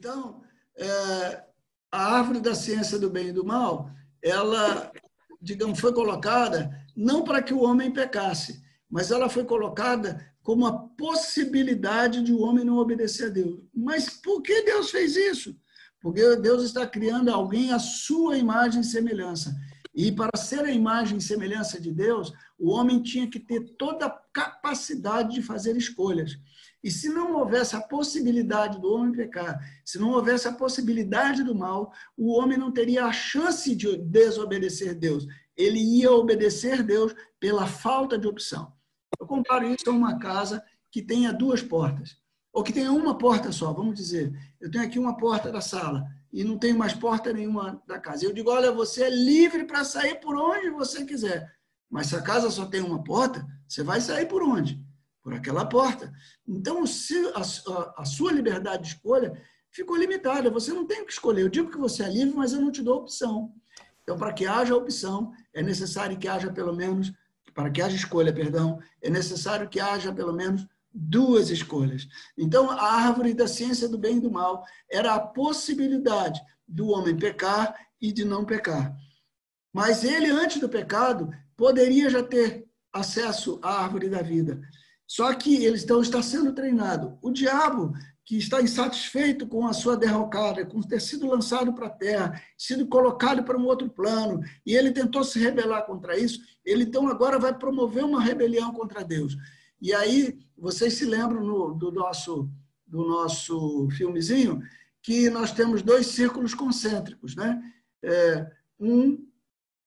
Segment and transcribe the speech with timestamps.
[0.00, 0.40] Então,
[0.78, 1.44] é,
[1.92, 3.90] a árvore da ciência do bem e do mal,
[4.22, 4.90] ela,
[5.42, 10.72] digamos, foi colocada não para que o homem pecasse, mas ela foi colocada como a
[10.72, 13.60] possibilidade de o homem não obedecer a Deus.
[13.74, 15.54] Mas por que Deus fez isso?
[16.00, 19.54] Porque Deus está criando alguém à sua imagem e semelhança.
[19.94, 24.06] E para ser a imagem e semelhança de Deus, o homem tinha que ter toda
[24.06, 26.38] a capacidade de fazer escolhas.
[26.82, 31.54] E se não houvesse a possibilidade do homem pecar, se não houvesse a possibilidade do
[31.54, 35.26] mal, o homem não teria a chance de desobedecer Deus.
[35.56, 38.72] Ele ia obedecer Deus pela falta de opção.
[39.20, 42.16] Eu comparo isso a uma casa que tenha duas portas,
[42.52, 44.32] ou que tenha uma porta só, vamos dizer.
[44.58, 48.24] Eu tenho aqui uma porta da sala e não tenho mais porta nenhuma da casa.
[48.24, 51.52] Eu digo, olha, você é livre para sair por onde você quiser.
[51.90, 54.80] Mas se a casa só tem uma porta, você vai sair por onde?
[55.30, 56.12] Por aquela porta.
[56.44, 60.50] Então, a, a sua liberdade de escolha ficou limitada.
[60.50, 61.42] Você não tem que escolher.
[61.42, 63.54] Eu digo que você é livre, mas eu não te dou opção.
[64.02, 67.12] Então, para que haja opção, é necessário que haja pelo menos,
[67.54, 72.08] para que haja escolha, perdão, é necessário que haja pelo menos duas escolhas.
[72.36, 77.16] Então, a árvore da ciência do bem e do mal era a possibilidade do homem
[77.16, 78.96] pecar e de não pecar.
[79.72, 84.60] Mas ele, antes do pecado, poderia já ter acesso à árvore da vida.
[85.10, 87.18] Só que ele então está sendo treinado.
[87.20, 87.92] O diabo,
[88.24, 92.86] que está insatisfeito com a sua derrocada, com ter sido lançado para a terra, sido
[92.86, 97.40] colocado para um outro plano, e ele tentou se rebelar contra isso, ele então agora
[97.40, 99.36] vai promover uma rebelião contra Deus.
[99.82, 102.48] E aí, vocês se lembram no, do, nosso,
[102.86, 104.62] do nosso filmezinho
[105.02, 107.60] que nós temos dois círculos concêntricos, né?
[108.04, 109.26] É, um,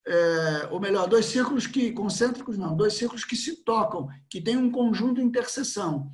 [0.05, 4.57] é, ou melhor, dois círculos que concêntricos não, dois círculos que se tocam, que tem
[4.57, 6.11] um conjunto de interseção.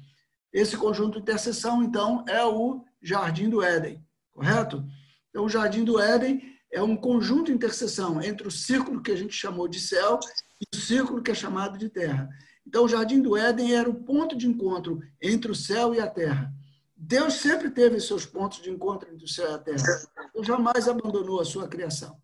[0.53, 4.83] Esse conjunto de interseção, então, é o Jardim do Éden, correto?
[5.29, 6.41] Então, o Jardim do Éden
[6.71, 10.19] é um conjunto de interseção entre o círculo que a gente chamou de céu
[10.61, 12.29] e o círculo que é chamado de terra.
[12.65, 16.07] Então, o Jardim do Éden era o ponto de encontro entre o céu e a
[16.07, 16.53] terra.
[16.95, 19.83] Deus sempre teve seus pontos de encontro entre o céu e a terra.
[20.35, 22.21] Ele jamais abandonou a sua criação.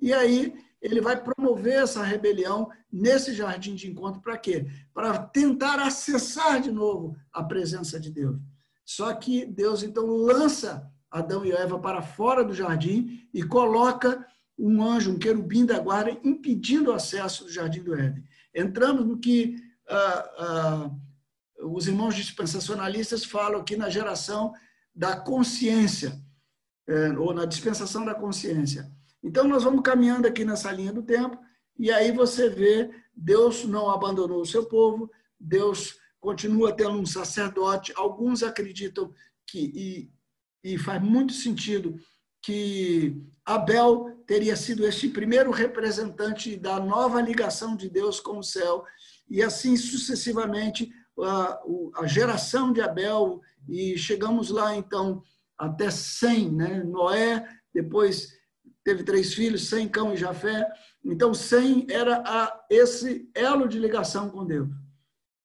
[0.00, 4.66] E aí, ele vai promover essa rebelião nesse jardim de encontro para quê?
[4.92, 8.38] Para tentar acessar de novo a presença de Deus.
[8.84, 14.24] Só que Deus então lança Adão e Eva para fora do jardim e coloca
[14.58, 18.24] um anjo, um querubim da guarda, impedindo o acesso do jardim do Éden.
[18.54, 19.56] Entramos no que
[19.88, 20.90] ah, ah,
[21.62, 24.52] os irmãos dispensacionalistas falam aqui na geração
[24.94, 26.18] da consciência,
[26.86, 28.90] é, ou na dispensação da consciência.
[29.26, 31.36] Então, nós vamos caminhando aqui nessa linha do tempo,
[31.76, 37.92] e aí você vê, Deus não abandonou o seu povo, Deus continua tendo um sacerdote.
[37.96, 39.12] Alguns acreditam
[39.44, 39.72] que,
[40.62, 41.98] e, e faz muito sentido,
[42.40, 48.84] que Abel teria sido este primeiro representante da nova ligação de Deus com o céu,
[49.28, 50.88] e assim sucessivamente
[51.20, 51.60] a,
[51.96, 55.20] a geração de Abel, e chegamos lá então
[55.58, 56.84] até 100, né?
[56.84, 57.44] Noé,
[57.74, 58.35] depois
[58.86, 60.64] teve três filhos, Sem, Cão e Jafé.
[61.04, 64.68] Então, Sem era a, esse elo de ligação com Deus.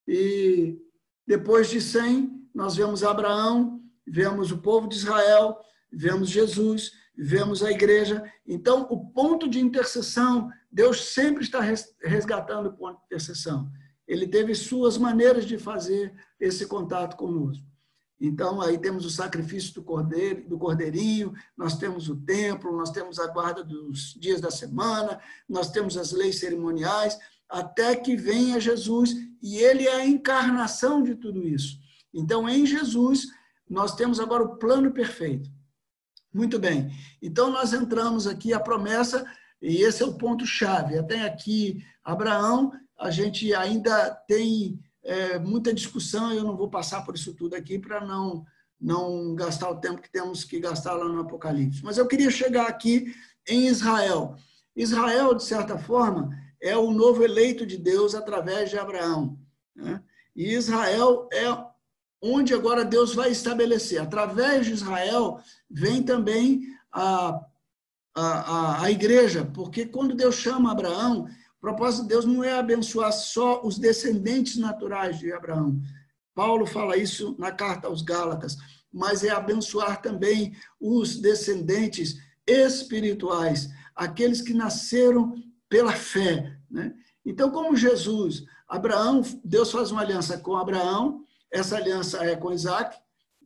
[0.07, 0.77] E
[1.25, 5.57] depois de Sem, nós vemos Abraão, vemos o povo de Israel,
[5.91, 8.23] vemos Jesus, vemos a igreja.
[8.45, 11.61] Então, o ponto de intercessão Deus sempre está
[11.99, 13.71] resgatando o ponto de intercessão.
[14.07, 17.65] Ele teve suas maneiras de fazer esse contato conosco.
[18.23, 23.17] Então, aí temos o sacrifício do, cordeiro, do cordeirinho, nós temos o templo, nós temos
[23.17, 27.17] a guarda dos dias da semana, nós temos as leis cerimoniais,
[27.49, 31.79] até que venha Jesus, e ele é a encarnação de tudo isso.
[32.13, 33.25] Então, em Jesus,
[33.67, 35.49] nós temos agora o plano perfeito.
[36.31, 36.91] Muito bem.
[37.23, 39.25] Então, nós entramos aqui a promessa
[39.59, 40.95] e esse é o ponto-chave.
[40.95, 47.15] Até aqui, Abraão, a gente ainda tem é, muita discussão, eu não vou passar por
[47.15, 48.45] isso tudo aqui para não,
[48.79, 51.83] não gastar o tempo que temos que gastar lá no Apocalipse.
[51.83, 53.13] Mas eu queria chegar aqui
[53.47, 54.35] em Israel.
[54.75, 56.29] Israel, de certa forma,
[56.61, 59.37] é o novo eleito de Deus através de Abraão.
[59.75, 60.01] Né?
[60.35, 61.45] E Israel é
[62.21, 63.99] onde agora Deus vai estabelecer.
[63.99, 65.39] Através de Israel
[65.69, 66.61] vem também
[66.91, 67.41] a
[68.13, 71.27] a, a, a igreja, porque quando Deus chama Abraão,
[71.61, 75.79] o propósito de Deus não é abençoar só os descendentes naturais de Abraão.
[76.33, 78.57] Paulo fala isso na carta aos Gálatas,
[78.91, 82.17] mas é abençoar também os descendentes
[82.47, 85.35] espirituais, aqueles que nasceram
[85.69, 86.57] pela fé.
[86.67, 86.95] Né?
[87.23, 92.97] Então, como Jesus, Abraão, Deus faz uma aliança com Abraão, essa aliança é com Isaac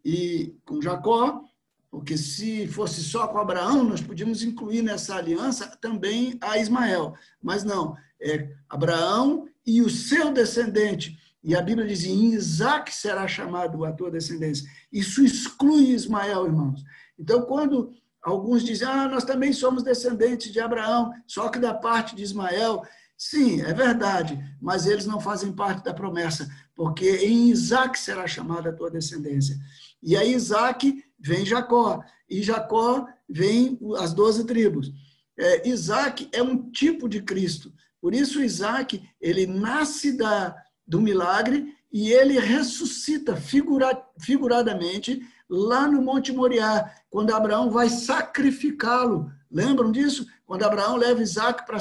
[0.06, 1.44] e com Jacó,
[1.91, 7.13] porque se fosse só com Abraão, nós podíamos incluir nessa aliança também a Ismael.
[7.41, 11.17] Mas não, é Abraão e o seu descendente.
[11.44, 14.67] E a Bíblia diz: em Isaac será chamado a tua descendência.
[14.91, 16.83] Isso exclui Ismael, irmãos.
[17.17, 17.91] Então, quando
[18.21, 22.81] alguns dizem, ah, nós também somos descendentes de Abraão, só que da parte de Ismael.
[23.17, 28.69] Sim, é verdade, mas eles não fazem parte da promessa, porque em Isaac será chamada
[28.69, 29.56] a tua descendência.
[30.03, 34.91] E aí Isaac vem Jacó, e Jacó vem as doze tribos.
[35.38, 37.71] É, Isaac é um tipo de Cristo.
[38.05, 40.55] Por isso, Isaac, ele nasce da,
[40.85, 49.31] do milagre e ele ressuscita figura, figuradamente lá no Monte Moriá, quando Abraão vai sacrificá-lo.
[49.49, 50.27] Lembram disso?
[50.45, 51.79] Quando Abraão leva Isaac para,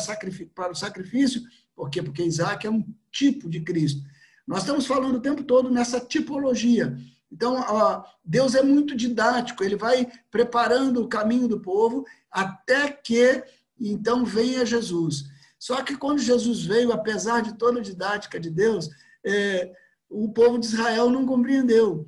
[0.55, 1.43] para o sacrifício.
[1.77, 2.03] Por quê?
[2.03, 2.83] Porque Isaac é um
[3.13, 4.01] tipo de Cristo.
[4.47, 6.97] Nós estamos falando o tempo todo nessa tipologia.
[7.31, 13.45] Então, Deus é muito didático, ele vai preparando o caminho do povo até que
[13.79, 15.34] então venha Jesus.
[15.65, 18.91] Só que quando Jesus veio, apesar de toda a didática de Deus,
[19.25, 19.73] é,
[20.11, 22.07] o povo de Israel não compreendeu.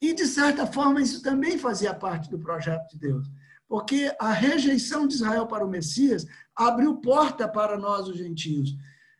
[0.00, 3.26] E, de certa forma, isso também fazia parte do projeto de Deus.
[3.66, 8.70] Porque a rejeição de Israel para o Messias abriu porta para nós, os gentios.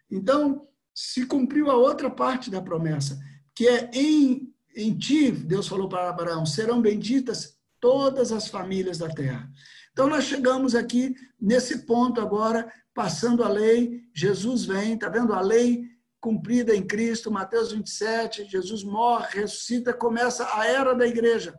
[0.09, 3.19] Então, se cumpriu a outra parte da promessa,
[3.53, 9.09] que é em em ti, Deus falou para Abraão, serão benditas todas as famílias da
[9.09, 9.51] terra.
[9.93, 15.41] Então, nós chegamos aqui nesse ponto agora, passando a lei, Jesus vem, está vendo a
[15.41, 21.59] lei cumprida em Cristo, Mateus 27, Jesus morre, ressuscita, começa a era da igreja.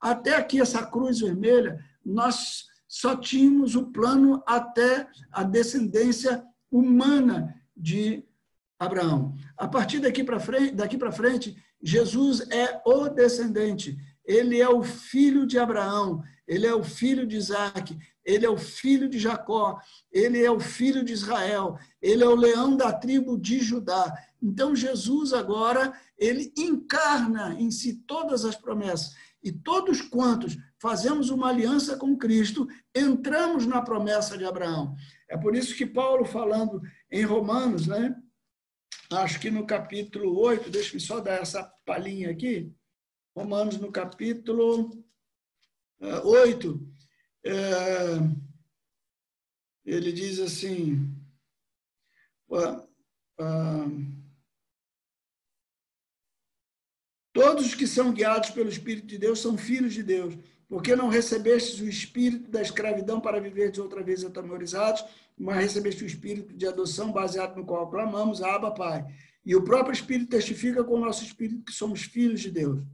[0.00, 8.24] Até aqui, essa cruz vermelha, nós só tínhamos o plano até a descendência humana de
[8.80, 9.36] Abraão.
[9.56, 14.82] A partir daqui para frente, daqui para frente, Jesus é o descendente, ele é o
[14.82, 17.96] filho de Abraão, ele é o filho de Isaac,
[18.30, 19.78] ele é o filho de Jacó,
[20.10, 24.16] ele é o filho de Israel, ele é o leão da tribo de Judá.
[24.40, 29.14] Então Jesus agora, ele encarna em si todas as promessas.
[29.42, 34.94] E todos quantos fazemos uma aliança com Cristo, entramos na promessa de Abraão.
[35.28, 36.80] É por isso que Paulo, falando
[37.10, 38.14] em Romanos, né,
[39.12, 42.72] acho que no capítulo 8, deixa-me só dar essa palhinha aqui,
[43.34, 44.90] Romanos no capítulo
[46.00, 46.80] 8,
[47.44, 48.18] é,
[49.84, 51.10] ele diz assim,
[57.32, 60.36] todos os que são guiados pelo Espírito de Deus são filhos de Deus,
[60.68, 65.04] porque não recebestes o espírito da escravidão para viver de outra vez atemorizados,
[65.36, 69.04] mas recebeste o espírito de adoção baseado no qual clamamos, Abba, Pai.
[69.44, 72.84] E o próprio Espírito testifica com o nosso espírito que somos filhos de Deus.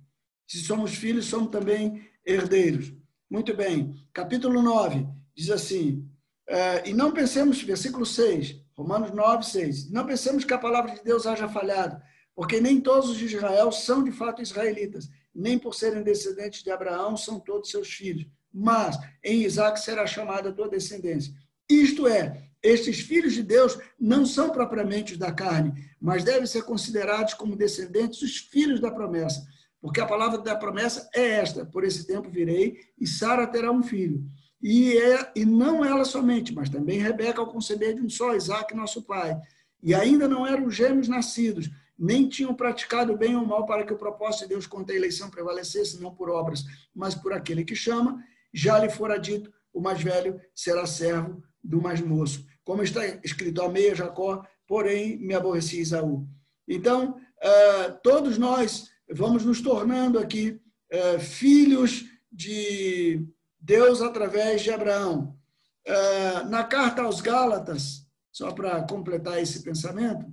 [0.46, 2.94] Se somos filhos, somos também herdeiros.
[3.28, 3.92] Muito bem.
[4.12, 6.08] Capítulo 9 diz assim:
[6.48, 9.90] uh, E não pensemos, versículo 6, Romanos 9, 6.
[9.90, 12.00] Não pensemos que a palavra de Deus haja falhado,
[12.36, 16.70] porque nem todos os de Israel são de fato israelitas, nem por serem descendentes de
[16.70, 18.26] Abraão são todos seus filhos.
[18.52, 21.34] Mas em Isaac será chamada a tua descendência.
[21.68, 26.62] Isto é, estes filhos de Deus não são propriamente os da carne, mas devem ser
[26.62, 29.44] considerados como descendentes os filhos da promessa.
[29.86, 33.84] Porque a palavra da promessa é esta: por esse tempo virei e Sara terá um
[33.84, 34.20] filho.
[34.60, 38.74] E, é, e não ela somente, mas também Rebeca ao conceber de um só, Isaac,
[38.74, 39.40] nosso pai.
[39.80, 43.96] E ainda não eram gêmeos nascidos, nem tinham praticado bem ou mal para que o
[43.96, 48.20] propósito de Deus contra a eleição prevalecesse, não por obras, mas por aquele que chama.
[48.52, 52.44] Já lhe fora dito: o mais velho será servo do mais moço.
[52.64, 56.26] Como está escrito, amei a Jacó, porém me aborreci Isaú.
[56.66, 60.60] Então, eh, todos nós vamos nos tornando aqui
[60.90, 63.26] eh, filhos de
[63.58, 65.38] Deus através de Abraão.
[65.84, 70.26] Eh, na carta aos Gálatas, só para completar esse pensamento,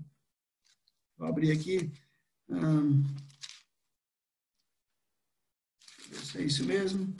[1.18, 1.92] vou abrir aqui.
[2.50, 3.03] Hum,
[6.36, 7.15] é isso mesmo.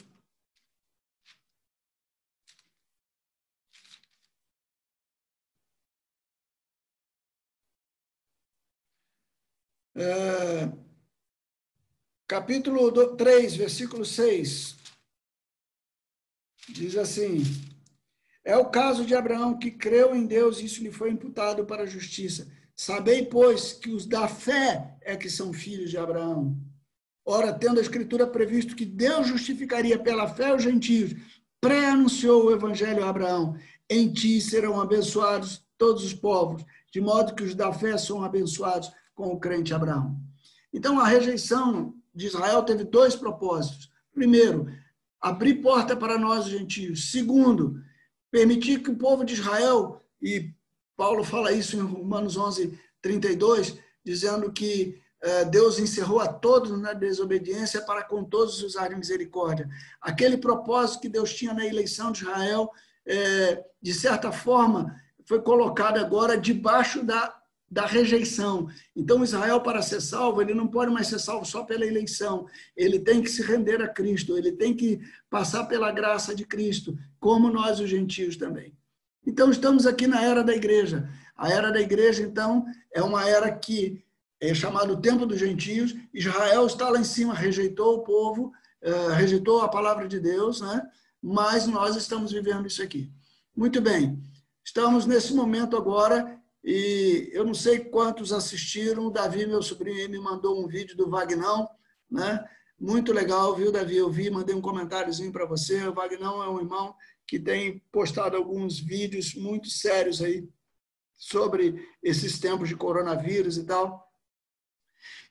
[9.96, 10.84] É,
[12.34, 14.74] capítulo 3, versículo 6.
[16.68, 17.44] Diz assim:
[18.44, 21.84] É o caso de Abraão que creu em Deus e isso lhe foi imputado para
[21.84, 22.50] a justiça.
[22.74, 26.58] Sabei, pois, que os da fé é que são filhos de Abraão.
[27.24, 31.14] Ora, tendo a Escritura previsto que Deus justificaria pela fé os gentios,
[31.60, 33.56] pré-anunciou o Evangelho a Abraão:
[33.88, 38.90] Em ti serão abençoados todos os povos, de modo que os da fé são abençoados
[39.14, 40.20] com o crente Abraão.
[40.72, 43.90] Então, a rejeição de Israel teve dois propósitos.
[44.12, 44.66] Primeiro,
[45.20, 47.10] abrir porta para nós, os gentios.
[47.10, 47.82] Segundo,
[48.30, 50.50] permitir que o povo de Israel, e
[50.96, 56.92] Paulo fala isso em Romanos 11, 32, dizendo que eh, Deus encerrou a todos na
[56.92, 59.68] desobediência para com todos usar de misericórdia.
[60.00, 62.70] Aquele propósito que Deus tinha na eleição de Israel,
[63.06, 64.94] eh, de certa forma,
[65.26, 67.34] foi colocado agora debaixo da
[67.74, 68.68] da rejeição.
[68.94, 72.46] Então, Israel, para ser salvo, ele não pode mais ser salvo só pela eleição.
[72.76, 76.96] Ele tem que se render a Cristo, ele tem que passar pela graça de Cristo,
[77.18, 78.72] como nós, os gentios, também.
[79.26, 81.10] Então, estamos aqui na era da igreja.
[81.36, 84.04] A era da igreja, então, é uma era que
[84.40, 85.96] é chamado tempo dos gentios.
[86.12, 88.52] Israel está lá em cima, rejeitou o povo,
[88.82, 90.80] eh, rejeitou a palavra de Deus, né?
[91.20, 93.10] mas nós estamos vivendo isso aqui.
[93.56, 94.22] Muito bem,
[94.64, 99.06] estamos nesse momento agora e eu não sei quantos assistiram.
[99.06, 101.68] O Davi, meu sobrinho, me mandou um vídeo do Vagnão,
[102.10, 102.42] né?
[102.80, 103.96] Muito legal, viu, Davi?
[103.96, 105.86] Eu vi, mandei um comentáriozinho para você.
[105.86, 106.94] O Vagnão é um irmão
[107.26, 110.48] que tem postado alguns vídeos muito sérios aí
[111.16, 114.10] sobre esses tempos de coronavírus e tal.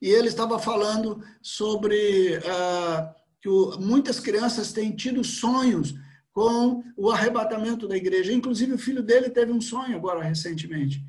[0.01, 5.95] E ele estava falando sobre uh, que o, muitas crianças têm tido sonhos
[6.31, 8.33] com o arrebatamento da igreja.
[8.33, 11.03] Inclusive, o filho dele teve um sonho agora recentemente.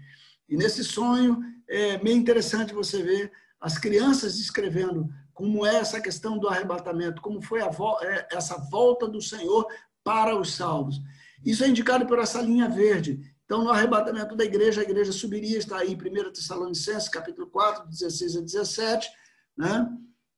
[0.54, 6.38] E nesse sonho é meio interessante você ver as crianças descrevendo como é essa questão
[6.38, 9.66] do arrebatamento, como foi vo é, essa volta do Senhor
[10.04, 11.00] para os salvos.
[11.44, 13.18] Isso é indicado por essa linha verde.
[13.44, 17.88] Então, no arrebatamento da igreja, a igreja subiria, está aí em 1 Tessalonicenses, capítulo 4,
[17.88, 19.10] 16 a 17,
[19.58, 19.88] né?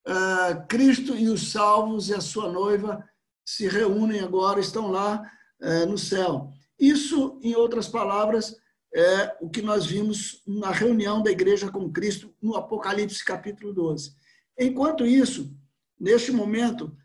[0.08, 3.04] Uh, Cristo e os salvos e a sua noiva
[3.44, 5.30] se reúnem agora, estão lá
[5.60, 6.50] uh, no céu.
[6.78, 8.56] Isso, em outras palavras,
[8.96, 14.14] é o que nós vimos na reunião da igreja com Cristo no Apocalipse capítulo 12.
[14.58, 15.54] Enquanto isso,
[16.00, 16.96] neste momento,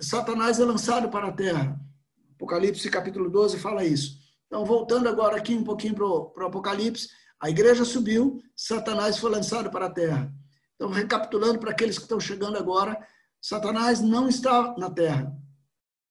[0.00, 1.76] Satanás é lançado para a terra.
[2.36, 4.16] Apocalipse capítulo 12 fala isso.
[4.46, 7.08] Então, voltando agora aqui um pouquinho para o Apocalipse,
[7.40, 10.32] a igreja subiu, Satanás foi lançado para a terra.
[10.76, 12.96] Então, recapitulando para aqueles que estão chegando agora,
[13.42, 15.36] Satanás não está na terra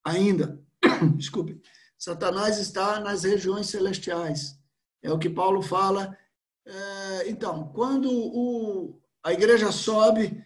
[0.04, 0.62] ainda.
[1.16, 1.62] Desculpe.
[1.98, 4.58] Satanás está nas regiões celestiais.
[5.02, 6.18] É o que Paulo fala.
[6.66, 10.44] É, então, quando o, a igreja sobe,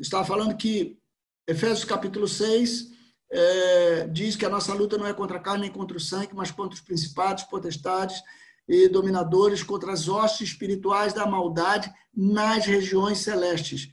[0.00, 0.98] estava falando que
[1.46, 2.90] Efésios capítulo 6
[3.30, 6.34] é, diz que a nossa luta não é contra a carne nem contra o sangue,
[6.34, 8.22] mas contra os principados, potestades
[8.68, 13.92] e dominadores, contra as hostes espirituais da maldade nas regiões celestes.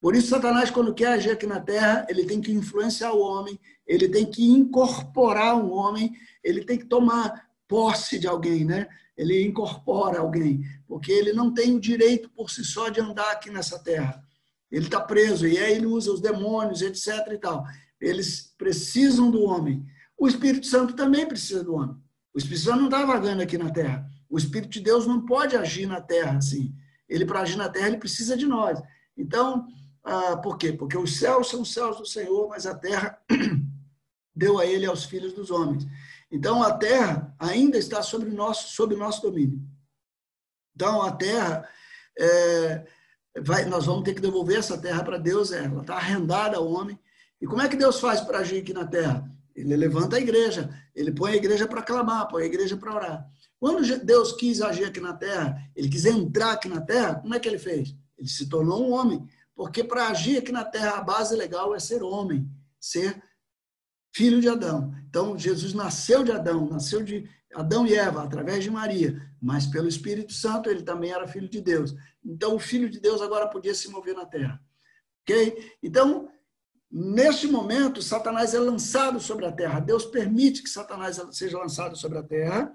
[0.00, 3.58] Por isso, Satanás, quando quer agir aqui na terra, ele tem que influenciar o homem,
[3.86, 6.12] ele tem que incorporar um homem,
[6.44, 8.86] ele tem que tomar posse de alguém, né?
[9.16, 13.50] Ele incorpora alguém, porque ele não tem o direito por si só de andar aqui
[13.50, 14.22] nessa terra.
[14.70, 17.08] Ele está preso, e aí ele usa os demônios, etc.
[17.32, 17.64] e tal.
[18.00, 19.86] Eles precisam do homem.
[20.18, 21.96] O Espírito Santo também precisa do homem.
[22.34, 24.06] O Espírito Santo não está vagando aqui na terra.
[24.28, 26.74] O Espírito de Deus não pode agir na terra assim.
[27.08, 28.82] Ele, para agir na terra, ele precisa de nós.
[29.16, 29.66] Então,
[30.04, 30.72] ah, por quê?
[30.72, 33.18] Porque os céus são os céus do Senhor, mas a terra
[34.34, 35.86] deu a ele aos filhos dos homens.
[36.30, 39.60] Então, a terra ainda está sobre nosso, sob nosso domínio.
[40.74, 41.68] Então, a terra,
[42.18, 42.86] é,
[43.40, 46.70] vai, nós vamos ter que devolver essa terra para Deus, é, ela está arrendada ao
[46.70, 46.98] homem.
[47.40, 49.30] E como é que Deus faz para agir aqui na terra?
[49.54, 53.30] Ele levanta a igreja, ele põe a igreja para clamar, põe a igreja para orar.
[53.58, 57.40] Quando Deus quis agir aqui na terra, ele quis entrar aqui na terra, como é
[57.40, 57.94] que ele fez?
[58.18, 59.26] Ele se tornou um homem.
[59.54, 62.46] Porque para agir aqui na terra, a base legal é ser homem,
[62.78, 63.22] ser
[64.16, 64.94] filho de Adão.
[65.10, 69.86] Então, Jesus nasceu de Adão, nasceu de Adão e Eva, através de Maria, mas pelo
[69.86, 71.94] Espírito Santo ele também era filho de Deus.
[72.24, 74.58] Então, o filho de Deus agora podia se mover na terra.
[75.22, 75.76] Ok?
[75.82, 76.30] Então,
[76.90, 79.80] neste momento, Satanás é lançado sobre a terra.
[79.80, 82.72] Deus permite que Satanás seja lançado sobre a terra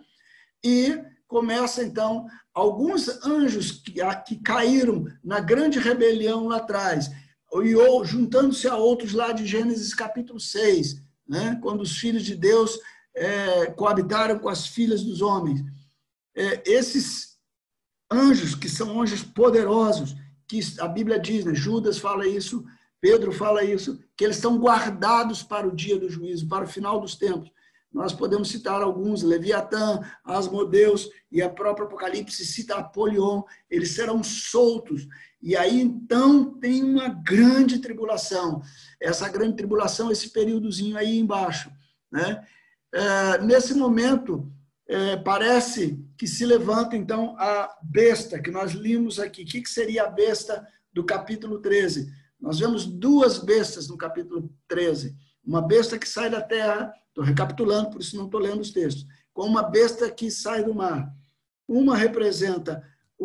[0.64, 0.96] e
[1.28, 3.94] começa então alguns anjos que,
[4.28, 7.10] que caíram na grande rebelião lá atrás,
[7.64, 11.58] e juntando-se a outros lá de Gênesis capítulo 6, né?
[11.62, 12.78] quando os filhos de Deus
[13.16, 15.64] é, coabitaram com as filhas dos homens.
[16.36, 17.38] É, esses
[18.12, 20.14] anjos, que são anjos poderosos,
[20.46, 21.56] que a Bíblia diz, né?
[21.56, 22.66] Judas fala isso,
[23.00, 27.00] Pedro fala isso, que eles estão guardados para o dia do juízo, para o final
[27.00, 27.50] dos tempos.
[27.94, 35.08] Nós podemos citar alguns, Leviatã, Asmodeus e a própria Apocalipse cita Apolion, eles serão soltos.
[35.42, 38.62] E aí então tem uma grande tribulação.
[39.00, 41.70] Essa grande tribulação, esse períodozinho aí embaixo.
[42.10, 42.46] Né?
[42.94, 44.50] É, nesse momento,
[44.88, 49.44] é, parece que se levanta então a besta que nós limos aqui.
[49.44, 52.10] O que, que seria a besta do capítulo 13?
[52.40, 55.16] Nós vemos duas bestas no capítulo 13.
[55.44, 59.06] Uma besta que sai da terra, estou recapitulando, por isso não estou lendo os textos,
[59.34, 61.12] com uma besta que sai do mar.
[61.68, 62.84] Uma representa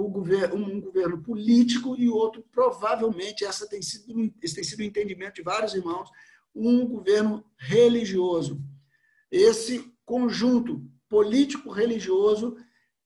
[0.09, 4.85] governo, um governo político e o outro, provavelmente, essa tem sido, esse tem sido o
[4.85, 6.11] entendimento de vários irmãos,
[6.55, 8.61] um governo religioso.
[9.31, 12.57] Esse conjunto político-religioso,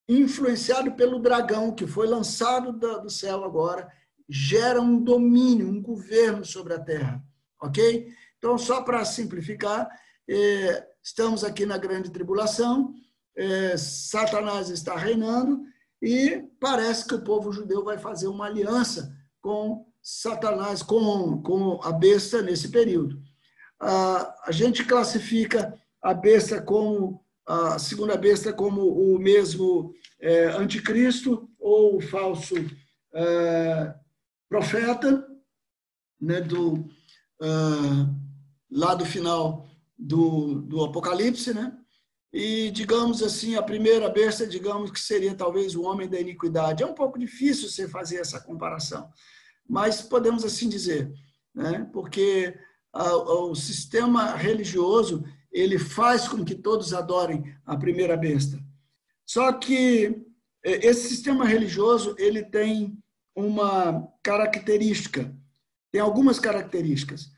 [0.09, 3.91] influenciado pelo dragão, que foi lançado do céu agora,
[4.29, 7.23] gera um domínio, um governo sobre a terra.
[7.61, 8.09] Ok?
[8.41, 9.87] Então, só para simplificar,
[10.27, 12.95] é, estamos aqui na grande tribulação,
[13.37, 15.63] é, Satanás está reinando
[16.03, 21.93] e parece que o povo judeu vai fazer uma aliança com Satanás, com, com a
[21.93, 23.21] besta nesse período.
[23.79, 32.01] A, gente classifica a besta como, a segunda besta, como o mesmo é, anticristo ou
[32.01, 32.55] falso
[33.13, 33.95] é,
[34.49, 35.27] profeta,
[36.19, 36.89] né, do,
[37.41, 38.30] uh,
[38.71, 41.77] lá do final do, do Apocalipse, né?
[42.33, 46.83] E, digamos assim, a primeira besta, digamos que seria talvez o homem da iniquidade.
[46.83, 49.11] É um pouco difícil você fazer essa comparação,
[49.69, 51.13] mas podemos assim dizer,
[51.55, 51.89] né?
[51.93, 52.57] porque
[52.93, 58.59] a, o sistema religioso ele faz com que todos adorem a primeira besta.
[59.27, 60.25] Só que
[60.63, 62.97] esse sistema religioso ele tem
[63.35, 65.35] uma característica,
[65.91, 67.31] tem algumas características.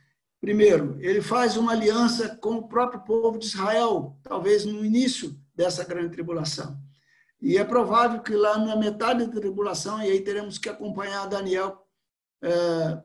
[0.43, 5.85] Primeiro, ele faz uma aliança com o próprio povo de Israel, talvez no início dessa
[5.85, 6.77] grande tribulação.
[7.41, 11.87] E é provável que lá na metade da tribulação, e aí teremos que acompanhar Daniel,
[12.43, 13.01] é,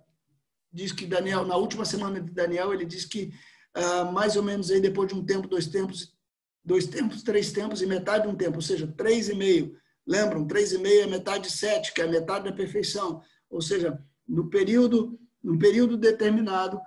[0.74, 3.32] diz que Daniel, na última semana de Daniel, ele diz que
[3.75, 6.17] é, mais ou menos aí depois de um tempo, dois tempos,
[6.65, 9.78] dois tempos, três tempos e metade de um tempo, ou seja, três e meio.
[10.08, 10.47] Lembram?
[10.47, 13.21] Três e meio é metade de sete, que é a metade da perfeição.
[13.47, 16.82] Ou seja, no período, no período determinado,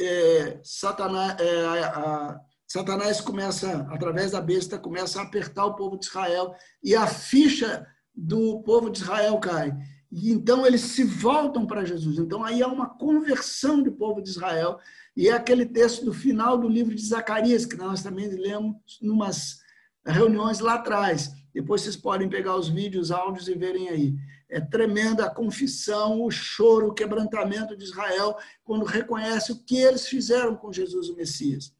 [0.00, 6.06] é, Satanás, é, a, Satanás começa, através da besta, começa a apertar o povo de
[6.06, 9.74] Israel e a ficha do povo de Israel cai.
[10.10, 12.18] E então eles se voltam para Jesus.
[12.18, 14.78] Então aí há uma conversão do povo de Israel.
[15.16, 19.10] E é aquele texto do final do livro de Zacarias, que nós também lemos em
[19.10, 19.60] umas
[20.06, 21.30] reuniões lá atrás.
[21.52, 24.14] Depois vocês podem pegar os vídeos, áudios e verem aí
[24.50, 30.06] é tremenda a confissão, o choro, o quebrantamento de Israel quando reconhece o que eles
[30.06, 31.74] fizeram com Jesus o Messias.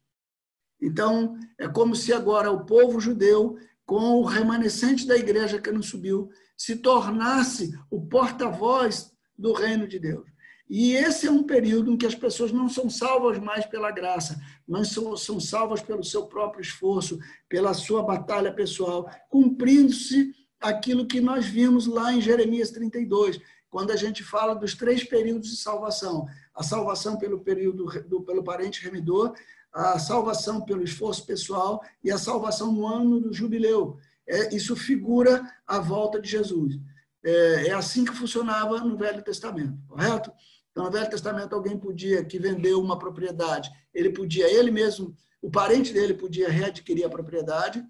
[0.81, 5.81] Então, é como se agora o povo judeu, com o remanescente da igreja que não
[5.81, 10.29] subiu, se tornasse o porta-voz do reino de Deus.
[10.69, 14.39] E esse é um período em que as pessoas não são salvas mais pela graça,
[14.67, 17.17] mas são, são salvas pelo seu próprio esforço,
[17.49, 23.95] pela sua batalha pessoal, cumprindo-se aquilo que nós vimos lá em Jeremias 32, quando a
[23.95, 29.33] gente fala dos três períodos de salvação: a salvação pelo período do, pelo parente remidor,
[29.71, 33.97] a salvação pelo esforço pessoal e a salvação no ano do jubileu.
[34.27, 36.79] É, isso figura a volta de Jesus.
[37.23, 40.31] É, é assim que funcionava no Velho Testamento, correto?
[40.71, 45.49] Então, no Velho Testamento, alguém podia que vendeu uma propriedade, ele podia, ele mesmo, o
[45.49, 47.83] parente dele podia readquirir a propriedade,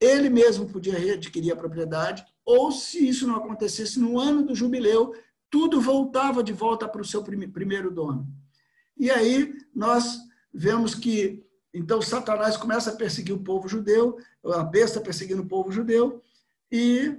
[0.00, 5.14] ele mesmo podia readquirir a propriedade, ou se isso não acontecesse no ano do jubileu,
[5.50, 8.26] tudo voltava de volta para o seu primeiro dono.
[8.96, 10.18] E aí nós
[10.52, 15.70] vemos que então Satanás começa a perseguir o povo judeu, a besta perseguindo o povo
[15.70, 16.22] judeu,
[16.70, 17.16] e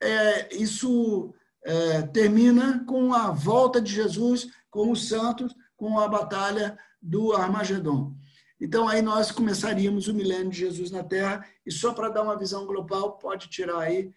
[0.00, 1.32] é, isso
[1.64, 8.14] é, termina com a volta de Jesus com os santos, com a batalha do Armagedon.
[8.60, 12.36] Então, aí nós começaríamos o milênio de Jesus na Terra, e só para dar uma
[12.36, 14.12] visão global, pode tirar aí,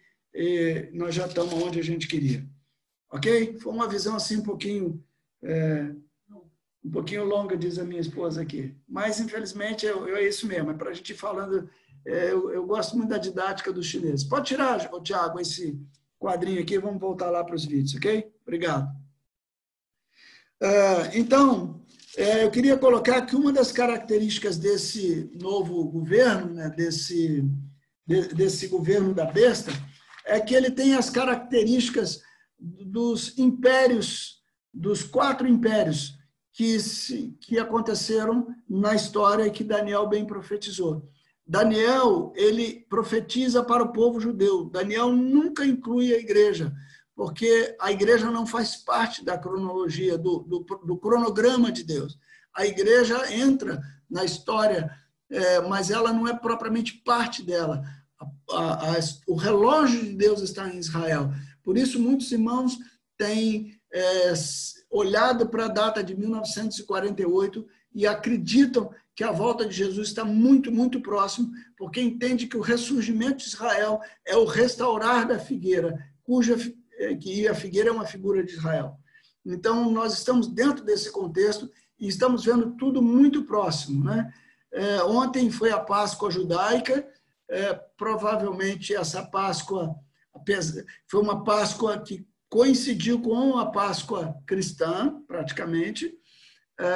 [0.92, 2.44] nós já estamos onde a gente queria.
[3.10, 3.58] Ok?
[3.58, 5.04] Foi uma visão assim um pouquinho,
[5.42, 5.92] é,
[6.84, 8.74] um pouquinho longa, diz a minha esposa aqui.
[8.88, 11.68] Mas, infelizmente, é, é isso mesmo, é para a gente ir falando.
[12.04, 14.24] É, eu, eu, gosto muito da didática dos chineses.
[14.24, 15.78] Pode tirar, Tiago, esse
[16.18, 18.32] quadrinho aqui, vamos voltar lá para os vídeos, ok?
[18.42, 18.88] Obrigado.
[20.62, 21.81] Uh, então,
[22.16, 27.44] eu queria colocar que uma das características desse novo governo, né, desse,
[28.06, 29.72] de, desse governo da besta,
[30.24, 32.20] é que ele tem as características
[32.58, 36.14] dos impérios, dos quatro impérios
[36.52, 41.08] que, se, que aconteceram na história que Daniel bem profetizou.
[41.46, 44.66] Daniel, ele profetiza para o povo judeu.
[44.66, 46.72] Daniel nunca inclui a igreja
[47.22, 52.18] porque a igreja não faz parte da cronologia, do, do, do cronograma de Deus.
[52.52, 53.80] A igreja entra
[54.10, 54.90] na história,
[55.30, 57.84] é, mas ela não é propriamente parte dela.
[58.18, 61.32] A, a, a, o relógio de Deus está em Israel.
[61.62, 62.76] Por isso, muitos irmãos
[63.16, 64.32] têm é,
[64.90, 70.72] olhado para a data de 1948 e acreditam que a volta de Jesus está muito,
[70.72, 76.56] muito próximo, porque entende que o ressurgimento de Israel é o restaurar da figueira, cuja
[77.16, 78.98] que a figueira é uma figura de Israel.
[79.44, 84.04] Então, nós estamos dentro desse contexto e estamos vendo tudo muito próximo.
[84.04, 84.32] Né?
[84.72, 87.06] É, ontem foi a Páscoa judaica,
[87.48, 89.94] é, provavelmente essa Páscoa
[91.06, 96.12] foi uma Páscoa que coincidiu com a Páscoa cristã, praticamente,
[96.78, 96.86] é,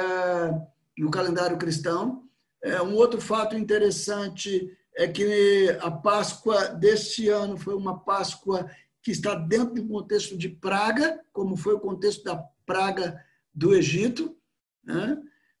[0.97, 2.23] no calendário cristão.
[2.63, 8.69] É, um outro fato interessante é que a Páscoa deste ano foi uma Páscoa
[9.07, 13.17] que está dentro do contexto de praga, como foi o contexto da praga
[13.53, 14.35] do Egito.
[14.83, 15.17] Né?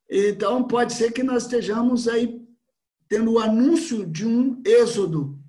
[0.09, 2.45] Então, pode ser que nós estejamos aí
[3.07, 5.39] tendo o anúncio de um êxodo,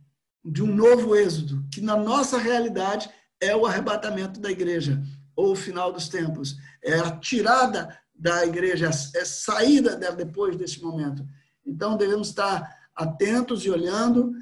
[0.44, 5.02] de um novo êxodo, que na nossa realidade é o arrebatamento da igreja,
[5.34, 6.56] ou o final dos tempos.
[6.80, 11.26] É a tirada da igreja, é saída dela depois desse momento.
[11.66, 14.34] Então, devemos estar atentos e olhando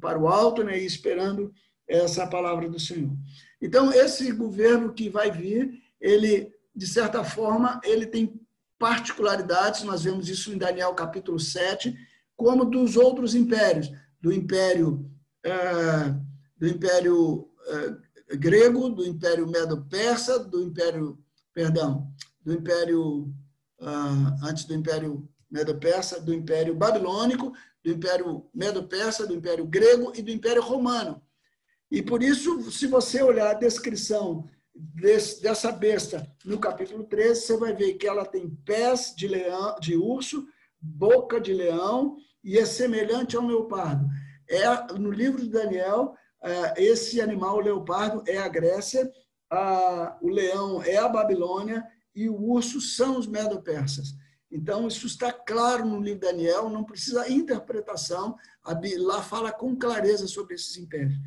[0.00, 1.52] para o alto né, e esperando
[1.92, 3.12] essa palavra do Senhor.
[3.60, 8.40] Então, esse governo que vai vir, ele, de certa forma, ele tem
[8.78, 11.96] particularidades, nós vemos isso em Daniel capítulo 7,
[12.36, 15.08] como dos outros impérios, do império,
[15.44, 16.14] é,
[16.56, 21.18] do império é, grego, do império medo-persa, do império,
[21.54, 23.32] perdão, do império,
[23.80, 27.52] ah, antes do império medo-persa, do império babilônico,
[27.84, 31.22] do império medo-persa, do império grego e do império romano.
[31.92, 37.56] E por isso, se você olhar a descrição desse, dessa besta no capítulo 13, você
[37.58, 40.48] vai ver que ela tem pés de, leão, de urso,
[40.80, 44.06] boca de leão e é semelhante ao leopardo.
[44.48, 49.12] É, no livro de Daniel, é, esse animal, o leopardo, é a Grécia,
[49.50, 54.14] a, o leão é a Babilônia e o urso são os medo-persas.
[54.50, 58.34] Então, isso está claro no livro de Daniel, não precisa interpretação,
[58.96, 61.18] lá fala com clareza sobre esses impérios.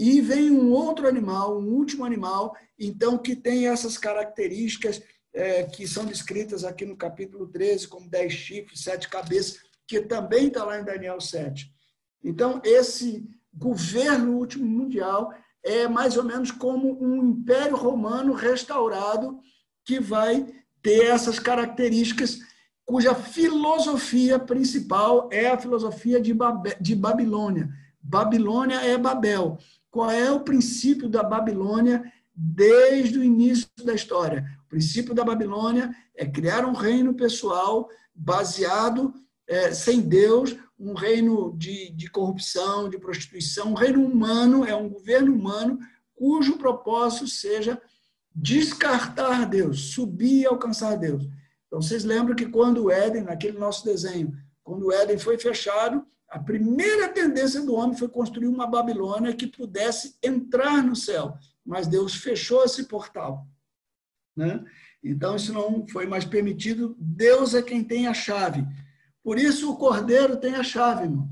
[0.00, 5.86] E vem um outro animal, um último animal, então, que tem essas características é, que
[5.86, 10.80] são descritas aqui no capítulo 13, como dez chifres, sete cabeças, que também está lá
[10.80, 11.70] em Daniel 7.
[12.24, 19.38] Então, esse governo último mundial é mais ou menos como um império romano restaurado
[19.84, 20.46] que vai
[20.80, 22.38] ter essas características,
[22.86, 26.34] cuja filosofia principal é a filosofia de,
[26.80, 27.68] de Babilônia.
[28.00, 29.58] Babilônia é Babel
[29.90, 34.44] qual é o princípio da Babilônia desde o início da história.
[34.64, 39.12] O princípio da Babilônia é criar um reino pessoal baseado
[39.46, 44.88] é, sem Deus, um reino de, de corrupção, de prostituição, um reino humano, é um
[44.88, 45.78] governo humano
[46.14, 47.80] cujo propósito seja
[48.34, 51.24] descartar Deus, subir e alcançar Deus.
[51.66, 56.06] Então, vocês lembram que quando o Éden, naquele nosso desenho, quando o Éden foi fechado,
[56.30, 61.88] a primeira tendência do homem foi construir uma Babilônia que pudesse entrar no céu, mas
[61.88, 63.48] Deus fechou esse portal.
[64.36, 64.64] Né?
[65.02, 66.94] Então, isso não foi mais permitido.
[66.98, 68.64] Deus é quem tem a chave.
[69.24, 71.28] Por isso, o cordeiro tem a chave, irmãos.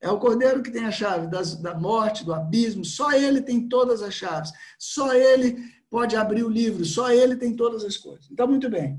[0.00, 2.84] É o cordeiro que tem a chave das, da morte, do abismo.
[2.84, 4.52] Só ele tem todas as chaves.
[4.76, 5.56] Só ele
[5.88, 6.84] pode abrir o livro.
[6.84, 8.28] Só ele tem todas as coisas.
[8.28, 8.98] Então, muito bem.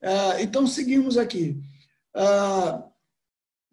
[0.00, 1.60] Uh, então, seguimos aqui.
[2.14, 2.84] Uh,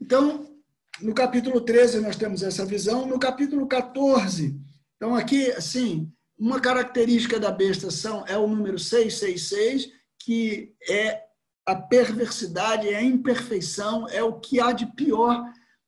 [0.01, 0.54] então,
[1.01, 4.59] no capítulo 13 nós temos essa visão, no capítulo 14,
[4.95, 11.23] então aqui, assim, uma característica da besta são, é o número 666, que é
[11.65, 15.43] a perversidade, é a imperfeição, é o que há de pior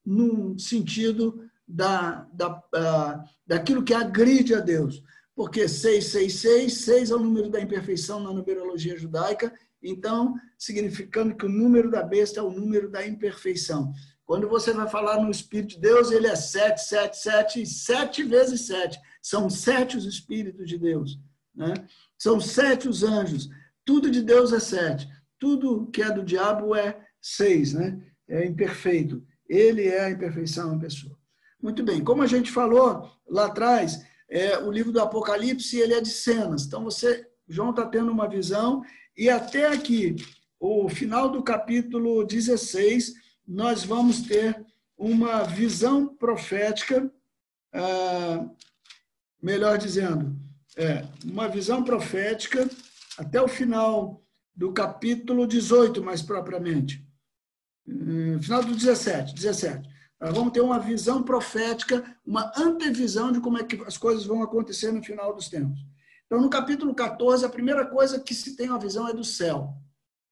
[0.05, 5.03] no sentido da, da, uh, daquilo que agride a Deus.
[5.35, 11.49] Porque 666, 6 é o número da imperfeição na numerologia judaica, então, significando que o
[11.49, 13.93] número da besta é o número da imperfeição.
[14.27, 18.67] Quando você vai falar no Espírito de Deus, ele é sete, sete, sete, sete vezes
[18.67, 18.99] sete.
[19.21, 21.17] São sete os Espíritos de Deus.
[21.55, 21.73] Né?
[22.19, 23.49] São sete os anjos.
[23.85, 25.07] Tudo de Deus é sete.
[25.39, 27.71] Tudo que é do diabo é seis.
[27.71, 28.03] Né?
[28.27, 29.25] É imperfeito.
[29.47, 31.17] Ele é a imperfeição em pessoa.
[31.63, 32.03] Muito bem.
[32.03, 36.65] Como a gente falou lá atrás, é, o livro do Apocalipse ele é de cenas.
[36.65, 38.83] Então, você, João está tendo uma visão.
[39.17, 40.17] E até aqui,
[40.59, 44.65] o final do capítulo 16 nós vamos ter
[44.97, 47.09] uma visão profética,
[47.71, 48.45] ah,
[49.41, 50.35] melhor dizendo,
[50.75, 52.69] é, uma visão profética
[53.17, 54.21] até o final
[54.55, 57.07] do capítulo 18, mais propriamente.
[57.87, 59.87] Hum, final do 17, 17.
[60.19, 64.41] Nós vamos ter uma visão profética, uma antevisão de como é que as coisas vão
[64.41, 65.79] acontecer no final dos tempos.
[66.25, 69.73] Então, no capítulo 14, a primeira coisa que se tem uma visão é do céu.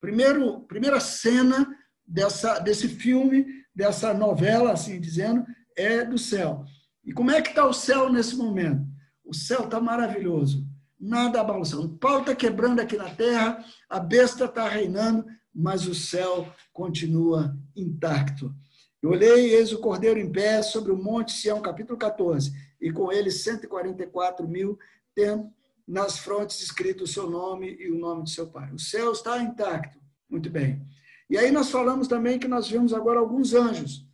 [0.02, 1.68] Primeiro, primeira cena
[2.08, 6.64] dessa, desse filme, dessa novela, assim dizendo, é do céu.
[7.04, 8.86] E como é que está o céu nesse momento?
[9.24, 10.68] O céu está maravilhoso,
[11.00, 11.88] nada balançando.
[11.88, 17.58] O pau está quebrando aqui na terra, a besta está reinando, mas o céu continua
[17.76, 18.54] intacto.
[19.02, 23.12] Eu olhei, eis o cordeiro em pé sobre o monte Sião, capítulo 14, e com
[23.12, 24.80] ele 144 mil,
[25.14, 25.52] tendo
[25.88, 28.72] nas frontes escrito o seu nome e o nome de seu pai.
[28.72, 30.00] O céu está intacto.
[30.28, 30.82] Muito bem.
[31.30, 34.08] E aí nós falamos também que nós vimos agora alguns anjos.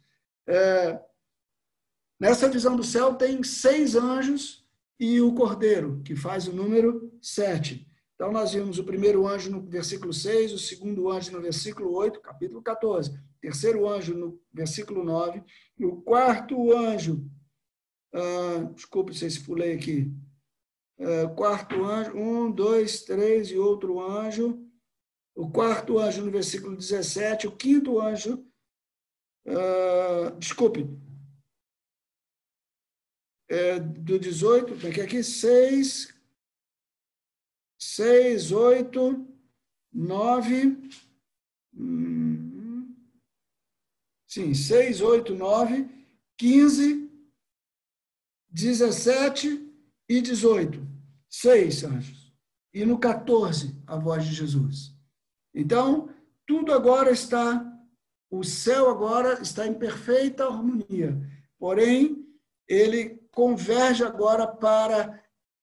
[0.47, 1.00] É,
[2.19, 4.65] nessa visão do céu tem seis anjos
[5.00, 7.88] e o cordeiro, que faz o número sete.
[8.21, 12.21] Então nós vimos o primeiro anjo no versículo 6, o segundo anjo no versículo 8,
[12.21, 15.43] capítulo 14, o terceiro anjo no versículo 9,
[15.80, 17.26] e o quarto anjo,
[18.13, 20.13] ah, desculpe se pulei aqui,
[21.00, 24.63] é, quarto anjo, um, dois, três e outro anjo.
[25.36, 28.46] O quarto anjo no versículo 17, o quinto anjo,
[29.46, 30.86] uh, desculpe,
[33.50, 35.24] é, do 18, como é que é aqui?
[35.24, 36.13] 6,
[37.80, 39.28] 6, 8,
[39.94, 40.89] 9,
[44.28, 45.89] sim, 6, 8, 9,
[46.38, 47.12] 15,
[48.50, 49.74] 17
[50.08, 50.91] e 18
[51.32, 52.34] seis anjos.
[52.74, 54.94] E no 14, a voz de Jesus.
[55.53, 56.09] Então,
[56.47, 57.65] tudo agora está,
[58.29, 61.19] o céu agora está em perfeita harmonia.
[61.59, 62.25] Porém,
[62.67, 65.21] ele converge agora para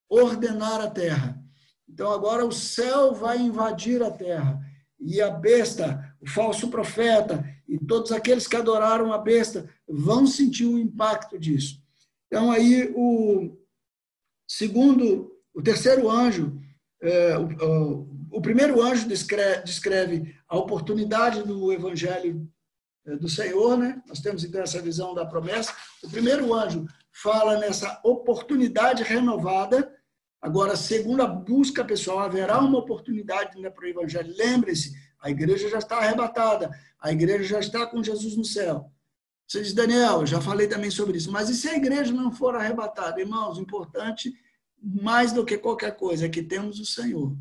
[0.09, 1.43] ordenar a terra.
[1.89, 4.61] Então, agora o céu vai invadir a terra.
[5.01, 10.67] E a besta, o falso profeta e todos aqueles que adoraram a besta vão sentir
[10.67, 11.83] o impacto disso.
[12.27, 13.57] Então, aí, o
[14.47, 16.57] segundo o terceiro anjo,
[17.03, 22.49] é, o, o, primeiro anjo descreve, descreve, a oportunidade do evangelho
[23.07, 24.03] é, do Senhor, né?
[24.07, 25.75] Nós temos então essa visão da promessa.
[26.03, 29.95] O primeiro anjo fala nessa oportunidade renovada.
[30.41, 34.35] Agora, segundo a busca pessoal, haverá uma oportunidade ainda para o evangelho.
[34.37, 38.93] Lembre-se, a igreja já está arrebatada, a igreja já está com Jesus no céu.
[39.47, 42.55] Você diz, Daniel, já falei também sobre isso, mas e se a igreja não for
[42.55, 43.21] arrebatada?
[43.21, 44.33] Irmãos, o importante
[44.83, 47.37] mais do que qualquer coisa, é que temos o Senhor.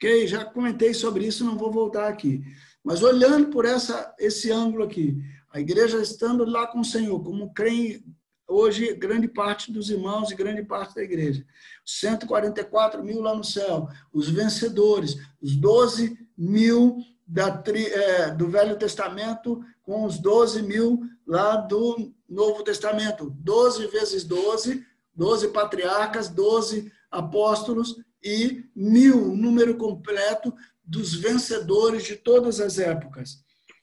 [0.00, 0.26] Ok?
[0.26, 2.42] Já comentei sobre isso, não vou voltar aqui.
[2.82, 7.52] Mas olhando por essa, esse ângulo aqui, a igreja estando lá com o Senhor, como
[7.52, 8.02] creem
[8.48, 11.44] hoje grande parte dos irmãos e grande parte da igreja.
[11.84, 19.62] 144 mil lá no céu, os vencedores, os 12 mil da, é, do Velho Testamento
[19.82, 23.28] com os 12 mil lá do Novo Testamento.
[23.38, 24.82] 12 vezes 12
[25.14, 30.54] doze patriarcas, doze apóstolos e mil, número completo
[30.84, 33.42] dos vencedores de todas as épocas.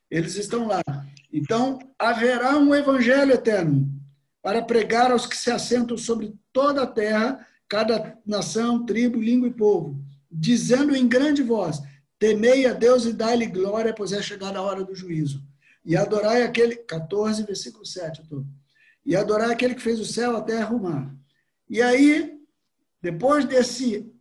[0.09, 0.81] Eles estão lá.
[1.31, 3.89] Então, haverá um evangelho eterno
[4.41, 9.53] para pregar aos que se assentam sobre toda a terra, cada nação, tribo, língua e
[9.53, 11.81] povo, dizendo em grande voz:
[12.19, 15.43] Temei a Deus e dai-lhe glória, pois é chegada a hora do juízo.
[15.83, 16.75] E adorai aquele.
[16.75, 18.23] 14, versículo 7.
[18.27, 18.45] Tô,
[19.05, 21.15] e adorai aquele que fez o céu, a terra e o mar.
[21.69, 22.37] E aí,
[23.01, 24.11] depois desse,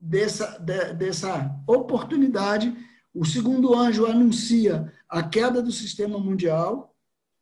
[0.00, 2.74] dessa, de, dessa oportunidade,
[3.12, 6.94] o segundo anjo anuncia a queda do sistema mundial.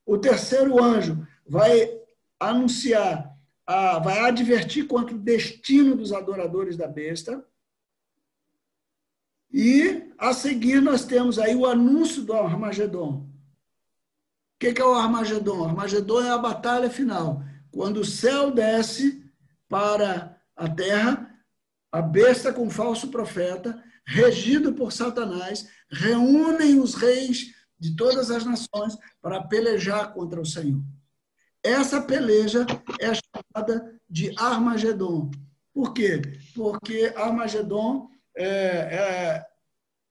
[0.04, 1.90] O terceiro anjo vai
[2.38, 7.44] anunciar, a, vai advertir contra o destino dos adoradores da besta.
[9.52, 13.26] E a seguir nós temos aí o anúncio do Armagedon.
[14.54, 15.60] O que é o Armagedon?
[15.60, 17.42] O Armagedon é a batalha final.
[17.70, 19.22] Quando o céu desce
[19.68, 21.25] para a terra,
[21.96, 28.98] a besta com falso profeta, regido por Satanás, reúnem os reis de todas as nações
[29.22, 30.82] para pelejar contra o Senhor.
[31.64, 32.66] Essa peleja
[33.00, 35.30] é chamada de Armagedon.
[35.72, 36.20] Por quê?
[36.54, 39.46] Porque Armagedon, é, é,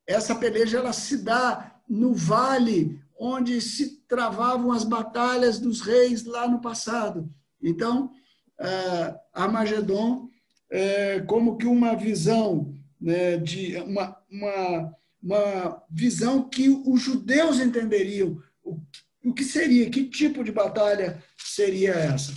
[0.08, 6.48] essa peleja ela se dá no vale onde se travavam as batalhas dos reis lá
[6.48, 7.32] no passado.
[7.62, 8.12] Então,
[8.60, 10.30] uh, Armagedon
[10.76, 18.44] é, como que uma visão né, de uma, uma, uma visão que os judeus entenderiam
[18.62, 18.78] o,
[19.24, 22.34] o que seria, que tipo de batalha seria essa.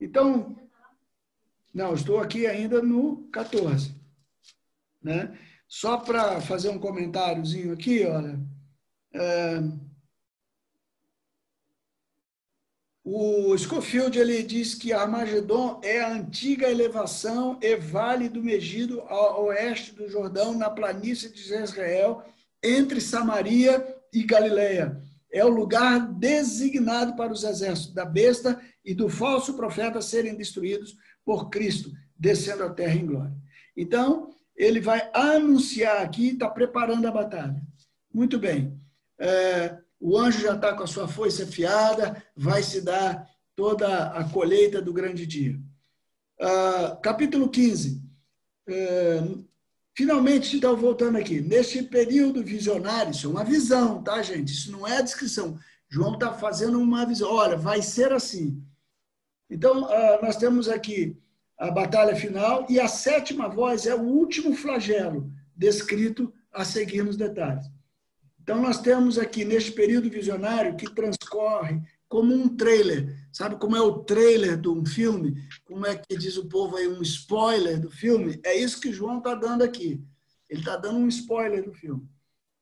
[0.00, 0.56] Então,
[1.72, 3.94] não, estou aqui ainda no 14.
[5.00, 5.38] Né?
[5.68, 8.40] Só para fazer um comentáriozinho aqui, olha.
[9.14, 9.62] É,
[13.10, 19.46] O Schofield ele diz que Armagedon é a antiga elevação e vale do Megido ao
[19.46, 22.22] oeste do Jordão, na planície de Israel,
[22.62, 25.00] entre Samaria e Galileia.
[25.32, 30.94] É o lugar designado para os exércitos da besta e do falso profeta serem destruídos
[31.24, 33.34] por Cristo, descendo à terra em glória.
[33.74, 37.56] Então, ele vai anunciar aqui, está preparando a batalha.
[38.12, 38.78] Muito bem.
[39.18, 44.24] É, o anjo já está com a sua foice afiada, vai se dar toda a
[44.24, 45.58] colheita do grande dia.
[46.40, 48.00] Uh, capítulo 15.
[48.68, 49.44] Uh,
[49.96, 54.52] finalmente, então, voltando aqui, neste período visionário, isso é uma visão, tá, gente?
[54.52, 55.58] Isso não é a descrição.
[55.88, 57.32] João está fazendo uma visão.
[57.32, 58.62] Olha, vai ser assim.
[59.50, 61.16] Então, uh, nós temos aqui
[61.58, 67.16] a batalha final e a sétima voz é o último flagelo descrito a seguir nos
[67.16, 67.66] detalhes.
[68.48, 73.14] Então, nós temos aqui, neste período visionário, que transcorre como um trailer.
[73.30, 75.34] Sabe como é o trailer de um filme?
[75.66, 78.40] Como é que diz o povo aí, um spoiler do filme?
[78.42, 80.02] É isso que João está dando aqui.
[80.48, 82.08] Ele está dando um spoiler do filme.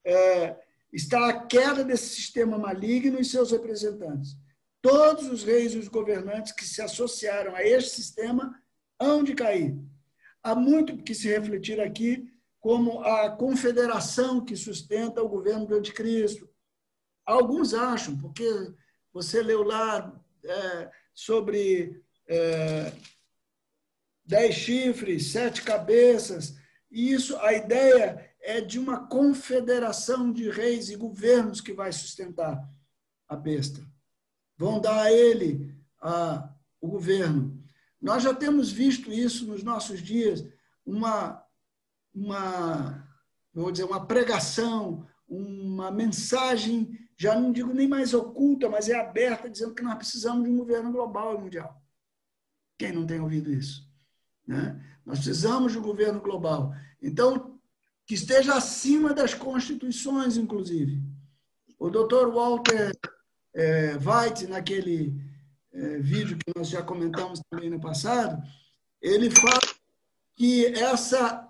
[0.05, 0.57] É,
[0.92, 4.37] está a queda desse sistema maligno e seus representantes.
[4.83, 8.61] Todos os reis e os governantes que se associaram a este sistema
[8.99, 9.79] hão de cair.
[10.42, 12.29] Há muito que se refletir aqui
[12.66, 16.50] como a confederação que sustenta o governo do anticristo.
[17.24, 18.44] Alguns acham, porque
[19.12, 20.12] você leu lá
[20.44, 22.92] é, sobre é,
[24.24, 26.57] dez chifres, sete cabeças,
[26.90, 32.68] e isso, a ideia é de uma confederação de reis e governos que vai sustentar
[33.29, 33.81] a besta.
[34.59, 37.62] Vão dar a ele a, o governo.
[38.02, 40.44] Nós já temos visto isso nos nossos dias,
[40.85, 41.45] uma
[42.16, 43.07] uma,
[43.52, 49.50] vou dizer, uma pregação, uma mensagem, já não digo nem mais oculta, mas é aberta,
[49.50, 51.83] dizendo que nós precisamos de um governo global e mundial.
[52.79, 53.87] Quem não tem ouvido isso?
[54.46, 54.83] Né?
[55.05, 56.72] Nós precisamos de um governo global.
[57.02, 57.59] Então,
[58.07, 61.02] que esteja acima das constituições, inclusive.
[61.79, 62.92] O doutor Walter
[63.55, 65.20] é, White, naquele
[65.72, 68.42] é, vídeo que nós já comentamos também no passado,
[69.02, 69.75] ele fala
[70.37, 71.46] que essa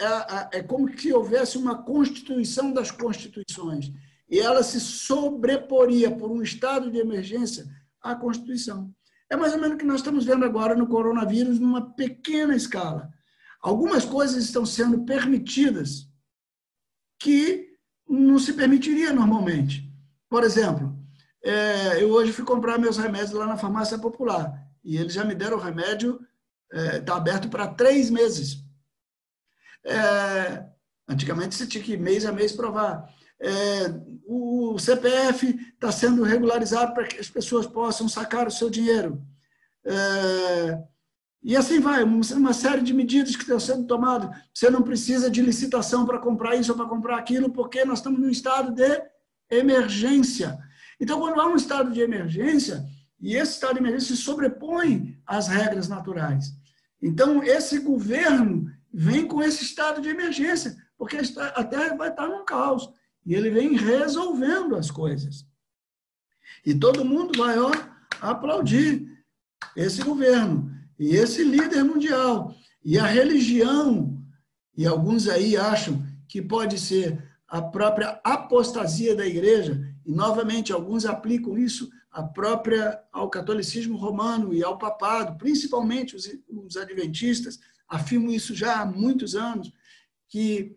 [0.53, 3.93] é, é, como se houvesse uma constituição das constituições
[4.31, 7.67] e ela se sobreporia por um estado de emergência
[8.01, 8.95] à Constituição.
[9.29, 13.11] É mais ou menos o que nós estamos vendo agora no coronavírus, numa pequena escala.
[13.61, 16.09] Algumas coisas estão sendo permitidas
[17.19, 17.77] que
[18.09, 19.93] não se permitiria normalmente.
[20.29, 20.97] Por exemplo,
[21.43, 25.35] é, eu hoje fui comprar meus remédios lá na farmácia popular e eles já me
[25.35, 26.21] deram o remédio,
[26.73, 28.66] está é, aberto para três meses.
[29.87, 30.65] É,
[31.09, 33.09] antigamente você tinha que mês a mês provar.
[33.41, 33.93] É,
[34.27, 39.23] o CPF está sendo regularizado para que as pessoas possam sacar o seu dinheiro.
[39.85, 40.83] É,
[41.43, 44.37] e assim vai, uma série de medidas que estão sendo tomadas.
[44.53, 48.19] Você não precisa de licitação para comprar isso ou para comprar aquilo, porque nós estamos
[48.19, 49.01] num estado de
[49.49, 50.59] emergência.
[51.01, 52.85] Então, quando há um estado de emergência,
[53.21, 56.53] e esse estado de emergência se sobrepõe às regras naturais.
[57.01, 62.47] Então, esse governo vem com esse estado de emergência, porque a Terra vai estar num
[62.47, 62.89] caos.
[63.27, 65.47] E ele vem resolvendo as coisas.
[66.65, 67.71] E todo mundo vai ó,
[68.23, 69.07] aplaudir
[69.77, 72.55] esse governo e esse líder mundial.
[72.83, 74.19] E a religião,
[74.75, 81.05] e alguns aí acham que pode ser a própria apostasia da igreja, e novamente alguns
[81.05, 88.33] aplicam isso à própria ao catolicismo romano e ao papado, principalmente os, os adventistas, afirmo
[88.33, 89.73] isso já há muitos anos,
[90.29, 90.77] que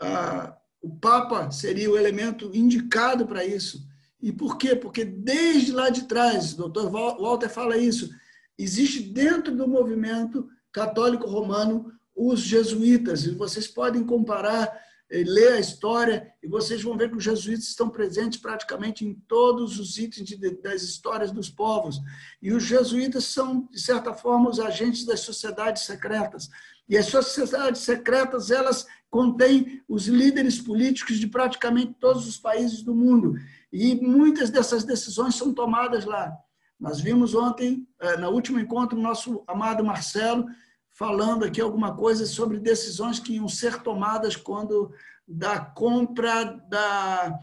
[0.00, 3.86] ah, o Papa seria o elemento indicado para isso.
[4.20, 4.76] E por quê?
[4.76, 8.10] Porque desde lá de trás, o doutor Walter fala isso,
[8.58, 14.70] existe dentro do movimento católico romano os jesuítas, e vocês podem comparar
[15.12, 19.78] ler a história e vocês vão ver que os jesuítas estão presentes praticamente em todos
[19.78, 22.00] os itens de, das histórias dos povos.
[22.40, 26.48] E os jesuítas são, de certa forma, os agentes das sociedades secretas.
[26.88, 32.94] E as sociedades secretas, elas contêm os líderes políticos de praticamente todos os países do
[32.94, 33.34] mundo.
[33.70, 36.32] E muitas dessas decisões são tomadas lá.
[36.80, 40.46] Nós vimos ontem, eh, no último encontro, o nosso amado Marcelo
[40.92, 44.92] falando aqui alguma coisa sobre decisões que iam ser tomadas quando
[45.26, 47.38] da compra da,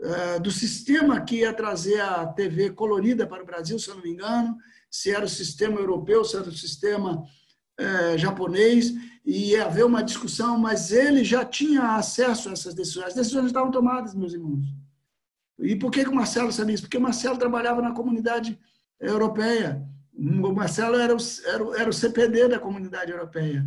[0.00, 4.02] uh, do sistema que ia trazer a TV colorida para o Brasil, se eu não
[4.02, 4.56] me engano,
[4.90, 7.22] se era o sistema europeu, se era o sistema
[7.80, 8.92] uh, japonês,
[9.24, 13.08] e ia haver uma discussão, mas ele já tinha acesso a essas decisões.
[13.08, 14.66] As decisões estavam tomadas, meus irmãos.
[15.58, 16.82] E por que o Marcelo sabia isso?
[16.84, 18.58] Porque o Marcelo trabalhava na comunidade
[19.00, 19.82] europeia.
[20.16, 23.64] O Marcelo era o, era, era o CPD da comunidade europeia.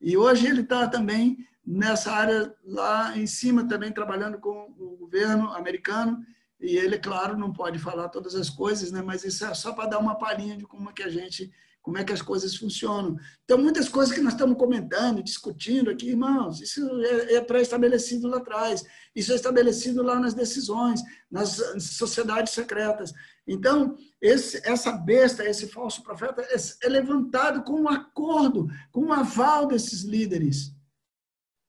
[0.00, 5.52] E hoje ele está também nessa área lá em cima, também trabalhando com o governo
[5.54, 6.24] americano.
[6.60, 9.02] E ele, claro, não pode falar todas as coisas, né?
[9.02, 11.50] mas isso é só para dar uma palhinha de como é que a gente
[11.86, 13.16] como é que as coisas funcionam.
[13.44, 18.38] Então, muitas coisas que nós estamos comentando, discutindo aqui, irmãos, isso é, é pré-estabelecido lá
[18.38, 18.84] atrás,
[19.14, 23.12] isso é estabelecido lá nas decisões, nas sociedades secretas.
[23.46, 29.12] Então, esse, essa besta, esse falso profeta, é, é levantado com um acordo, com um
[29.12, 30.74] aval desses líderes.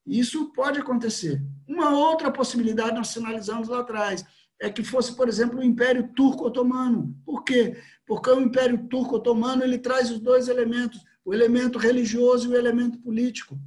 [0.04, 1.46] Isso pode acontecer.
[1.68, 4.26] Uma outra possibilidade nós sinalizamos lá atrás
[4.60, 7.16] é que fosse, por exemplo, o Império Turco-Otomano.
[7.24, 7.78] Por quê?
[8.08, 12.98] Porque o Império Turco-Otomano ele traz os dois elementos, o elemento religioso e o elemento
[13.00, 13.60] político.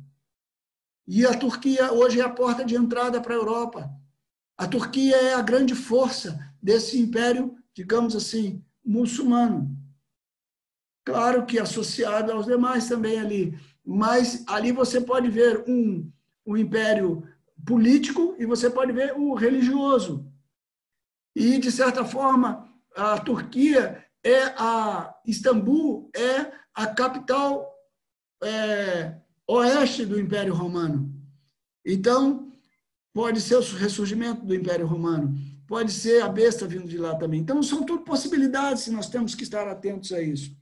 [1.07, 3.91] E a Turquia hoje é a porta de entrada para a Europa.
[4.57, 9.77] A Turquia é a grande força desse império, digamos assim, muçulmano.
[11.05, 16.11] Claro que associado aos demais também ali, mas ali você pode ver um,
[16.47, 17.27] um império
[17.67, 20.27] político e você pode ver o religioso.
[21.35, 25.15] E, de certa forma, a Turquia é a.
[25.27, 27.71] Istambul é a capital
[28.43, 29.15] é,
[29.47, 31.13] oeste do Império Romano.
[31.85, 32.53] Então,
[33.13, 35.35] pode ser o ressurgimento do Império Romano,
[35.67, 37.41] pode ser a besta vindo de lá também.
[37.41, 40.57] Então, são tudo possibilidades e nós temos que estar atentos a isso.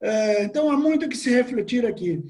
[0.00, 2.22] É, então, há muito que se refletir aqui.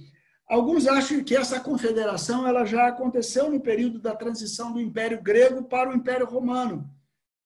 [0.49, 5.65] Alguns acham que essa confederação ela já aconteceu no período da transição do Império Grego
[5.65, 6.91] para o Império Romano,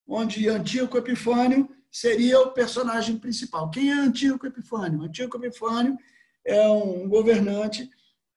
[0.08, 3.70] onde Antíoco Epifânio seria o personagem principal.
[3.70, 5.02] Quem é Antíoco Epifânio?
[5.02, 5.96] Antíoco Epifânio
[6.44, 7.88] é um governante,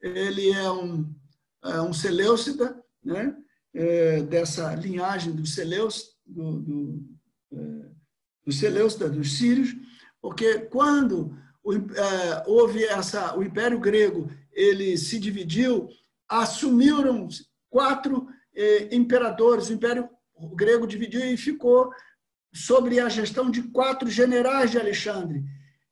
[0.01, 1.13] ele é um,
[1.65, 3.35] é um Seleucida, né?
[3.73, 7.05] É, dessa linhagem dos Seleus, do, do,
[7.51, 7.57] é,
[8.45, 9.75] do Seleucida, dos sírios,
[10.21, 15.89] porque quando o, é, houve essa, o Império Grego ele se dividiu,
[16.29, 17.27] assumiram
[17.69, 20.09] quatro eh, imperadores, o Império
[20.55, 21.91] Grego dividiu e ficou
[22.53, 25.43] sobre a gestão de quatro generais de Alexandre.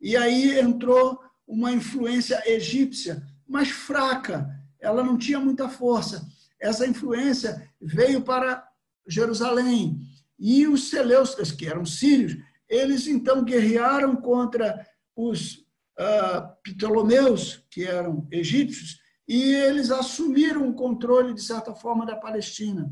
[0.02, 4.50] E aí entrou uma influência egípcia, mas fraca,
[4.80, 6.28] ela não tinha muita força.
[6.60, 8.68] Essa influência veio para
[9.08, 10.02] Jerusalém.
[10.40, 12.38] E os Seleucidas, que eram sírios,
[12.70, 14.86] eles então guerrearam contra
[15.16, 15.66] os
[15.98, 22.92] uh, Ptolomeus, que eram egípcios, e eles assumiram o controle, de certa forma, da Palestina.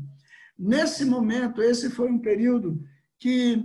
[0.58, 2.82] Nesse momento, esse foi um período
[3.18, 3.64] que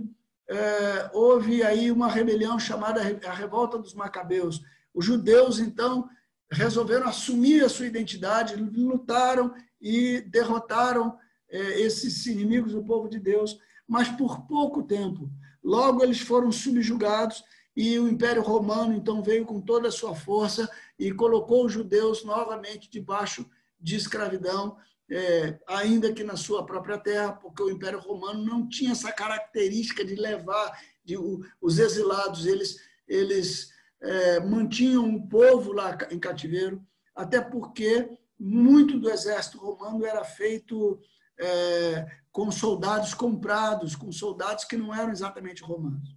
[0.50, 4.62] uh, houve aí uma rebelião chamada a Revolta dos Macabeus.
[4.94, 6.08] Os judeus, então,
[6.50, 13.58] resolveram assumir a sua identidade, lutaram e derrotaram eh, esses inimigos do povo de Deus,
[13.88, 15.30] mas por pouco tempo.
[15.64, 17.42] Logo, eles foram subjugados
[17.74, 22.22] e o Império Romano, então, veio com toda a sua força e colocou os judeus
[22.22, 23.48] novamente debaixo
[23.80, 24.76] de escravidão,
[25.12, 30.02] é, ainda que na sua própria terra, porque o Império Romano não tinha essa característica
[30.02, 30.72] de levar
[31.04, 31.16] de,
[31.60, 36.82] os exilados, eles, eles é, mantinham um povo lá em cativeiro,
[37.14, 38.08] até porque
[38.38, 40.98] muito do exército romano era feito
[41.38, 46.16] é, com soldados comprados, com soldados que não eram exatamente romanos.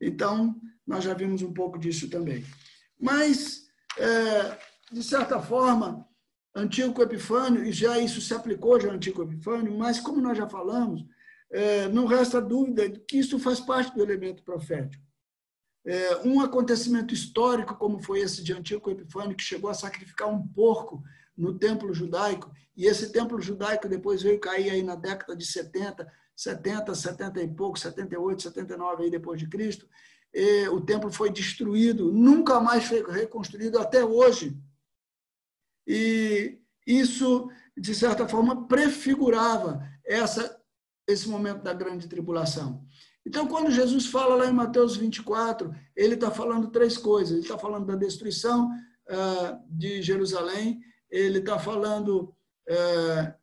[0.00, 2.44] Então, nós já vimos um pouco disso também.
[2.98, 4.58] Mas, é,
[4.90, 6.07] de certa forma,
[6.58, 11.04] Antíoco Epifânio, e já isso se aplicou já Antíoco Epifânio, mas como nós já falamos,
[11.50, 15.02] é, não resta dúvida que isso faz parte do elemento profético.
[15.86, 20.46] É, um acontecimento histórico como foi esse de Antíoco Epifânio, que chegou a sacrificar um
[20.46, 21.02] porco
[21.36, 26.06] no templo judaico, e esse templo judaico depois veio cair aí na década de 70,
[26.34, 29.88] 70, 70 e pouco, 78, 79 aí depois de Cristo,
[30.72, 34.56] o templo foi destruído, nunca mais foi reconstruído até hoje.
[35.88, 40.60] E isso, de certa forma, prefigurava essa,
[41.06, 42.86] esse momento da grande tribulação.
[43.26, 47.32] Então, quando Jesus fala lá em Mateus 24, ele está falando três coisas.
[47.32, 50.80] Ele está falando da destruição uh, de Jerusalém,
[51.10, 52.34] ele está falando
[52.68, 53.34] uh,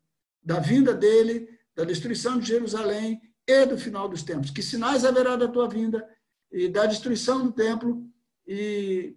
[0.43, 4.51] da vinda dele, da destruição de Jerusalém e do final dos tempos.
[4.51, 6.07] Que sinais haverá da tua vinda
[6.51, 8.07] e da destruição do templo
[8.47, 9.15] e,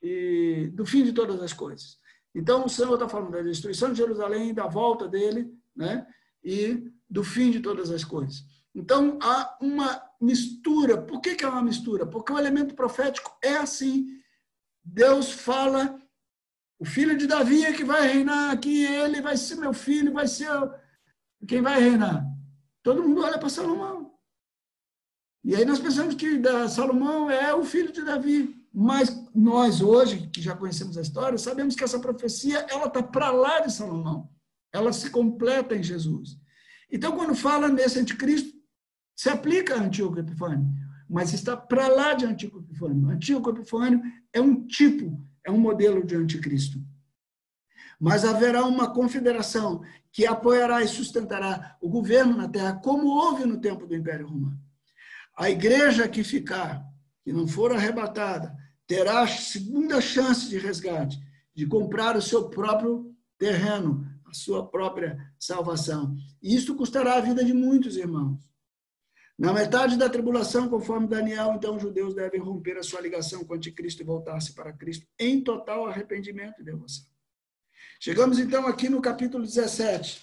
[0.00, 1.98] e do fim de todas as coisas.
[2.38, 6.06] Então, o Senhor está falando da destruição de Jerusalém, da volta dele, né?
[6.42, 8.44] E do fim de todas as coisas.
[8.72, 11.02] Então, há uma mistura.
[11.02, 12.06] Por que, que é uma mistura?
[12.06, 14.06] Porque o elemento profético é assim.
[14.84, 16.00] Deus fala,
[16.78, 20.28] o filho de Davi é que vai reinar aqui, ele vai ser meu filho, vai
[20.28, 20.48] ser
[21.44, 22.24] quem vai reinar?
[22.84, 24.12] Todo mundo olha para Salomão.
[25.42, 28.57] E aí nós pensamos que Salomão é o filho de Davi.
[28.72, 33.30] Mas nós hoje, que já conhecemos a história, sabemos que essa profecia ela está para
[33.30, 34.28] lá de Salomão.
[34.72, 36.38] Ela se completa em Jesus.
[36.90, 38.56] Então, quando fala nesse anticristo,
[39.16, 40.66] se aplica a Antíoco Epifânio,
[41.08, 43.08] mas está para lá de Antíoco Epifânio.
[43.10, 44.00] Antíoco Epifânio
[44.32, 46.78] é um tipo, é um modelo de anticristo.
[47.98, 53.60] Mas haverá uma confederação que apoiará e sustentará o governo na terra, como houve no
[53.60, 54.58] tempo do Império Romano.
[55.36, 56.84] A igreja que ficar,
[57.28, 58.56] que não for arrebatada,
[58.86, 61.20] terá a segunda chance de resgate,
[61.54, 66.16] de comprar o seu próprio terreno, a sua própria salvação.
[66.42, 68.50] E isto custará a vida de muitos irmãos.
[69.38, 73.52] Na metade da tribulação, conforme Daniel, então os judeus devem romper a sua ligação com
[73.52, 77.04] o anticristo e voltar-se para Cristo em total arrependimento e devoção.
[78.00, 80.22] Chegamos então aqui no capítulo 17.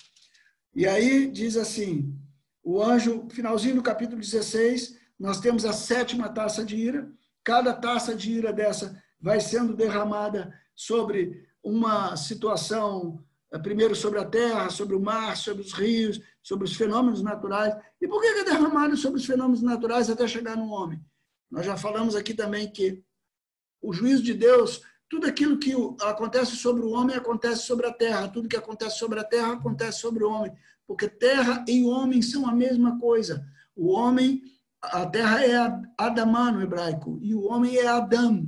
[0.74, 2.20] E aí diz assim:
[2.64, 7.10] o anjo, finalzinho do capítulo 16, nós temos a sétima taça de ira.
[7.44, 14.26] Cada taça de ira dessa vai sendo derramada sobre uma situação é, primeiro sobre a
[14.26, 17.74] terra, sobre o mar, sobre os rios, sobre os fenômenos naturais.
[18.02, 21.00] E por que é derramado sobre os fenômenos naturais até chegar no homem?
[21.50, 23.04] Nós já falamos aqui também que
[23.82, 28.28] o juízo de Deus, tudo aquilo que acontece sobre o homem acontece sobre a terra,
[28.28, 30.52] tudo que acontece sobre a terra acontece sobre o homem,
[30.86, 33.46] porque terra e homem são a mesma coisa.
[33.76, 34.42] O homem,
[34.92, 35.56] a terra é
[35.98, 38.48] Adamá no hebraico, e o homem é Adam,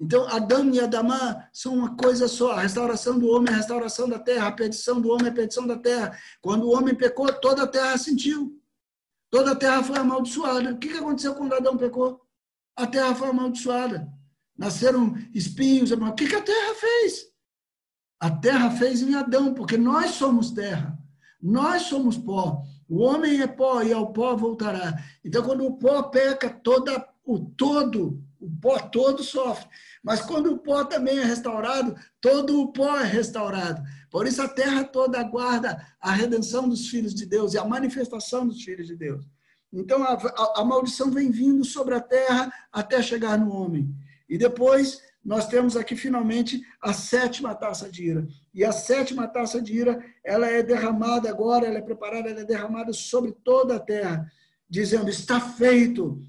[0.00, 2.52] então, Adão e Adamá são uma coisa só.
[2.52, 5.34] A restauração do homem é a restauração da terra, a perdição do homem é a
[5.34, 6.18] perdição da terra.
[6.40, 8.58] Quando o homem pecou, toda a terra sentiu.
[9.30, 10.72] Toda a terra foi amaldiçoada.
[10.72, 12.18] O que aconteceu quando Adão pecou?
[12.74, 14.08] A terra foi amaldiçoada.
[14.56, 15.90] Nasceram espinhos.
[15.90, 17.26] O que a terra fez?
[18.18, 20.98] A terra fez em Adão, porque nós somos terra.
[21.42, 22.62] Nós somos pó.
[22.90, 25.00] O homem é pó e ao pó voltará.
[25.24, 29.68] Então, quando o pó peca, toda, o todo, o pó todo sofre.
[30.02, 33.80] Mas quando o pó também é restaurado, todo o pó é restaurado.
[34.10, 38.44] Por isso a terra toda aguarda a redenção dos filhos de Deus e a manifestação
[38.44, 39.24] dos filhos de Deus.
[39.72, 43.94] Então a, a, a maldição vem vindo sobre a terra até chegar no homem.
[44.28, 48.26] E depois nós temos aqui finalmente a sétima taça de ira.
[48.52, 52.44] E a sétima taça de ira, ela é derramada agora, ela é preparada, ela é
[52.44, 54.30] derramada sobre toda a terra,
[54.68, 56.20] dizendo: está feito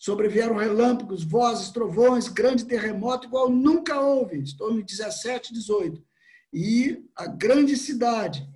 [0.00, 4.38] Sobrevieram relâmpagos, vozes, trovões, grande terremoto, igual nunca houve.
[4.38, 6.02] Estou no 17, 18.
[6.50, 8.48] E a grande cidade.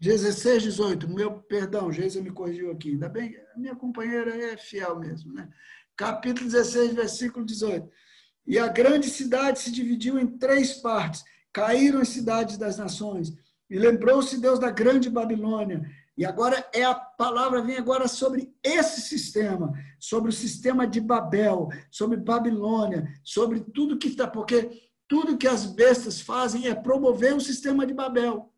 [0.00, 1.08] 16, 18.
[1.08, 2.90] Meu perdão, Geisa me corrigiu aqui.
[2.90, 5.48] Ainda bem, a minha companheira é fiel mesmo, né?
[5.96, 7.88] Capítulo 16, versículo 18.
[8.48, 11.22] E a grande cidade se dividiu em três partes.
[11.56, 13.32] Caíram as cidades das nações.
[13.70, 19.00] E lembrou-se Deus da grande Babilônia e agora é a palavra vem agora sobre esse
[19.00, 25.48] sistema, sobre o sistema de Babel, sobre Babilônia, sobre tudo que está, porque tudo que
[25.48, 28.52] as bestas fazem é promover o sistema de Babel.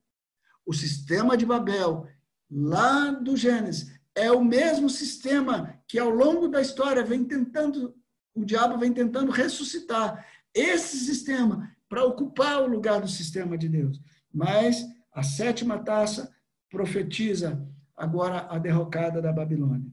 [0.66, 2.04] O sistema de Babel,
[2.50, 7.94] lá do Gênesis, é o mesmo sistema que ao longo da história vem tentando,
[8.34, 14.00] o diabo vem tentando ressuscitar esse sistema para ocupar o lugar do sistema de Deus.
[14.32, 16.32] Mas a sétima taça
[16.70, 17.66] profetiza
[17.96, 19.90] agora a derrocada da Babilônia.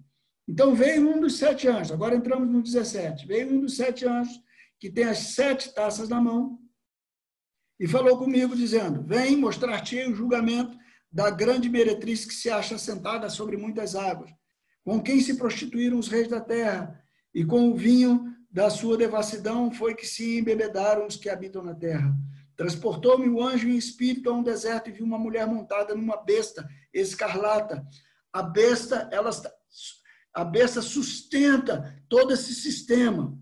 [0.47, 3.25] Então veio um dos sete anjos, agora entramos no 17.
[3.25, 4.39] Veio um dos sete anjos,
[4.79, 6.59] que tem as sete taças na mão,
[7.79, 10.77] e falou comigo, dizendo: Vem mostrar-te o julgamento
[11.11, 14.31] da grande meretriz que se acha sentada sobre muitas águas,
[14.83, 17.01] com quem se prostituíram os reis da terra,
[17.33, 21.75] e com o vinho da sua devassidão foi que se embebedaram os que habitam na
[21.75, 22.15] terra.
[22.55, 26.65] Transportou-me o anjo em espírito a um deserto e vi uma mulher montada numa besta
[26.93, 27.85] escarlata.
[28.31, 29.29] A besta, ela,
[30.33, 33.37] a besta sustenta todo esse sistema.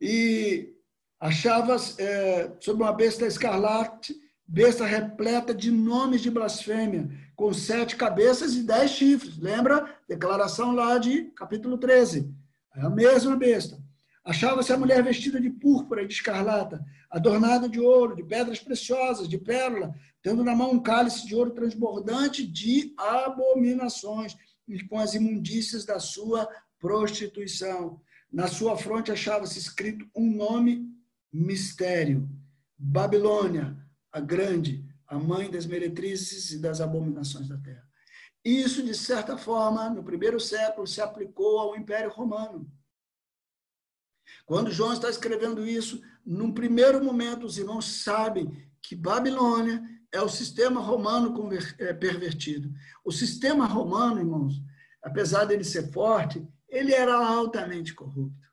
[0.00, 0.72] E
[1.18, 4.14] achava é, sobre uma besta escarlate,
[4.46, 9.36] besta repleta de nomes de blasfêmia, com sete cabeças e dez chifres.
[9.36, 9.98] Lembra?
[10.08, 12.38] Declaração lá de capítulo 13.
[12.76, 13.82] É a mesma besta.
[14.24, 19.28] Achava-se a mulher vestida de púrpura e de escarlata, adornada de ouro, de pedras preciosas,
[19.28, 24.36] de pérola, tendo na mão um cálice de ouro transbordante de abominações
[24.68, 26.48] e com as imundícias da sua
[26.78, 28.00] prostituição.
[28.30, 30.86] Na sua fronte achava-se escrito um nome
[31.32, 32.28] mistério:
[32.78, 33.76] Babilônia,
[34.12, 37.89] a grande, a mãe das meretrizes e das abominações da terra.
[38.44, 42.70] Isso, de certa forma, no primeiro século, se aplicou ao Império Romano.
[44.46, 48.50] Quando João está escrevendo isso, num primeiro momento, os irmãos sabem
[48.82, 49.82] que Babilônia
[50.12, 51.34] é o sistema romano
[51.78, 52.72] é, pervertido.
[53.04, 54.62] O sistema romano, irmãos,
[55.02, 58.48] apesar dele ser forte, ele era altamente corrupto.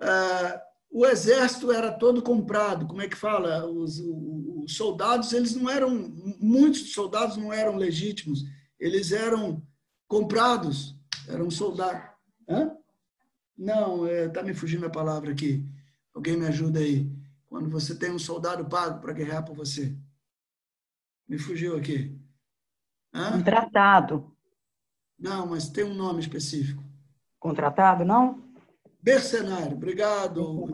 [0.00, 3.66] Ah, o exército era todo comprado, como é que fala?
[3.66, 5.90] Os, os, soldados, eles não eram,
[6.40, 8.44] muitos soldados não eram legítimos,
[8.78, 9.62] eles eram
[10.06, 10.96] comprados,
[11.28, 12.02] eram soldados.
[12.48, 12.76] Hã?
[13.56, 15.64] Não, está é, me fugindo a palavra aqui.
[16.14, 17.10] Alguém me ajuda aí.
[17.46, 19.96] Quando você tem um soldado pago para guerrear por você.
[21.28, 22.18] Me fugiu aqui.
[23.12, 23.32] Hã?
[23.32, 24.36] Contratado.
[25.18, 26.84] Não, mas tem um nome específico.
[27.38, 28.44] Contratado, não?
[29.02, 29.76] Mercenário.
[29.76, 30.66] Obrigado,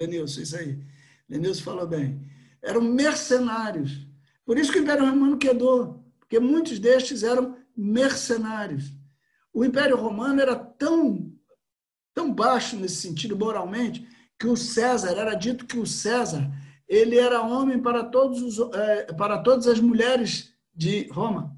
[0.00, 0.82] Lenilson, isso aí.
[1.28, 2.26] Lenilson falou bem.
[2.62, 4.06] Eram mercenários.
[4.44, 8.92] Por isso que o Império Romano quedou, porque muitos destes eram mercenários.
[9.50, 11.32] O Império Romano era tão,
[12.14, 14.06] tão baixo nesse sentido moralmente
[14.38, 16.52] que o César, era dito que o César,
[16.86, 21.56] ele era homem para, todos os, é, para todas as mulheres de Roma,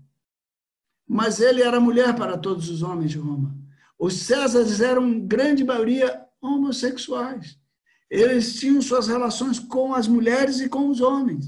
[1.07, 3.55] mas ele era mulher para todos os homens de Roma.
[3.99, 7.59] Os Césares eram, grande maioria, homossexuais.
[8.09, 11.45] Eles tinham suas relações com as mulheres e com os homens.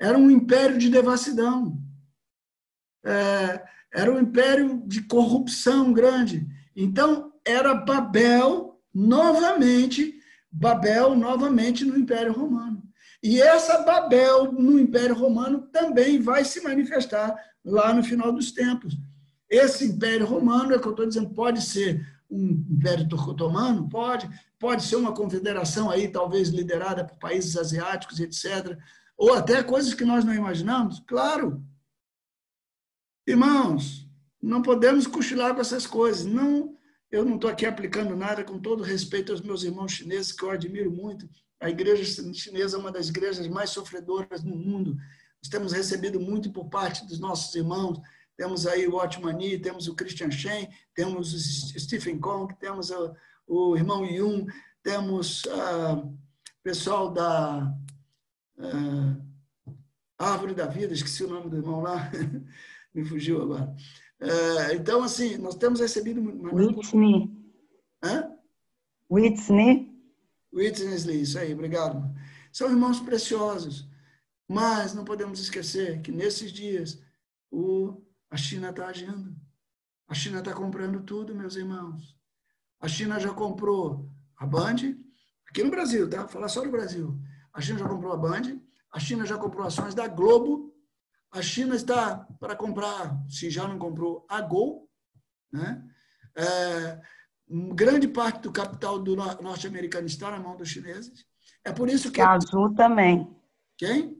[0.00, 1.83] Era um império de devassidão.
[3.04, 6.46] É, era um império de corrupção grande.
[6.74, 10.20] Então, era Babel novamente
[10.54, 12.80] Babel novamente no Império Romano.
[13.20, 17.34] E essa Babel no Império Romano também vai se manifestar
[17.64, 18.96] lá no final dos tempos.
[19.50, 23.88] Esse Império Romano, é o que eu estou dizendo, pode ser um Império Turco-Otomano?
[23.88, 24.30] Pode.
[24.58, 28.78] Pode ser uma confederação aí, talvez liderada por países asiáticos, etc.
[29.18, 31.02] Ou até coisas que nós não imaginamos?
[31.04, 31.64] Claro.
[33.26, 34.08] Irmãos,
[34.40, 36.24] não podemos cochilar com essas coisas.
[36.24, 36.74] Não
[37.14, 40.50] eu não estou aqui aplicando nada, com todo respeito aos meus irmãos chineses, que eu
[40.50, 41.30] admiro muito.
[41.60, 42.04] A igreja
[42.34, 44.96] chinesa é uma das igrejas mais sofredoras no mundo.
[45.40, 48.00] Nós temos recebido muito por parte dos nossos irmãos.
[48.36, 53.14] Temos aí o Otmani, temos o Christian Shen, temos o Stephen Kong, temos o,
[53.46, 54.46] o irmão Yun,
[54.82, 56.18] temos o uh,
[56.64, 57.72] pessoal da
[58.58, 59.24] uh,
[60.18, 62.10] Árvore da Vida, esqueci o nome do irmão lá,
[62.94, 63.74] me fugiu agora.
[64.20, 66.20] É, então, assim, nós temos recebido...
[66.52, 67.30] Whitney.
[68.02, 68.30] Hã?
[69.10, 69.92] Whitney.
[70.52, 72.14] Whitney, isso aí, obrigado.
[72.52, 73.88] São irmãos preciosos,
[74.48, 77.02] mas não podemos esquecer que nesses dias
[77.50, 79.34] o, a China está agindo.
[80.06, 82.16] A China está comprando tudo, meus irmãos.
[82.80, 84.96] A China já comprou a Band,
[85.48, 86.20] aqui no Brasil, tá?
[86.20, 87.18] Vou falar só do Brasil.
[87.52, 88.60] A China já comprou a Band,
[88.92, 90.63] a China já comprou ações da Globo,
[91.34, 94.88] a China está para comprar, se já não comprou, a Gol.
[95.52, 95.84] Né?
[96.36, 97.00] É,
[97.74, 101.26] grande parte do capital do norte-americano está na mão dos chineses.
[101.64, 102.20] É por isso que.
[102.20, 103.28] A Azul também.
[103.76, 104.16] Quem?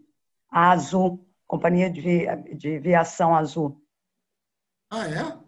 [0.50, 3.80] A Azul, Companhia de, de Viação Azul.
[4.90, 5.38] Ah, é?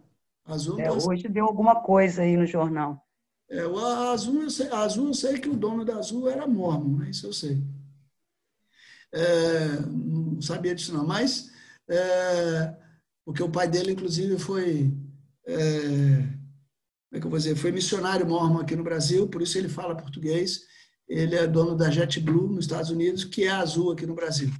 [0.45, 0.79] Azul.
[0.79, 3.05] É, hoje deu alguma coisa aí no jornal.
[3.49, 6.99] É, a Azul, eu sei, Azul, eu sei que o dono da Azul era mormon,
[6.99, 7.09] né?
[7.09, 7.61] isso eu sei.
[9.11, 11.49] É, não sabia disso não, mas
[11.89, 12.75] é,
[13.25, 14.93] porque o pai dele, inclusive, foi.
[15.45, 15.57] É,
[17.09, 17.55] como é que eu vou dizer?
[17.55, 20.61] Foi missionário mormon aqui no Brasil, por isso ele fala português.
[21.07, 24.51] Ele é dono da JetBlue nos Estados Unidos, que é azul aqui no Brasil.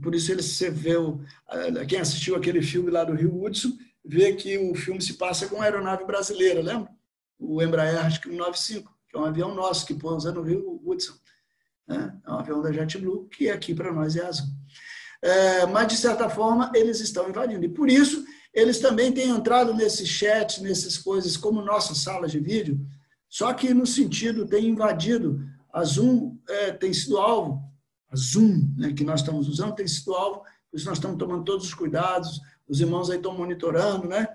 [0.00, 0.94] Por isso ele se vê,
[1.88, 5.56] quem assistiu aquele filme lá do Rio Hudson, vê que o filme se passa com
[5.56, 6.88] uma aeronave brasileira, lembra?
[7.36, 11.14] O Embraer acho que 195, que é um avião nosso que pousa no Rio Hudson.
[11.88, 12.20] Né?
[12.24, 14.46] É um avião da JetBlue, que aqui para nós é azul
[15.22, 17.64] é, mas de certa forma eles estão invadindo.
[17.64, 22.40] E por isso eles também têm entrado nesses chats, nessas coisas como nossas salas de
[22.40, 22.80] vídeo,
[23.28, 25.40] só que no sentido tem invadido.
[25.72, 27.62] A Zoom é, tem sido alvo,
[28.10, 31.44] a Zoom né, que nós estamos usando tem sido alvo, por isso nós estamos tomando
[31.44, 34.26] todos os cuidados, os irmãos aí estão monitorando, né?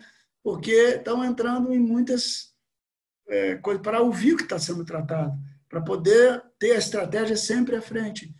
[0.45, 2.53] porque estão entrando em muitas
[3.27, 5.33] é, coisas para ouvir o que está sendo tratado,
[5.67, 8.31] para poder ter a estratégia sempre à frente.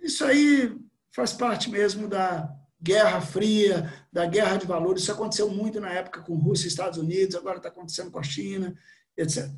[0.00, 0.72] Isso aí
[1.16, 5.02] faz parte mesmo da Guerra Fria, da guerra de valores.
[5.02, 8.22] Isso aconteceu muito na época com Rússia e Estados Unidos, agora está acontecendo com a
[8.22, 8.76] China,
[9.16, 9.50] etc.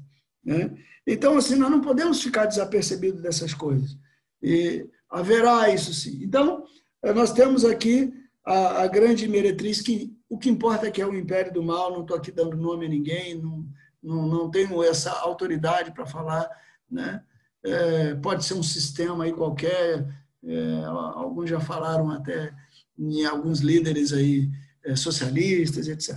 [0.45, 0.71] Né?
[1.05, 3.99] Então, assim, nós não podemos ficar desapercebidos dessas coisas.
[4.41, 6.23] E haverá isso sim.
[6.23, 6.65] Então,
[7.03, 11.07] eh, nós temos aqui a, a grande meretriz que o que importa é que é
[11.07, 13.67] o império do mal, não estou aqui dando nome a ninguém, não,
[14.01, 16.49] não, não tenho essa autoridade para falar,
[16.89, 17.23] né?
[17.65, 20.07] É, pode ser um sistema aí qualquer,
[20.45, 22.55] é, alguns já falaram até
[22.99, 24.49] em alguns líderes aí
[24.85, 26.17] é, socialistas, etc.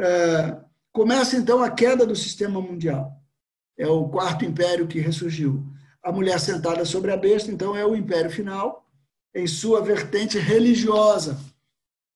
[0.00, 0.58] É,
[0.92, 3.12] começa então a queda do sistema mundial.
[3.76, 5.66] É o quarto império que ressurgiu.
[6.02, 8.86] A mulher sentada sobre a besta, então, é o império final,
[9.34, 11.38] em sua vertente religiosa.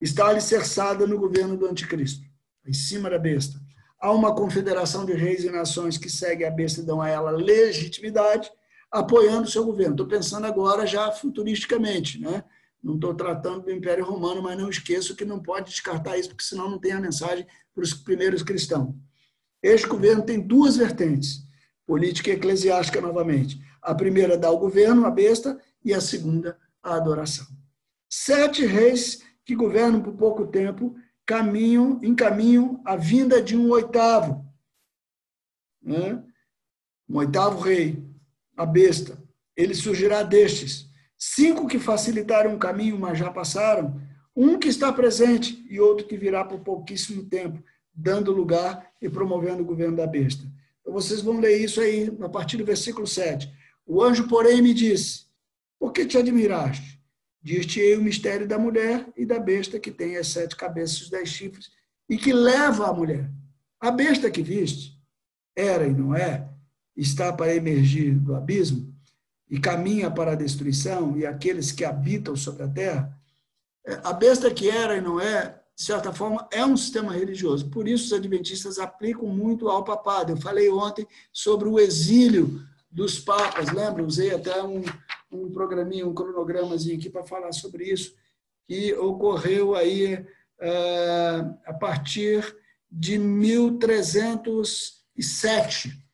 [0.00, 2.24] Está alicerçada no governo do anticristo.
[2.66, 3.60] em cima da besta.
[4.00, 7.30] Há uma confederação de reis e nações que segue a besta e dão a ela
[7.30, 8.50] legitimidade,
[8.98, 9.92] apoiando o seu governo.
[9.92, 12.44] Estou pensando agora já futuristicamente, né?
[12.82, 16.44] Não estou tratando do Império Romano, mas não esqueço que não pode descartar isso, porque
[16.44, 18.94] senão não tem a mensagem para os primeiros cristãos.
[19.62, 21.44] Este governo tem duas vertentes,
[21.84, 23.60] política e eclesiástica novamente.
[23.82, 27.46] A primeira dá o governo, a besta, e a segunda, a adoração.
[28.08, 34.44] Sete reis que governam por pouco tempo caminham, encaminham a vinda de um oitavo.
[35.82, 36.22] Né?
[37.08, 38.04] Um oitavo rei,
[38.56, 39.22] a besta.
[39.56, 40.88] Ele surgirá destes.
[41.18, 44.00] Cinco que facilitaram o caminho, mas já passaram.
[44.34, 47.62] Um que está presente e outro que virá por pouquíssimo tempo,
[47.94, 50.44] dando lugar e promovendo o governo da besta.
[50.80, 53.50] Então, vocês vão ler isso aí a partir do versículo 7.
[53.86, 55.24] O anjo, porém, me disse:
[55.78, 57.00] Por que te admiraste?
[57.42, 61.10] Dir-te-ei o mistério da mulher e da besta que tem as sete cabeças e os
[61.10, 61.70] dez chifres
[62.08, 63.30] e que leva a mulher.
[63.80, 64.96] A besta que viste,
[65.54, 66.48] era e não é,
[66.96, 68.92] está para emergir do abismo
[69.48, 73.16] e caminha para a destruição, e aqueles que habitam sobre a terra.
[73.86, 77.70] É, a besta que era e não é, de certa forma, é um sistema religioso.
[77.70, 80.32] Por isso, os adventistas aplicam muito ao papado.
[80.32, 84.02] Eu falei ontem sobre o exílio dos papas, lembra?
[84.02, 84.82] Usei até um,
[85.30, 88.14] um programinha, um cronogramazinho aqui para falar sobre isso,
[88.66, 92.56] que ocorreu aí uh, a partir
[92.90, 96.05] de 1307,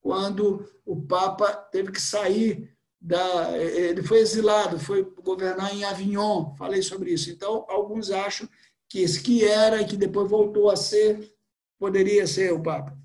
[0.00, 6.82] quando o Papa teve que sair da, ele foi exilado, foi governar em Avignon, falei
[6.82, 7.30] sobre isso.
[7.30, 8.48] Então, alguns acham
[8.88, 11.32] que esse que era e que depois voltou a ser,
[11.78, 12.96] poderia ser o Papa.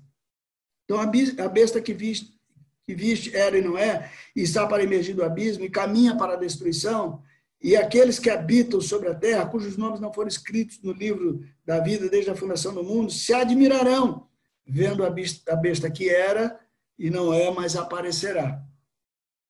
[0.84, 2.36] Então, a besta que viste
[2.86, 6.34] que viste era e não é, e está para emergir do abismo, e caminha para
[6.34, 7.20] a destruição,
[7.60, 11.80] e aqueles que habitam sobre a terra, cujos nomes não foram escritos no livro da
[11.80, 14.28] vida desde a fundação do mundo, se admirarão,
[14.64, 16.60] vendo a besta, a besta que era
[16.98, 18.62] e não é, mas aparecerá.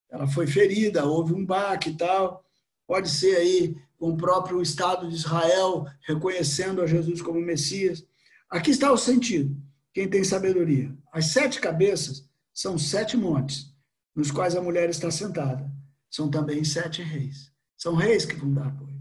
[0.09, 2.43] Ela foi ferida, houve um baque e tal.
[2.85, 8.05] Pode ser aí com o próprio Estado de Israel reconhecendo a Jesus como Messias.
[8.49, 9.55] Aqui está o sentido.
[9.93, 10.95] Quem tem sabedoria.
[11.11, 13.73] As sete cabeças são sete montes
[14.15, 15.71] nos quais a mulher está sentada.
[16.09, 17.51] São também sete reis.
[17.75, 18.97] São reis que vão dar apoio.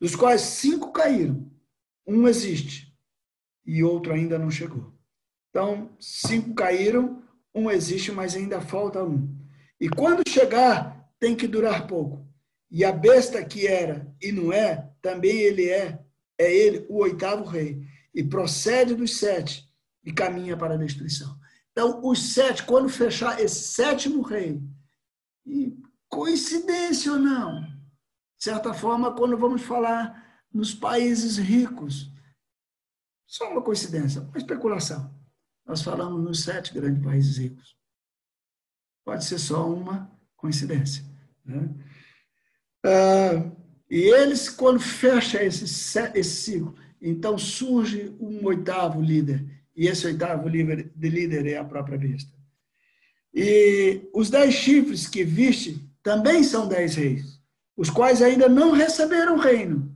[0.00, 1.50] Dos quais cinco caíram.
[2.06, 2.88] Um existe
[3.66, 4.94] e outro ainda não chegou.
[5.50, 7.22] Então, cinco caíram,
[7.58, 9.36] um existe, mas ainda falta um.
[9.80, 12.26] E quando chegar, tem que durar pouco.
[12.70, 15.98] E a besta que era e não é, também ele é,
[16.38, 17.82] é ele o oitavo rei.
[18.14, 19.68] E procede dos sete
[20.04, 21.38] e caminha para a destruição.
[21.72, 24.60] Então, os sete, quando fechar esse sétimo rei,
[25.46, 25.76] e
[26.08, 32.10] coincidência ou não, de certa forma, quando vamos falar nos países ricos,
[33.26, 35.17] só uma coincidência, uma especulação.
[35.68, 37.76] Nós falamos nos sete grandes países ricos.
[39.04, 41.04] Pode ser só uma coincidência.
[41.44, 41.68] Né?
[42.82, 43.50] Ah,
[43.90, 45.64] e eles, quando fecha esse,
[46.14, 49.44] esse ciclo, então surge um oitavo líder
[49.76, 52.32] e esse oitavo líder, de líder é a própria besta.
[53.32, 57.40] E os dez chifres que viste também são dez reis,
[57.76, 59.94] os quais ainda não receberam reino,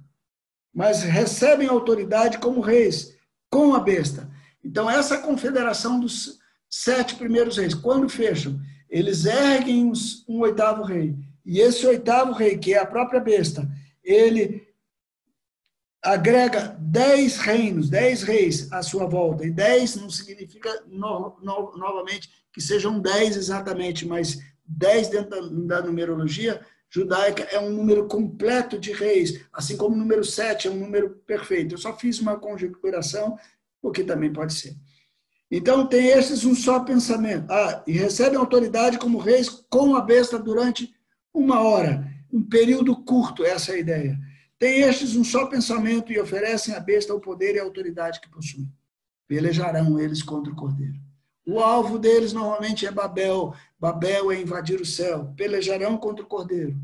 [0.73, 3.17] mas recebem autoridade como reis,
[3.51, 4.32] com a besta.
[4.65, 6.39] Então, essa confederação dos
[6.69, 9.93] sete primeiros reis, quando fecham, eles erguem
[10.29, 11.17] um oitavo rei.
[11.45, 13.69] E esse oitavo rei, que é a própria besta,
[14.03, 14.67] ele
[16.03, 19.47] agrega dez reinos, dez reis à sua volta.
[19.47, 25.81] E dez não significa no, no, novamente que sejam dez exatamente, mas dez dentro da,
[25.81, 26.61] da, numerologia
[26.91, 31.11] judaica é um número completo de reis, assim como o número sete é um número
[31.27, 31.75] perfeito.
[31.75, 33.39] Eu só fiz uma conjecturação,
[33.83, 34.75] porque também pode ser.
[35.51, 37.51] Então, tem esses um só pensamento.
[37.51, 40.95] Ah, e recebem autoridade como reis com a besta durante
[41.35, 44.19] uma hora, um período curto, essa é a ideia.
[44.59, 48.31] Tem estes um só pensamento e oferecem à besta o poder e a autoridade que
[48.31, 48.71] possuem.
[49.27, 50.95] Pelejarão eles contra o cordeiro.
[51.45, 53.53] O alvo deles normalmente é Babel.
[53.79, 55.33] Babel é invadir o céu.
[55.37, 56.77] Pelejarão contra o cordeiro.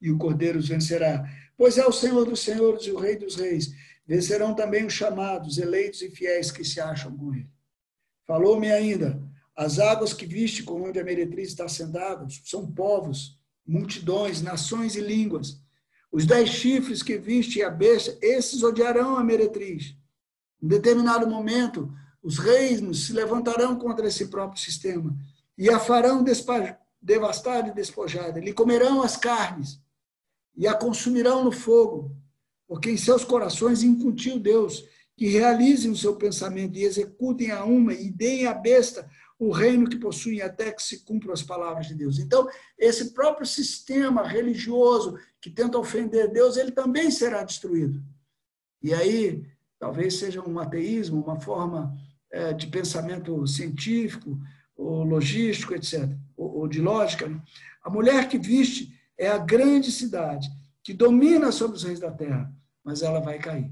[0.00, 1.24] E o cordeiro os vencerá.
[1.56, 3.72] Pois é o Senhor dos senhores e o Rei dos reis.
[4.06, 7.50] Vencerão também os chamados, eleitos e fiéis que se acham com ele.
[8.26, 9.22] Falou-me ainda:
[9.56, 15.00] as águas que viste com onde a meretriz está sentada são povos, multidões, nações e
[15.00, 15.62] línguas
[16.12, 19.96] os dez chifres que viste e a besta, esses odiarão a meretriz.
[20.62, 21.90] Em determinado momento,
[22.22, 25.16] os reinos se levantarão contra esse próprio sistema
[25.56, 26.22] e a farão
[27.00, 28.38] devastada e despojada.
[28.38, 29.80] Lhe comerão as carnes
[30.54, 32.14] e a consumirão no fogo,
[32.72, 34.82] porque em seus corações incutiu Deus
[35.14, 39.06] que realizem o seu pensamento e executem a uma e deem à besta
[39.38, 42.18] o reino que possuem até que se cumpram as palavras de Deus.
[42.18, 42.48] Então,
[42.78, 48.02] esse próprio sistema religioso que tenta ofender Deus, ele também será destruído.
[48.82, 49.44] E aí,
[49.78, 51.94] talvez seja um ateísmo, uma forma
[52.30, 54.40] é, de pensamento científico,
[54.74, 57.28] ou logístico, etc., ou, ou de lógica.
[57.28, 57.38] Né?
[57.84, 60.48] A mulher que viste é a grande cidade,
[60.82, 62.50] que domina sobre os reis da terra,
[62.84, 63.70] mas ela vai cair.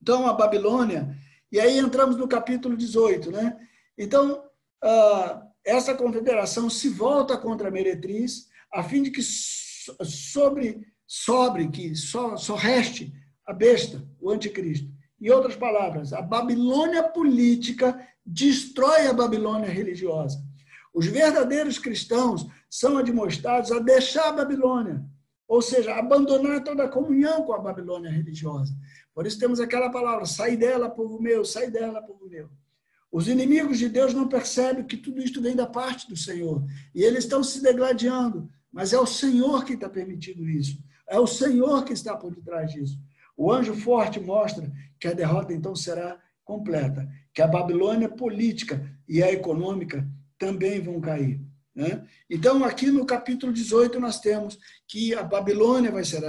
[0.00, 1.16] Então, a Babilônia,
[1.50, 3.56] e aí entramos no capítulo 18, né?
[3.96, 4.44] Então,
[4.82, 11.94] ah, essa confederação se volta contra a meretriz, a fim de que sobre, sobre, que
[11.94, 13.12] só, só reste
[13.46, 14.90] a besta, o anticristo.
[15.20, 20.42] Em outras palavras, a Babilônia política destrói a Babilônia religiosa.
[20.92, 25.04] Os verdadeiros cristãos são admoestados a deixar a Babilônia,
[25.52, 28.74] ou seja, abandonar toda a comunhão com a Babilônia religiosa.
[29.14, 32.48] Por isso temos aquela palavra: sai dela, povo meu, sai dela, povo meu.
[33.12, 36.64] Os inimigos de Deus não percebem que tudo isto vem da parte do Senhor.
[36.94, 38.48] E eles estão se degladiando.
[38.72, 40.82] Mas é o Senhor que está permitindo isso.
[41.06, 42.98] É o Senhor que está por detrás disso.
[43.36, 49.22] O anjo forte mostra que a derrota então será completa, que a Babilônia política e
[49.22, 51.42] a econômica também vão cair.
[51.74, 52.06] Né?
[52.28, 56.22] Então, aqui no capítulo 18, nós temos que a Babilônia vai ser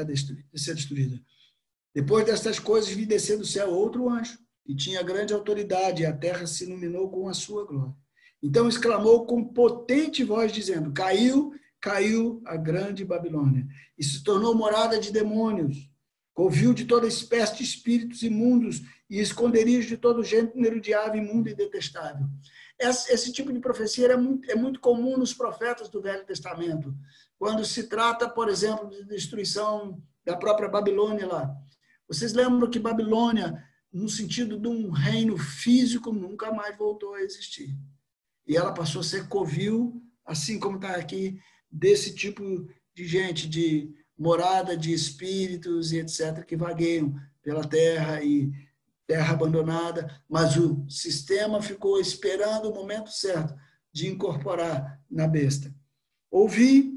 [0.74, 1.22] destruída.
[1.94, 6.16] Depois destas coisas, vi descer do céu outro anjo, e tinha grande autoridade, e a
[6.16, 7.94] terra se iluminou com a sua glória.
[8.42, 13.68] Então exclamou com potente voz, dizendo: Caiu, caiu a grande Babilônia,
[13.98, 15.90] e se tornou morada de demônios,
[16.34, 21.50] covil de toda espécie de espíritos imundos e esconderijo de todo gênero de ave imunda
[21.50, 22.26] e detestável.
[22.84, 26.94] Esse, tipo de profecia é muito, é muito comum nos profetas do Velho Testamento,
[27.38, 31.56] quando se trata, por exemplo, de destruição da própria Babilônia lá.
[32.08, 33.64] Vocês lembram que Babilônia
[33.94, 37.78] no sentido de um reino físico, nunca mais voltou a existir.
[38.48, 41.40] E ela passou a ser covil, assim como está aqui,
[41.72, 48.52] desse tipo de gente, de morada de espíritos e etc., que vagueiam pela terra e
[49.08, 53.54] terra abandonada, mas o sistema ficou esperando o momento certo
[53.92, 55.74] de incorporar na besta.
[56.32, 56.94] Ouvi,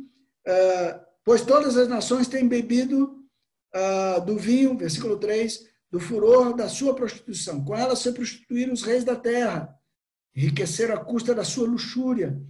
[0.46, 3.22] uh, pois todas as nações têm bebido
[3.74, 7.64] uh, do vinho, versículo 3, do furor da sua prostituição.
[7.64, 9.74] Com ela se prostituíram os reis da terra,
[10.34, 12.40] enriqueceram à custa da sua luxúria.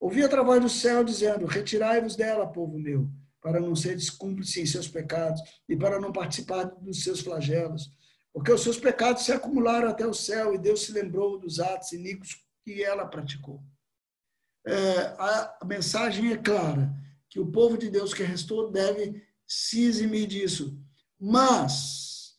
[0.00, 3.08] Ouvi através do céu dizendo: Retirai-vos dela, povo meu,
[3.40, 7.90] para não seres cúmplices em seus pecados e para não participar dos seus flagelos.
[8.32, 11.92] Porque os seus pecados se acumularam até o céu e Deus se lembrou dos atos
[11.92, 13.62] iníquos que ela praticou.
[14.66, 16.94] É, a mensagem é clara,
[17.28, 20.78] que o povo de Deus que restou deve se eximir disso.
[21.20, 22.36] Mas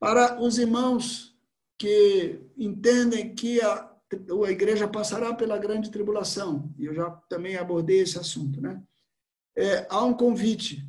[0.00, 1.36] para os irmãos
[1.78, 3.92] que entendem que a,
[4.46, 8.82] a igreja passará pela grande tribulação, e eu já também abordei esse assunto, né?
[9.56, 10.86] É, há um convite.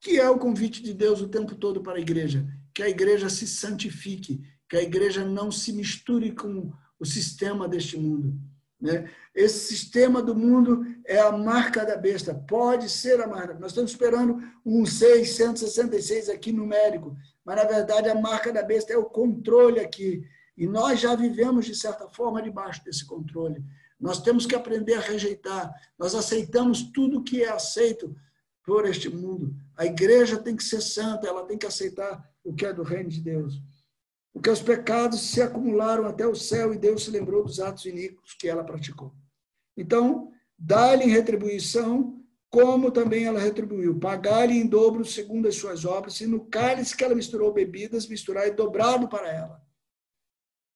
[0.00, 2.46] que é o convite de Deus o tempo todo para a igreja?
[2.76, 6.70] Que a igreja se santifique, que a igreja não se misture com
[7.00, 8.38] o sistema deste mundo.
[8.78, 9.10] Né?
[9.34, 13.54] Esse sistema do mundo é a marca da besta, pode ser a marca.
[13.54, 18.98] Nós estamos esperando um 666 aqui numérico, mas na verdade a marca da besta é
[18.98, 20.22] o controle aqui.
[20.54, 23.64] E nós já vivemos, de certa forma, debaixo desse controle.
[23.98, 25.72] Nós temos que aprender a rejeitar.
[25.98, 28.14] Nós aceitamos tudo que é aceito
[28.66, 29.54] por este mundo.
[29.76, 33.10] A igreja tem que ser santa, ela tem que aceitar o que é do reino
[33.10, 33.60] de Deus
[34.36, 38.34] porque os pecados se acumularam até o céu e Deus se lembrou dos atos iníquos
[38.34, 39.14] que ela praticou.
[39.74, 46.20] Então, dá-lhe em retribuição, como também ela retribuiu, pagar-lhe em dobro segundo as suas obras,
[46.20, 49.58] e no cálice que ela misturou bebidas, misturar e dobrado para ela.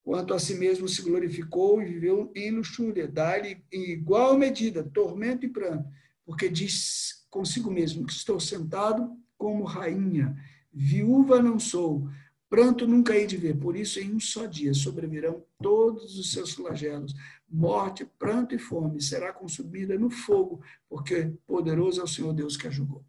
[0.03, 5.45] Quanto a si mesmo se glorificou e viveu em luxúria, dá-lhe em igual medida tormento
[5.45, 5.87] e pranto,
[6.25, 10.35] porque diz consigo mesmo que estou sentado como rainha,
[10.73, 12.09] viúva não sou,
[12.51, 16.53] Pranto nunca hei de ver, por isso em um só dia sobrevirão todos os seus
[16.53, 17.15] flagelos.
[17.49, 22.67] Morte, pranto e fome será consumida no fogo, porque poderoso é o Senhor Deus que
[22.67, 23.05] a julgou.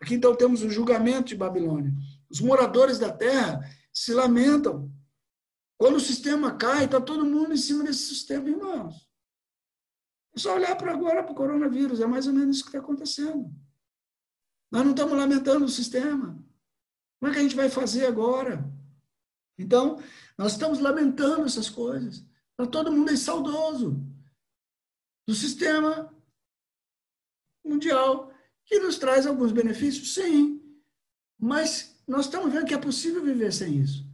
[0.00, 1.92] Aqui então temos o julgamento de Babilônia.
[2.30, 3.60] Os moradores da terra
[3.92, 4.90] se lamentam.
[5.76, 9.06] Quando o sistema cai, está todo mundo em cima desse sistema, irmãos.
[10.34, 12.78] É só olhar para agora para o coronavírus, é mais ou menos isso que está
[12.78, 13.54] acontecendo.
[14.70, 16.45] Nós não estamos lamentando o sistema.
[17.26, 18.64] Como é que a gente vai fazer agora?
[19.58, 20.00] Então,
[20.38, 22.24] nós estamos lamentando essas coisas.
[22.56, 24.00] Para todo mundo é saudoso
[25.26, 26.14] do sistema
[27.64, 28.32] mundial,
[28.64, 30.62] que nos traz alguns benefícios, sim,
[31.36, 34.06] mas nós estamos vendo que é possível viver sem isso.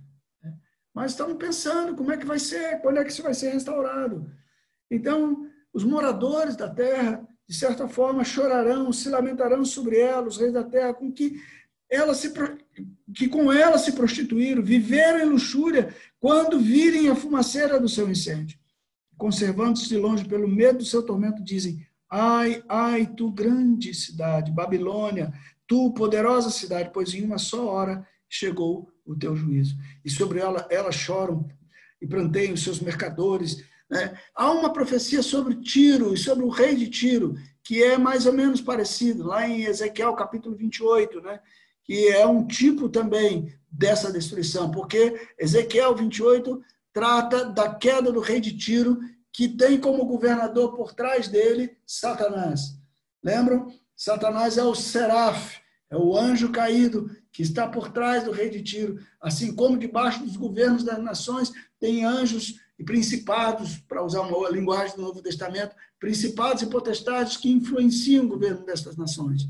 [0.94, 4.34] mas estão pensando como é que vai ser, quando é que isso vai ser restaurado.
[4.90, 10.54] Então, os moradores da terra, de certa forma, chorarão, se lamentarão sobre ela, os reis
[10.54, 11.38] da terra, com que
[11.92, 12.32] ela se
[13.14, 18.58] que com ela se prostituíram, viveram em luxúria quando virem a fumaceira do seu incêndio.
[19.18, 25.32] Conservando-se de longe pelo medo do seu tormento, dizem: Ai, ai, tu grande cidade, Babilônia,
[25.66, 29.76] tu poderosa cidade, pois em uma só hora chegou o teu juízo.
[30.02, 31.46] E sobre ela, elas choram
[32.00, 33.62] e planteiam os seus mercadores.
[33.90, 34.18] Né?
[34.34, 38.32] Há uma profecia sobre Tiro e sobre o rei de Tiro, que é mais ou
[38.32, 41.38] menos parecido, lá em Ezequiel capítulo 28, né?
[41.84, 46.62] Que é um tipo também dessa destruição, porque Ezequiel 28
[46.92, 48.98] trata da queda do rei de Tiro,
[49.32, 52.78] que tem como governador por trás dele Satanás.
[53.24, 53.66] Lembram?
[53.96, 55.58] Satanás é o seraf,
[55.90, 60.22] é o anjo caído que está por trás do rei de Tiro, assim como debaixo
[60.22, 65.74] dos governos das nações tem anjos e principados, para usar uma linguagem do Novo Testamento,
[65.98, 69.42] principados e potestades que influenciam o governo dessas nações.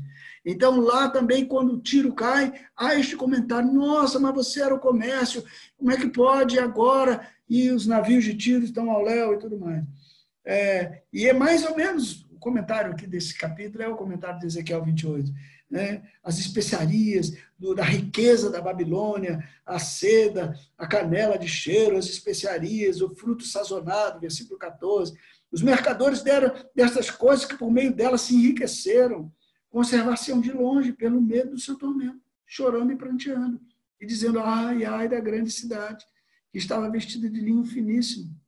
[0.45, 4.79] Então, lá também, quando o tiro cai, há este comentário: nossa, mas você era o
[4.79, 5.43] comércio,
[5.77, 7.27] como é que pode agora?
[7.49, 9.83] E os navios de tiro estão ao léu e tudo mais.
[10.45, 14.45] É, e é mais ou menos o comentário aqui desse capítulo, é o comentário de
[14.45, 15.31] Ezequiel 28.
[15.69, 16.03] Né?
[16.21, 23.01] As especiarias, do, da riqueza da Babilônia, a seda, a canela de cheiro, as especiarias,
[23.01, 25.17] o fruto sazonado, versículo 14.
[25.51, 29.31] Os mercadores deram dessas coisas que por meio delas se enriqueceram
[29.73, 33.59] conservar-se-ão de longe pelo medo do seu tormento, chorando e pranteando,
[33.99, 36.05] e dizendo, ai, ai da grande cidade,
[36.51, 38.39] que estava vestida de linho finíssimo,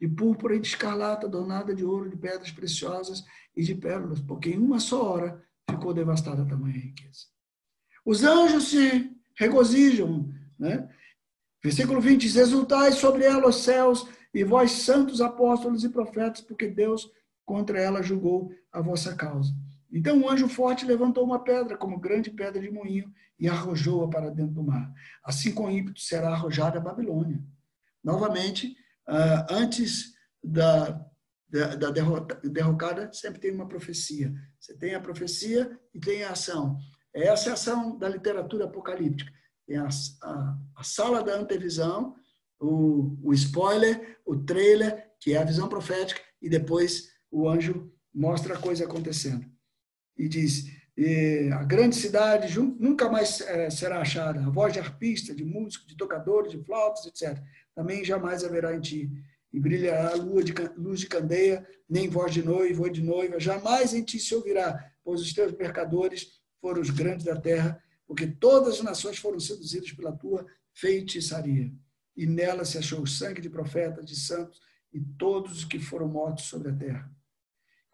[0.00, 3.24] de púrpura e de escarlata, adornada de ouro, de pedras preciosas
[3.56, 7.26] e de pérolas, porque em uma só hora ficou devastada tamanha riqueza.
[8.04, 10.88] Os anjos se regozijam, né?
[11.60, 16.68] Versículo 20 diz: Exultai sobre ela os céus, e vós, santos apóstolos e profetas, porque
[16.68, 17.10] Deus
[17.44, 19.52] contra ela julgou a vossa causa.
[19.94, 24.28] Então um anjo forte levantou uma pedra, como grande pedra de moinho, e arrojou-a para
[24.28, 24.92] dentro do mar.
[25.22, 27.40] Assim com ímpeto será arrojada a Babilônia.
[28.02, 28.76] Novamente,
[29.06, 31.00] ah, antes da,
[31.48, 34.34] da, da derrota, derrocada, sempre tem uma profecia.
[34.58, 36.76] Você tem a profecia e tem a ação.
[37.14, 39.32] Essa é a ação da literatura apocalíptica.
[39.64, 39.88] Tem a,
[40.22, 42.16] a, a sala da antevisão,
[42.60, 48.54] o, o spoiler, o trailer, que é a visão profética, e depois o anjo mostra
[48.54, 49.53] a coisa acontecendo
[50.16, 54.40] e diz: e a grande cidade nunca mais é, será achada.
[54.40, 57.42] A voz de arpista, de músico, de tocadores, de flautas, etc.
[57.74, 59.10] Também jamais haverá em ti.
[59.52, 63.40] E brilhará a lua de, luz de candeia, nem voz de noivo de noiva.
[63.40, 68.26] Jamais em ti se ouvirá, pois os teus mercadores foram os grandes da terra, porque
[68.26, 71.72] todas as nações foram seduzidas pela tua feitiçaria.
[72.16, 74.60] E nela se achou o sangue de profetas, de santos
[74.92, 77.10] e todos os que foram mortos sobre a terra.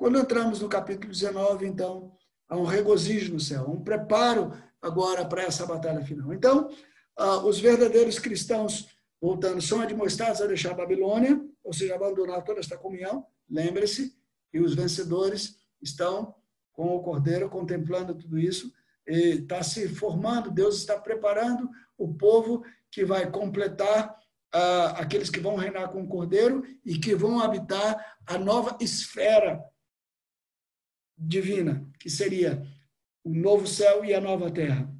[0.00, 2.10] Quando entramos no capítulo 19, então,
[2.48, 6.32] há um regozijo no céu, um preparo agora para essa batalha final.
[6.32, 6.70] Então,
[7.18, 8.88] ah, os verdadeiros cristãos,
[9.20, 13.26] voltando, são admoestados a deixar a Babilônia, ou seja, abandonar toda esta comunhão.
[13.46, 14.16] Lembre-se
[14.50, 16.34] que os vencedores estão
[16.72, 18.72] com o Cordeiro contemplando tudo isso,
[19.06, 24.16] e está se formando, Deus está preparando o povo que vai completar
[24.50, 29.62] ah, aqueles que vão reinar com o Cordeiro e que vão habitar a nova esfera
[31.20, 32.66] divina, que seria
[33.22, 34.90] o novo céu e a nova terra.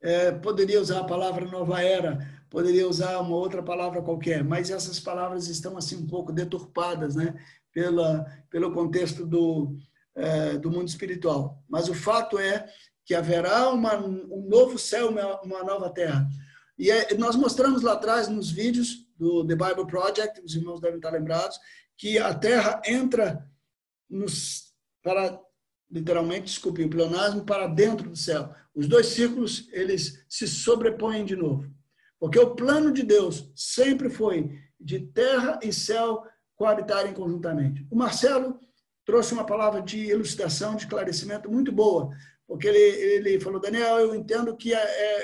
[0.00, 2.18] É, poderia usar a palavra nova era,
[2.50, 7.34] poderia usar uma outra palavra qualquer, mas essas palavras estão assim um pouco deturpadas, né,
[7.72, 9.76] pela pelo contexto do
[10.14, 11.62] é, do mundo espiritual.
[11.68, 12.68] Mas o fato é
[13.04, 16.28] que haverá uma, um novo céu, uma, uma nova terra.
[16.78, 20.98] E é, nós mostramos lá atrás nos vídeos do The Bible Project, os irmãos devem
[20.98, 21.58] estar lembrados,
[21.96, 23.44] que a terra entra
[24.08, 24.67] nos
[25.08, 25.40] para,
[25.90, 28.54] literalmente, desculpe, o pleonasmo para dentro do céu.
[28.74, 31.66] Os dois círculos, eles se sobrepõem de novo.
[32.20, 36.22] Porque o plano de Deus sempre foi de terra e céu
[36.56, 37.86] coabitarem conjuntamente.
[37.90, 38.60] O Marcelo
[39.06, 42.10] trouxe uma palavra de elucidação, de esclarecimento muito boa,
[42.46, 44.76] porque ele, ele falou, Daniel, eu entendo que, é,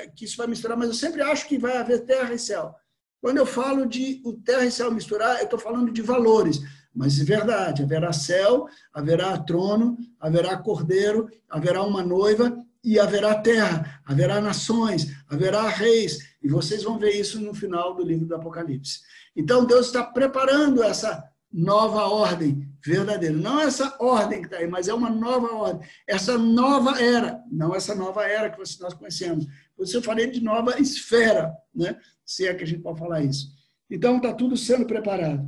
[0.03, 2.73] é, que isso vai misturar, mas eu sempre acho que vai haver terra e céu.
[3.21, 6.59] Quando eu falo de o terra e céu misturar, eu estou falando de valores.
[6.95, 14.01] Mas é verdade, haverá céu, haverá trono, haverá cordeiro, haverá uma noiva e haverá terra,
[14.05, 16.19] haverá nações, haverá reis.
[16.41, 19.01] E vocês vão ver isso no final do livro do Apocalipse.
[19.35, 23.37] Então Deus está preparando essa nova ordem verdadeiro.
[23.37, 25.87] Não essa ordem que está aí, mas é uma nova ordem.
[26.07, 29.45] Essa nova era, não essa nova era que nós conhecemos.
[29.75, 31.97] Por isso eu falei de nova esfera, né?
[32.25, 33.53] se é que a gente pode falar isso.
[33.89, 35.47] Então, está tudo sendo preparado.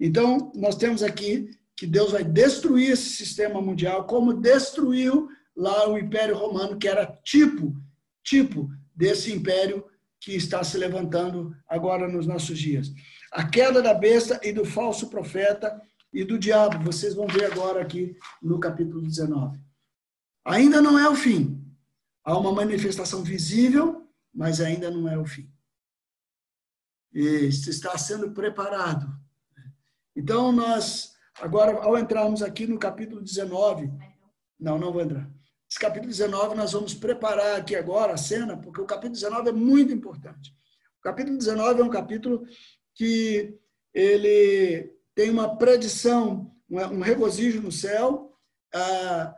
[0.00, 5.98] Então, nós temos aqui que Deus vai destruir esse sistema mundial, como destruiu lá o
[5.98, 7.74] Império Romano, que era tipo,
[8.22, 9.84] tipo desse império
[10.20, 12.92] que está se levantando agora nos nossos dias.
[13.32, 15.80] A queda da besta e do falso profeta
[16.12, 19.60] e do diabo, vocês vão ver agora aqui no capítulo 19.
[20.44, 21.64] Ainda não é o fim.
[22.24, 25.50] Há uma manifestação visível, mas ainda não é o fim.
[27.12, 29.08] E está sendo preparado.
[30.18, 33.88] Então, nós, agora, ao entrarmos aqui no capítulo 19,
[34.58, 35.30] não, não vou entrar.
[35.70, 39.52] Esse capítulo 19, nós vamos preparar aqui agora a cena, porque o capítulo 19 é
[39.52, 40.52] muito importante.
[40.98, 42.44] O capítulo 19 é um capítulo
[42.96, 43.56] que
[43.94, 48.36] ele tem uma predição, um regozijo no céu,
[48.74, 49.32] ah,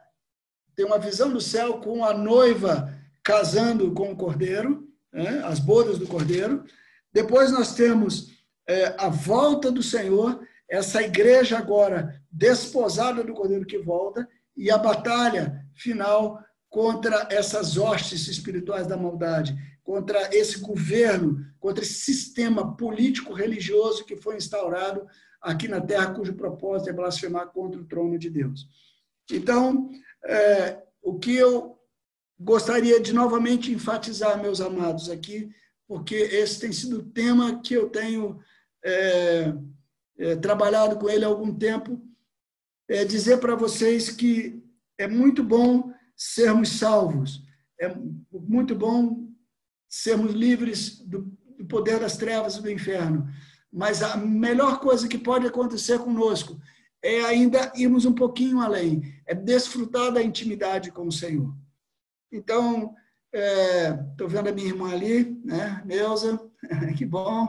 [0.75, 2.91] tem uma visão do céu com a noiva
[3.23, 6.65] casando com o cordeiro, né, as bodas do cordeiro.
[7.13, 8.31] Depois nós temos
[8.67, 10.41] é, a volta do Senhor,
[10.71, 18.29] essa igreja agora desposada do cordeiro que volta, e a batalha final contra essas hostes
[18.29, 25.05] espirituais da maldade, contra esse governo, contra esse sistema político-religioso que foi instaurado
[25.43, 28.69] aqui na Terra, cujo propósito é blasfemar contra o trono de Deus.
[29.33, 29.91] Então,
[30.25, 31.77] é, o que eu
[32.39, 35.51] gostaria de novamente enfatizar, meus amados, aqui,
[35.89, 38.39] porque esse tem sido o tema que eu tenho
[38.85, 39.53] é,
[40.21, 42.01] é, trabalhado com ele há algum tempo,
[42.89, 44.63] é dizer para vocês que
[44.99, 47.43] é muito bom sermos salvos,
[47.81, 47.89] é
[48.33, 49.29] muito bom
[49.89, 51.23] sermos livres do,
[51.57, 53.27] do poder das trevas e do inferno,
[53.73, 56.61] mas a melhor coisa que pode acontecer conosco
[57.03, 61.57] é ainda irmos um pouquinho além, é desfrutar da intimidade com o Senhor.
[62.31, 62.95] Então,
[63.33, 66.39] estou é, vendo a minha irmã ali, né, Neuza,
[66.97, 67.49] que bom.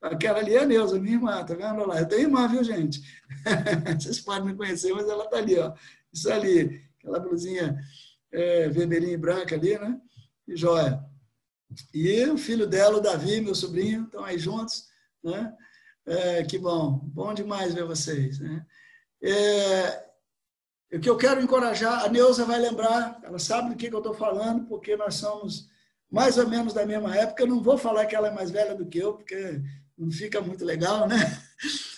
[0.00, 2.00] Aquela ali é a Neuza, minha irmã, tá vendo lá?
[2.00, 3.00] Eu tenho irmã, viu, gente?
[3.98, 5.74] Vocês podem não conhecer, mas ela está ali, ó.
[6.12, 7.78] Isso ali, aquela blusinha
[8.32, 10.00] é, vermelhinha e branca ali, né?
[10.46, 11.02] E joia.
[11.92, 14.84] E o filho dela, o Davi, meu sobrinho, estão aí juntos,
[15.22, 15.52] né?
[16.06, 18.38] É, que bom, bom demais ver vocês.
[18.40, 18.64] Né?
[19.22, 20.07] É,
[20.96, 23.98] o que eu quero encorajar, a Neuza vai lembrar, ela sabe do que, que eu
[23.98, 25.68] estou falando, porque nós somos
[26.10, 27.42] mais ou menos da mesma época.
[27.42, 29.60] Eu não vou falar que ela é mais velha do que eu, porque
[29.96, 31.18] não fica muito legal, né?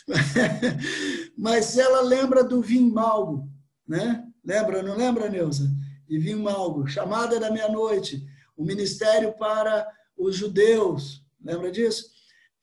[1.38, 3.49] Mas ela lembra do vinho malgo,
[3.86, 4.26] né?
[4.45, 5.70] Lembra, não lembra, Neuza?
[6.09, 8.26] De vinho malgo, chamada da meia-noite,
[8.57, 9.86] o ministério para
[10.16, 12.11] os judeus, lembra disso?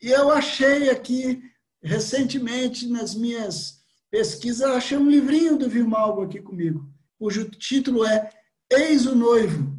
[0.02, 1.42] E eu achei aqui,
[1.82, 3.77] recentemente, nas minhas
[4.18, 6.90] pesquisas, achei um livrinho do Vimalgo aqui comigo,
[7.20, 8.32] cujo título é
[8.68, 9.78] Eis o Noivo.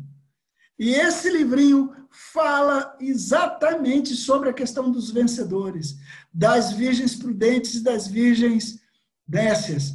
[0.78, 1.92] E esse livrinho
[2.32, 5.96] fala exatamente sobre a questão dos vencedores,
[6.32, 8.80] das virgens prudentes e das virgens
[9.26, 9.94] nécias.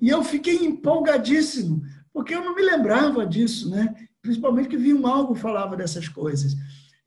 [0.00, 1.82] E eu fiquei empolgadíssimo,
[2.12, 3.92] porque eu não me lembrava disso, né?
[4.22, 6.54] Principalmente que Vimalgo falava dessas coisas.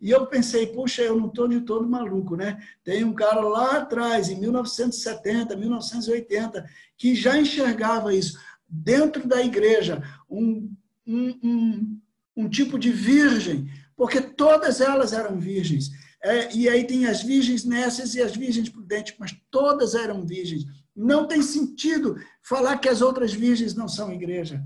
[0.04, 2.62] E eu pensei, puxa, eu não estou de todo maluco, né?
[2.84, 6.66] Tem um cara lá atrás, em 1970, 1980,
[6.98, 8.38] que já enxergava isso.
[8.68, 10.70] Dentro da igreja, um,
[11.08, 12.00] um, um,
[12.36, 15.90] um tipo de virgem, porque todas elas eram virgens.
[16.22, 20.66] É, e aí tem as virgens nessas e as virgens prudentes, mas todas eram virgens.
[20.94, 24.62] Não tem sentido falar que as outras virgens não são igreja.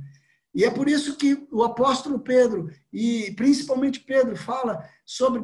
[0.57, 5.39] E é por isso que o apóstolo Pedro, e principalmente Pedro, fala sobre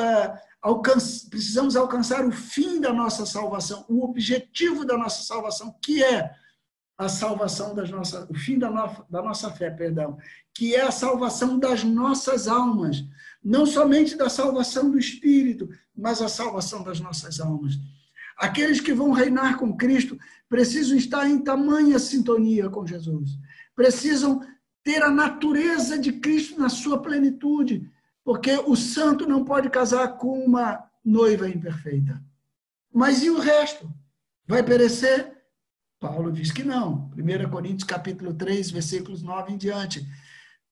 [0.00, 6.04] é, alcance, precisamos alcançar o fim da nossa salvação, o objetivo da nossa salvação, que
[6.04, 6.30] é
[6.96, 10.16] a salvação das nossas, o fim da, no, da nossa fé, perdão,
[10.54, 13.04] que é a salvação das nossas almas,
[13.42, 17.72] não somente da salvação do espírito, mas a salvação das nossas almas.
[18.38, 20.16] Aqueles que vão reinar com Cristo
[20.48, 23.30] precisam estar em tamanha sintonia com Jesus
[23.74, 24.40] precisam
[24.82, 27.90] ter a natureza de Cristo na sua plenitude,
[28.22, 32.22] porque o santo não pode casar com uma noiva imperfeita.
[32.92, 33.92] Mas e o resto?
[34.46, 35.32] Vai perecer?
[35.98, 37.10] Paulo diz que não.
[37.16, 40.06] 1 Coríntios capítulo 3, versículos 9 em diante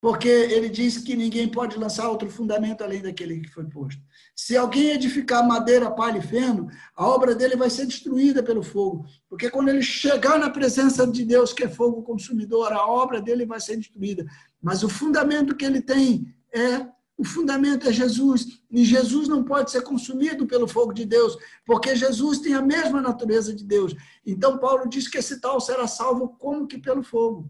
[0.02, 4.02] porque ele diz que ninguém pode lançar outro fundamento além daquele que foi posto.
[4.34, 9.06] Se alguém edificar madeira, palha e feno, a obra dele vai ser destruída pelo fogo,
[9.28, 13.46] porque quando ele chegar na presença de Deus, que é fogo consumidor, a obra dele
[13.46, 14.26] vai ser destruída.
[14.60, 16.84] Mas o fundamento que ele tem é
[17.16, 21.94] o fundamento é Jesus, e Jesus não pode ser consumido pelo fogo de Deus, porque
[21.94, 23.94] Jesus tem a mesma natureza de Deus.
[24.26, 27.48] Então, Paulo diz que esse tal será salvo como que pelo fogo.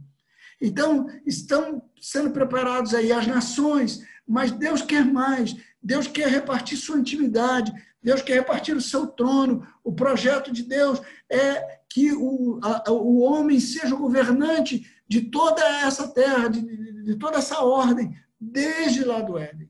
[0.63, 5.57] Então, estão sendo preparados aí as nações, mas Deus quer mais.
[5.83, 9.67] Deus quer repartir sua intimidade, Deus quer repartir o seu trono.
[9.83, 15.61] O projeto de Deus é que o, a, o homem seja o governante de toda
[15.81, 19.69] essa terra, de, de, de toda essa ordem, desde lá do Éden.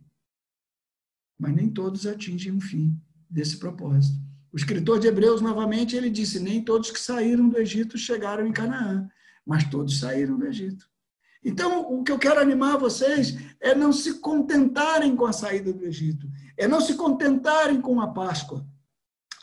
[1.38, 3.00] Mas nem todos atingem o fim
[3.30, 4.20] desse propósito.
[4.52, 8.52] O escritor de Hebreus, novamente, ele disse: Nem todos que saíram do Egito chegaram em
[8.52, 9.08] Canaã,
[9.46, 10.86] mas todos saíram do Egito.
[11.44, 15.84] Então, o que eu quero animar vocês é não se contentarem com a saída do
[15.84, 18.64] Egito, é não se contentarem com a Páscoa.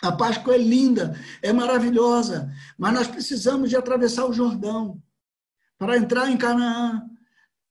[0.02, 5.02] A Páscoa é linda, é maravilhosa, mas nós precisamos de atravessar o Jordão
[5.78, 7.06] para entrar em Canaã.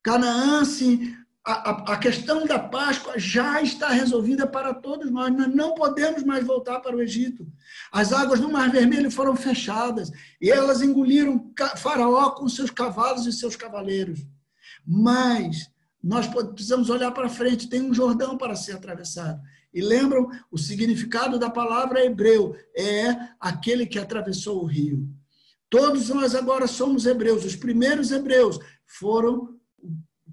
[0.03, 1.17] Canaã, sim,
[1.51, 5.35] a, a, questão da Páscoa já está resolvida para todos nós.
[5.35, 7.51] Nós não podemos mais voltar para o Egito.
[7.91, 13.33] As águas do Mar Vermelho foram fechadas e elas engoliram Faraó com seus cavalos e
[13.33, 14.27] seus cavaleiros.
[14.87, 15.71] Mas
[16.05, 19.41] nós precisamos olhar para frente, tem um Jordão para ser atravessado.
[19.73, 25.09] E lembram, o significado da palavra hebreu é aquele que atravessou o rio.
[25.71, 27.45] Todos nós agora somos hebreus.
[27.47, 29.58] Os primeiros hebreus foram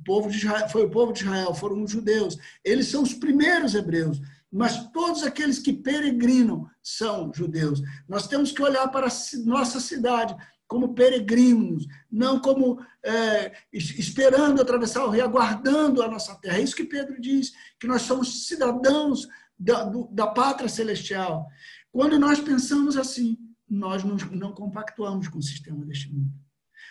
[0.05, 2.37] povo de Israel, foi o povo de Israel, foram os judeus.
[2.63, 7.81] Eles são os primeiros hebreus, mas todos aqueles que peregrinam são judeus.
[8.07, 9.09] Nós temos que olhar para
[9.43, 10.33] nossa cidade
[10.67, 16.57] como peregrinos, não como é, esperando atravessar o rio, aguardando a nossa terra.
[16.57, 19.27] É isso que Pedro diz, que nós somos cidadãos
[19.57, 21.47] da, do, da pátria celestial.
[21.91, 23.37] Quando nós pensamos assim,
[23.69, 26.31] nós não, não compactuamos com o sistema deste mundo.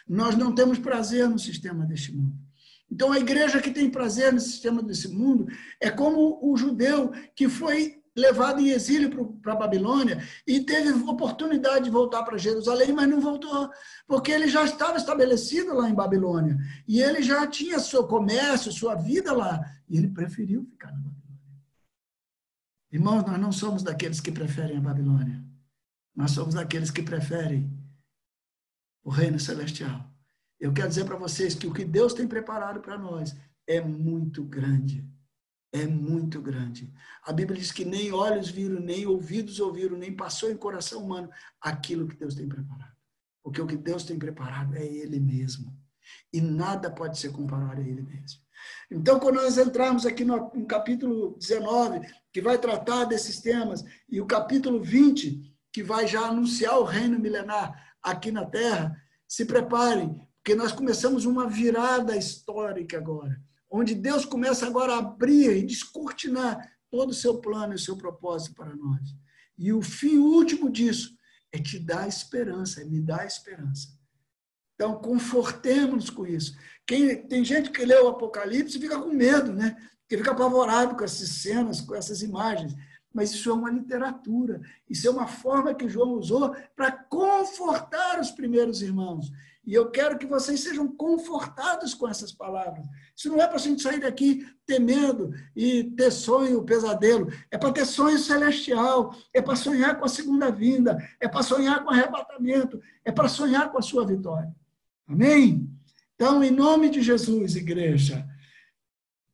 [0.07, 2.37] Nós não temos prazer no sistema deste mundo.
[2.91, 5.47] Então, a igreja que tem prazer no sistema desse mundo
[5.81, 11.85] é como o judeu que foi levado em exílio para a Babilônia e teve oportunidade
[11.85, 13.69] de voltar para Jerusalém, mas não voltou,
[14.07, 16.57] porque ele já estava estabelecido lá em Babilônia
[16.87, 21.15] e ele já tinha seu comércio, sua vida lá, e ele preferiu ficar na Babilônia.
[22.93, 25.43] Irmãos, nós não somos daqueles que preferem a Babilônia,
[26.15, 27.69] nós somos daqueles que preferem
[29.03, 30.14] o reino celestial.
[30.65, 33.37] Eu quero dizer para vocês que o que Deus tem preparado para nós
[33.67, 35.07] é muito grande.
[35.71, 36.91] É muito grande.
[37.23, 41.29] A Bíblia diz que nem olhos viram, nem ouvidos ouviram, nem passou em coração humano
[41.61, 42.97] aquilo que Deus tem preparado.
[43.43, 45.71] Porque o que Deus tem preparado é Ele mesmo.
[46.33, 48.41] E nada pode ser comparado a Ele mesmo.
[48.91, 52.01] Então, quando nós entrarmos aqui no, no capítulo 19,
[52.33, 57.19] que vai tratar desses temas, e o capítulo 20, que vai já anunciar o reino
[57.19, 63.41] milenar aqui na terra, se preparem, porque nós começamos uma virada histórica agora,
[63.71, 67.97] onde Deus começa agora a abrir e descortinar todo o seu plano e o seu
[67.97, 69.01] propósito para nós.
[69.57, 71.17] E o fim último disso
[71.51, 73.89] é te dar esperança, é me dar esperança.
[74.75, 76.55] Então, confortemos-nos com isso.
[76.87, 79.75] Quem, tem gente que lê o Apocalipse e fica com medo, né?
[80.07, 82.75] Que fica apavorado com essas cenas, com essas imagens.
[83.15, 84.61] Mas isso é uma literatura.
[84.91, 89.31] Isso é uma forma que João usou para confortar os primeiros irmãos.
[89.67, 92.85] E eu quero que vocês sejam confortados com essas palavras.
[93.17, 97.33] Isso não é para a gente sair daqui temendo e ter sonho, pesadelo.
[97.51, 99.17] É para ter sonho celestial.
[99.33, 100.99] É para sonhar com a segunda vinda.
[101.21, 102.83] É para sonhar com arrebatamento.
[103.05, 104.55] É para sonhar com a sua vitória.
[105.09, 105.71] Amém?
[106.15, 108.27] Então, em nome de Jesus, igreja,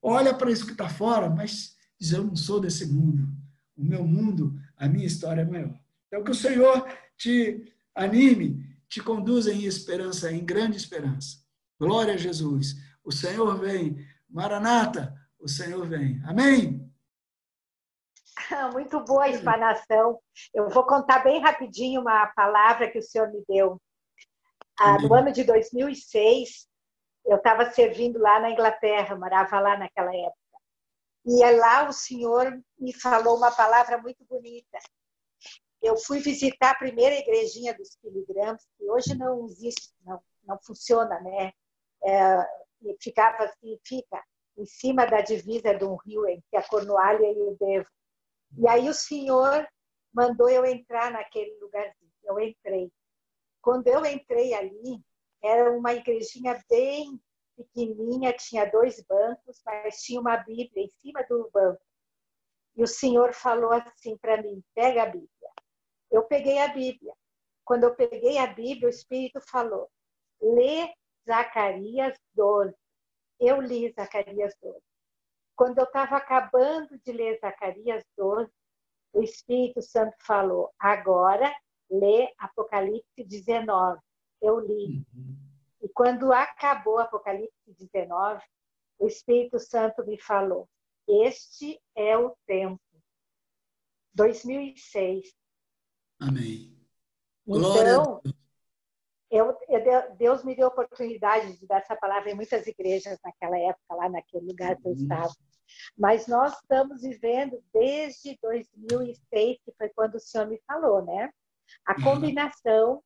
[0.01, 3.40] olha para isso que está fora, mas diz: Eu não sou desse mundo.
[3.81, 5.75] O meu mundo, a minha história é maior.
[6.07, 6.87] Então, que o Senhor
[7.17, 11.39] te anime te conduzem em esperança, em grande esperança.
[11.79, 12.75] Glória a Jesus.
[13.05, 14.05] O Senhor vem.
[14.29, 16.21] Maranata, o Senhor vem.
[16.27, 16.93] Amém?
[18.73, 20.19] Muito boa a explanação.
[20.53, 23.81] Eu vou contar bem rapidinho uma palavra que o Senhor me deu.
[24.79, 26.67] Ah, no ano de 2006,
[27.27, 30.40] eu estava servindo lá na Inglaterra, morava lá naquela época.
[31.25, 34.79] E lá o Senhor me falou uma palavra muito bonita
[35.83, 41.19] eu fui visitar a primeira igrejinha dos Filigramos, que hoje não existe, não, não funciona,
[41.21, 41.53] né?
[42.05, 42.47] É,
[43.01, 44.23] ficava assim, fica
[44.59, 47.89] em cima da divisa de um rio entre a Cornualha e o Devo.
[48.59, 49.67] E aí o senhor
[50.13, 52.11] mandou eu entrar naquele lugarzinho.
[52.25, 52.93] Eu entrei.
[53.63, 55.03] Quando eu entrei ali,
[55.43, 57.19] era uma igrejinha bem
[57.65, 61.81] pequenininha, tinha dois bancos, mas tinha uma Bíblia em cima do banco.
[62.77, 65.51] E o senhor falou assim para mim: pega a Bíblia.
[66.11, 67.13] Eu peguei a Bíblia.
[67.65, 69.89] Quando eu peguei a Bíblia, o Espírito falou:
[70.41, 70.93] lê
[71.27, 72.75] Zacarias 12.
[73.39, 74.79] Eu li Zacarias 12.
[75.57, 78.51] quando eu estava acabando de ler Zacarias 12,
[79.13, 81.55] o Espírito Santo falou: agora
[81.91, 84.01] lê Apocalipse 19.
[84.41, 85.05] Eu li.
[85.15, 85.50] Uhum.
[85.83, 88.43] E quando acabou Apocalipse 19,
[88.99, 90.69] o Espírito Santo me falou:
[91.09, 92.81] Este é o tempo.
[94.15, 95.33] 2006.
[96.21, 96.77] Amém.
[97.47, 98.21] Então,
[99.31, 103.59] eu, eu, Deus me deu a oportunidade de dar essa palavra em muitas igrejas naquela
[103.59, 104.99] época, lá naquele lugar que eu uhum.
[104.99, 105.33] estava.
[105.97, 111.31] Mas nós estamos vivendo desde 2006, que foi quando o Senhor me falou, né?
[111.87, 112.03] A uhum.
[112.03, 113.03] combinação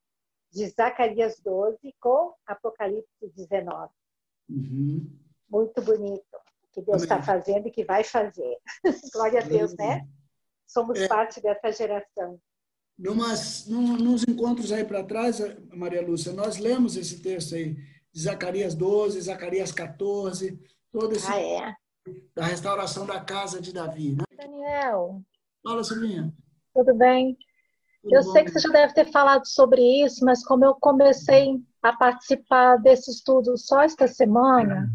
[0.55, 3.93] de Zacarias 12 com Apocalipse 19.
[4.49, 5.11] Uhum.
[5.51, 6.25] Muito bonito
[6.73, 8.57] que Deus está fazendo e que vai fazer.
[9.13, 10.07] Glória a Deus, né?
[10.67, 12.41] Somos é, parte dessa geração.
[12.97, 15.41] Numas, num, nos encontros aí para trás,
[15.73, 17.75] Maria Lúcia, nós lemos esse texto aí,
[18.13, 20.61] de Zacarias 12, Zacarias 14,
[20.93, 21.31] todo esse.
[21.31, 21.75] Ah, é?
[22.35, 24.25] Da restauração da casa de Davi, né?
[24.37, 25.21] Daniel.
[25.65, 26.33] Fala, Silvinha.
[26.73, 27.37] Tudo bem?
[28.11, 31.93] Eu sei que você já deve ter falado sobre isso, mas como eu comecei a
[31.93, 34.91] participar desse estudo só esta semana,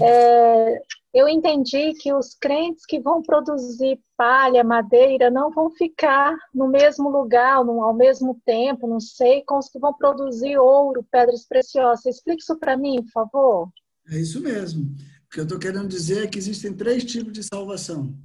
[0.00, 0.80] é,
[1.12, 7.10] eu entendi que os crentes que vão produzir palha, madeira, não vão ficar no mesmo
[7.10, 12.06] lugar, no, ao mesmo tempo, não sei, com os que vão produzir ouro, pedras preciosas.
[12.06, 13.68] Explique isso para mim, por favor.
[14.08, 14.94] É isso mesmo.
[15.26, 18.16] O que eu estou querendo dizer é que existem três tipos de salvação: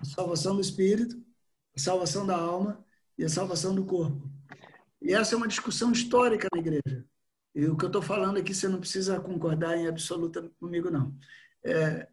[0.00, 1.16] a salvação do espírito,
[1.74, 2.85] a salvação da alma
[3.18, 4.28] e a salvação do corpo.
[5.00, 7.04] E essa é uma discussão histórica na igreja.
[7.54, 11.14] E o que eu estou falando aqui, você não precisa concordar em absoluta comigo, não.
[11.64, 12.06] É,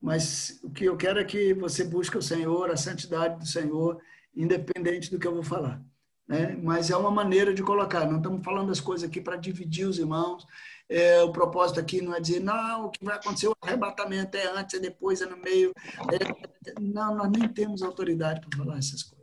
[0.00, 4.00] mas o que eu quero é que você busque o Senhor, a santidade do Senhor,
[4.34, 5.82] independente do que eu vou falar.
[6.28, 6.56] Né?
[6.62, 8.06] Mas é uma maneira de colocar.
[8.06, 10.46] Não estamos falando as coisas aqui para dividir os irmãos.
[10.88, 14.46] É, o propósito aqui não é dizer, não, o que vai acontecer, o arrebatamento é
[14.48, 15.72] antes, é depois, é no meio.
[16.12, 16.80] É...
[16.80, 19.19] Não, nós nem temos autoridade para falar essas coisas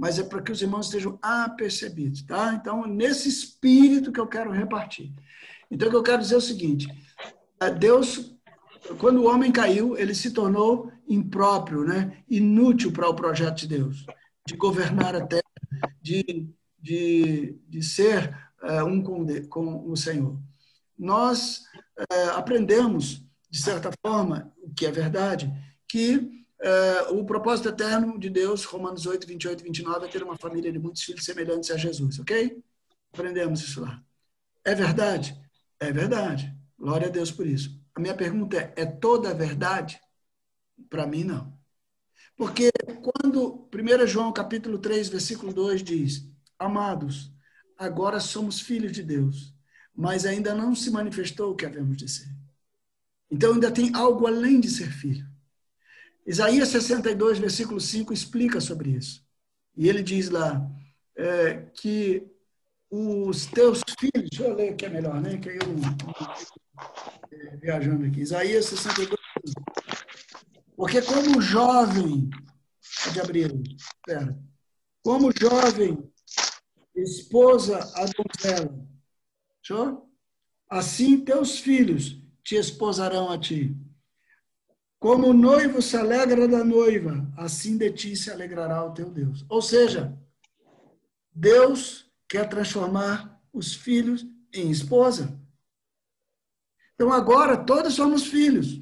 [0.00, 2.54] mas é para que os irmãos estejam apercebidos, tá?
[2.54, 5.12] Então, nesse espírito que eu quero repartir.
[5.70, 6.88] Então, o que eu quero dizer é o seguinte:
[7.78, 8.34] Deus,
[8.98, 12.16] quando o homem caiu, ele se tornou impróprio, né?
[12.30, 14.06] inútil para o projeto de Deus,
[14.46, 15.42] de governar a terra,
[16.00, 16.48] de,
[16.78, 20.40] de, de ser uh, um com, com o Senhor.
[20.98, 21.58] Nós
[21.98, 25.52] uh, aprendemos, de certa forma, o que é verdade,
[25.86, 30.36] que Uh, o propósito eterno de Deus, Romanos 8, 28 e 29, é ter uma
[30.36, 32.62] família de muitos filhos semelhantes a Jesus, ok?
[33.12, 34.02] Aprendemos isso lá.
[34.62, 35.40] É verdade?
[35.78, 36.54] É verdade.
[36.78, 37.80] Glória a Deus por isso.
[37.94, 39.98] A minha pergunta é: é toda verdade?
[40.88, 41.58] Para mim, não.
[42.36, 42.70] Porque
[43.02, 46.26] quando 1 João capítulo 3, versículo 2 diz:
[46.58, 47.32] Amados,
[47.78, 49.54] agora somos filhos de Deus,
[49.94, 52.28] mas ainda não se manifestou o que havemos de ser.
[53.30, 55.29] Então ainda tem algo além de ser filho.
[56.30, 59.20] Isaías 62, versículo 5, explica sobre isso.
[59.76, 60.64] E ele diz lá
[61.16, 62.24] é, que
[62.88, 65.38] os teus filhos, deixa eu ler que é melhor, né?
[65.38, 65.58] Que eu
[67.32, 68.20] é, viajando aqui.
[68.20, 69.18] Isaías 62,
[70.76, 72.30] porque como jovem,
[73.04, 74.38] pode abrir, espera,
[75.02, 75.98] como jovem
[76.94, 78.88] esposa a donzela,
[80.68, 83.76] assim teus filhos te esposarão a ti.
[85.00, 89.46] Como o noivo se alegra da noiva, assim de ti se alegrará o teu Deus.
[89.48, 90.14] Ou seja,
[91.34, 95.40] Deus quer transformar os filhos em esposa.
[96.94, 98.78] Então agora todos somos filhos,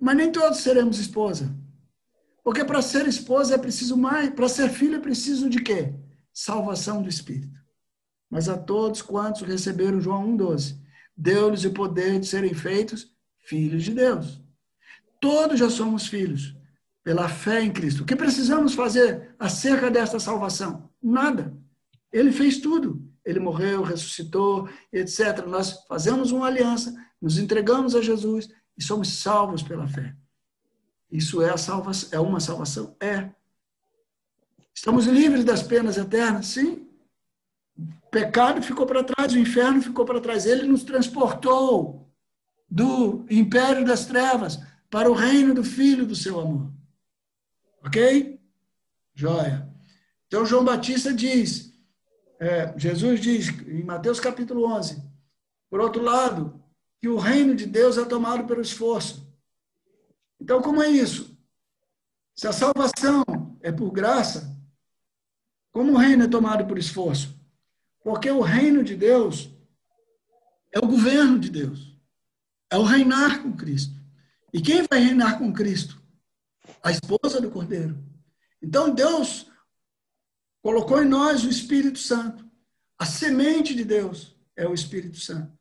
[0.00, 1.54] mas nem todos seremos esposa.
[2.42, 5.92] Porque para ser esposa é preciso mais, para ser filho é preciso de quê?
[6.32, 7.60] Salvação do espírito.
[8.30, 10.80] Mas a todos quantos receberam João 1:12,
[11.14, 14.45] deu-lhes o poder de serem feitos filhos de Deus.
[15.20, 16.56] Todos já somos filhos
[17.02, 18.02] pela fé em Cristo.
[18.02, 20.90] O que precisamos fazer acerca desta salvação?
[21.02, 21.56] Nada.
[22.12, 23.00] Ele fez tudo.
[23.24, 25.46] Ele morreu, ressuscitou, etc.
[25.46, 30.14] Nós fazemos uma aliança, nos entregamos a Jesus e somos salvos pela fé.
[31.10, 32.96] Isso é, a salvação, é uma salvação?
[33.00, 33.30] É.
[34.74, 36.46] Estamos livres das penas eternas?
[36.46, 36.86] Sim.
[37.78, 40.46] O pecado ficou para trás, o inferno ficou para trás.
[40.46, 42.08] Ele nos transportou
[42.68, 44.60] do império das trevas
[44.90, 46.72] para o reino do Filho do seu amor.
[47.84, 48.40] Ok?
[49.14, 49.68] Joia.
[50.26, 51.72] Então, João Batista diz,
[52.38, 55.02] é, Jesus diz em Mateus capítulo 11,
[55.70, 56.62] por outro lado,
[57.00, 59.26] que o reino de Deus é tomado pelo esforço.
[60.40, 61.36] Então, como é isso?
[62.34, 63.24] Se a salvação
[63.60, 64.54] é por graça,
[65.72, 67.34] como o reino é tomado por esforço?
[68.02, 69.50] Porque o reino de Deus
[70.70, 71.96] é o governo de Deus,
[72.70, 73.95] é o reinar com Cristo.
[74.52, 76.02] E quem vai reinar com Cristo?
[76.82, 77.98] A esposa do Cordeiro.
[78.62, 79.50] Então Deus
[80.62, 82.44] colocou em nós o Espírito Santo.
[82.98, 85.56] A semente de Deus é o Espírito Santo.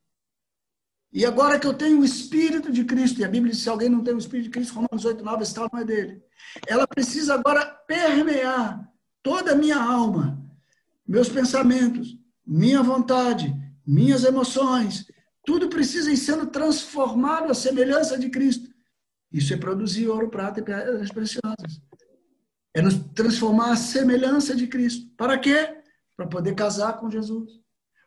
[1.11, 3.69] E agora que eu tenho o Espírito de Cristo, e a Bíblia diz que se
[3.69, 6.21] alguém não tem o Espírito de Cristo, Romanos 8, 9, esse tal não é dele.
[6.67, 8.91] Ela precisa agora permear
[9.23, 10.37] toda a minha alma,
[11.07, 13.53] meus pensamentos, minha vontade,
[13.85, 15.09] minhas emoções,
[15.45, 18.74] tudo precisa ir sendo transformado à semelhança de Cristo.
[19.35, 21.81] Isso é produzir ouro, prata e pedras preciosas.
[22.73, 25.11] É nos transformar à semelhança de Cristo.
[25.17, 25.75] Para quê?
[26.15, 27.51] Para poder casar com Jesus.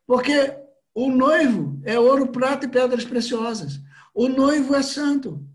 [0.07, 0.57] Porque
[0.95, 3.79] o noivo é ouro, prata e pedras preciosas.
[4.15, 5.47] O noivo é santo.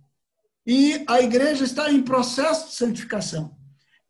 [0.64, 3.58] E a igreja está em processo de santificação.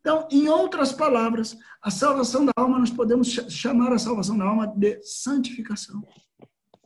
[0.01, 4.67] Então, em outras palavras, a salvação da alma, nós podemos chamar a salvação da alma
[4.67, 6.03] de santificação.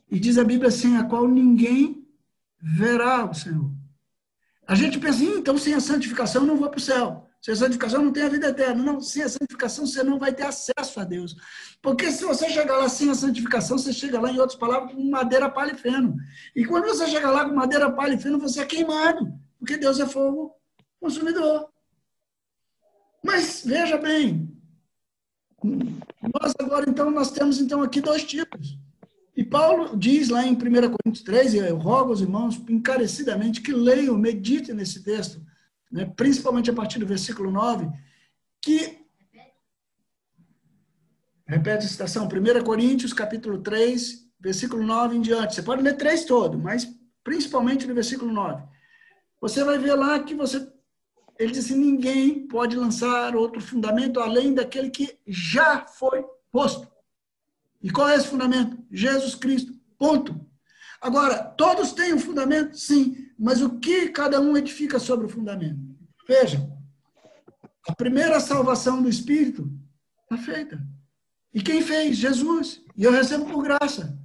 [0.07, 2.07] E diz a Bíblia assim, a qual ninguém
[2.61, 3.76] verá o Senhor.
[4.67, 7.27] A gente pensa, então sem a santificação eu não vou para o céu.
[7.41, 8.83] Sem a santificação não tem a vida eterna.
[8.83, 11.35] Não, sem a santificação você não vai ter acesso a Deus.
[11.81, 15.09] Porque se você chegar lá sem a santificação, você chega lá, em outras palavras, com
[15.09, 16.17] madeira, palha e feno.
[16.53, 19.31] E quando você chega lá com madeira, palha e feno, você é queimado.
[19.57, 20.53] Porque Deus é fogo
[20.99, 21.69] consumidor.
[23.23, 24.51] Mas veja bem,
[25.63, 28.77] nós agora então nós temos então aqui dois tipos.
[29.37, 33.71] E Paulo diz lá em 1 Coríntios 3, e eu rogo aos irmãos encarecidamente que
[33.71, 35.39] leiam, meditem nesse texto,
[35.91, 37.87] né, principalmente a partir do versículo 9,
[38.59, 38.97] que
[41.45, 45.53] repete a citação, 1 Coríntios capítulo 3, versículo 9 em diante.
[45.53, 46.91] Você pode ler três todo, mas
[47.23, 48.63] principalmente no versículo 9.
[49.39, 50.67] Você vai ver lá que você
[51.37, 56.87] ele disse: ninguém pode lançar outro fundamento além daquele que já foi posto.
[57.81, 58.77] E qual é esse fundamento?
[58.91, 59.73] Jesus Cristo.
[59.97, 60.39] Ponto.
[61.01, 62.77] Agora, todos têm um fundamento?
[62.77, 63.29] Sim.
[63.37, 65.79] Mas o que cada um edifica sobre o fundamento?
[66.27, 66.69] Veja,
[67.87, 69.71] a primeira salvação do Espírito
[70.23, 70.81] está feita.
[71.53, 72.17] E quem fez?
[72.17, 72.81] Jesus.
[72.95, 74.17] E eu recebo por graça.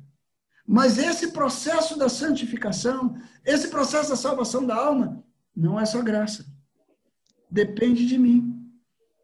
[0.66, 5.22] Mas esse processo da santificação, esse processo da salvação da alma,
[5.54, 6.46] não é só graça
[7.52, 8.58] depende de mim.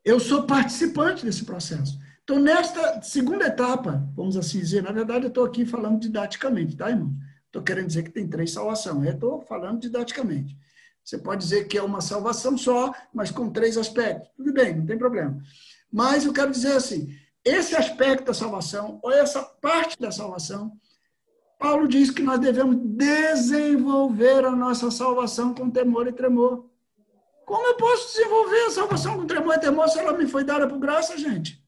[0.04, 1.98] Eu sou participante desse processo.
[2.28, 6.90] Então, nesta segunda etapa, vamos assim dizer, na verdade, eu estou aqui falando didaticamente, tá,
[6.90, 7.10] irmão?
[7.46, 9.08] Estou querendo dizer que tem três salvações.
[9.08, 10.54] Estou falando didaticamente.
[11.02, 14.28] Você pode dizer que é uma salvação só, mas com três aspectos.
[14.36, 15.42] Tudo bem, não tem problema.
[15.90, 20.70] Mas eu quero dizer assim: esse aspecto da salvação, ou essa parte da salvação,
[21.58, 26.66] Paulo diz que nós devemos desenvolver a nossa salvação com temor e tremor.
[27.46, 30.68] Como eu posso desenvolver a salvação com tremor e temor se ela me foi dada
[30.68, 31.66] por graça, gente?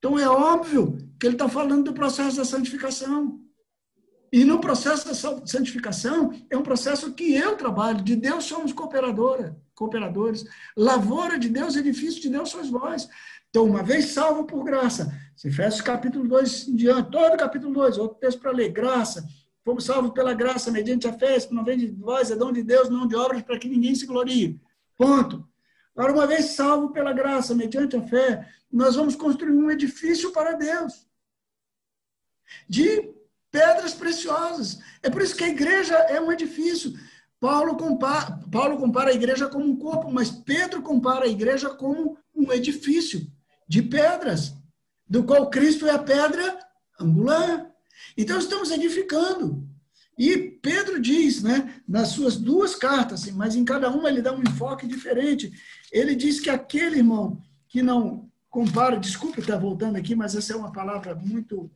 [0.00, 3.38] Então é óbvio que ele está falando do processo da santificação.
[4.32, 8.02] E no processo da santificação é um processo que eu trabalho.
[8.02, 10.44] De Deus somos cooperadora, cooperadores.
[10.74, 13.08] Lavoura de Deus, edifício de Deus sois vós.
[13.50, 15.12] Então, uma vez salvo por graça,
[15.44, 19.26] Efésios capítulo 2 em diante, todo capítulo 2, outro texto para ler, graça.
[19.64, 22.62] Fomos salvos pela graça, mediante a fé, que não vem de vós, é dom de
[22.62, 24.60] Deus, não de obras, para que ninguém se glorie.
[24.96, 25.46] Ponto.
[25.96, 30.52] Agora, uma vez salvo pela graça, mediante a fé, nós vamos construir um edifício para
[30.52, 31.06] Deus.
[32.68, 33.14] De
[33.50, 34.78] pedras preciosas.
[35.02, 36.92] É por isso que a igreja é um edifício.
[37.38, 42.18] Paulo compara, Paulo compara a igreja como um corpo, mas Pedro compara a igreja como
[42.34, 43.26] um edifício
[43.66, 44.54] de pedras,
[45.08, 46.58] do qual Cristo é a pedra
[46.98, 47.70] angular.
[48.16, 49.69] Então, estamos edificando.
[50.20, 54.34] E Pedro diz, né, nas suas duas cartas, assim, mas em cada uma ele dá
[54.34, 55.50] um enfoque diferente.
[55.90, 60.56] Ele diz que aquele irmão que não compara, desculpe estar voltando aqui, mas essa é
[60.56, 61.70] uma palavra muito.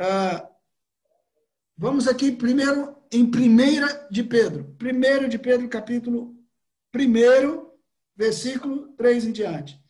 [0.00, 0.48] Uh,
[1.78, 4.74] vamos aqui primeiro em primeira de Pedro.
[4.76, 6.36] Primeiro de Pedro, capítulo
[6.92, 7.70] 1,
[8.16, 9.80] versículo 3 em diante.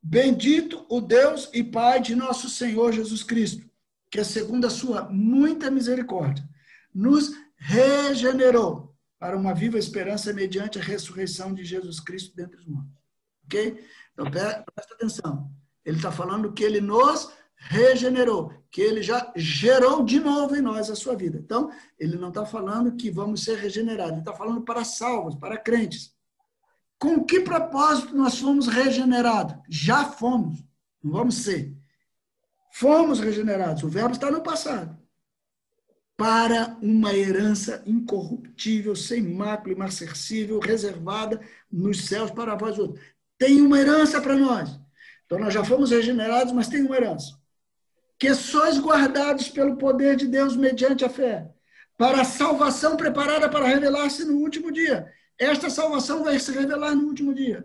[0.00, 3.68] Bendito o Deus e Pai de nosso Senhor Jesus Cristo,
[4.08, 6.48] que é segundo a sua muita misericórdia
[6.94, 12.98] nos regenerou para uma viva esperança mediante a ressurreição de Jesus Cristo dentre os mortos.
[13.44, 13.84] Ok?
[14.12, 15.50] Então, presta atenção.
[15.84, 20.88] Ele está falando que ele nos regenerou, que ele já gerou de novo em nós
[20.90, 21.38] a sua vida.
[21.38, 25.58] Então, ele não está falando que vamos ser regenerados, ele está falando para salvos, para
[25.58, 26.14] crentes.
[26.98, 29.56] Com que propósito nós fomos regenerados?
[29.68, 30.64] Já fomos,
[31.02, 31.76] não vamos ser.
[32.72, 33.82] Fomos regenerados.
[33.82, 34.99] O verbo está no passado
[36.20, 41.40] para uma herança incorruptível, sem mácula, imarcessível, reservada
[41.72, 43.02] nos céus para vós outros.
[43.38, 44.78] Tem uma herança para nós.
[45.24, 47.38] Então nós já fomos regenerados, mas tem uma herança.
[48.18, 51.48] Que sois guardados pelo poder de Deus mediante a fé,
[51.96, 55.10] para a salvação preparada para revelar-se no último dia.
[55.38, 57.64] Esta salvação vai se revelar no último dia.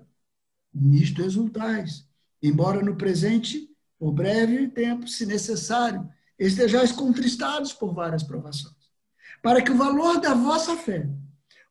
[0.73, 2.07] Nisto exultais,
[2.41, 3.69] embora no presente,
[3.99, 8.76] por breve tempo, se necessário, estejais contristados por várias provações,
[9.41, 11.07] para que o valor da vossa fé,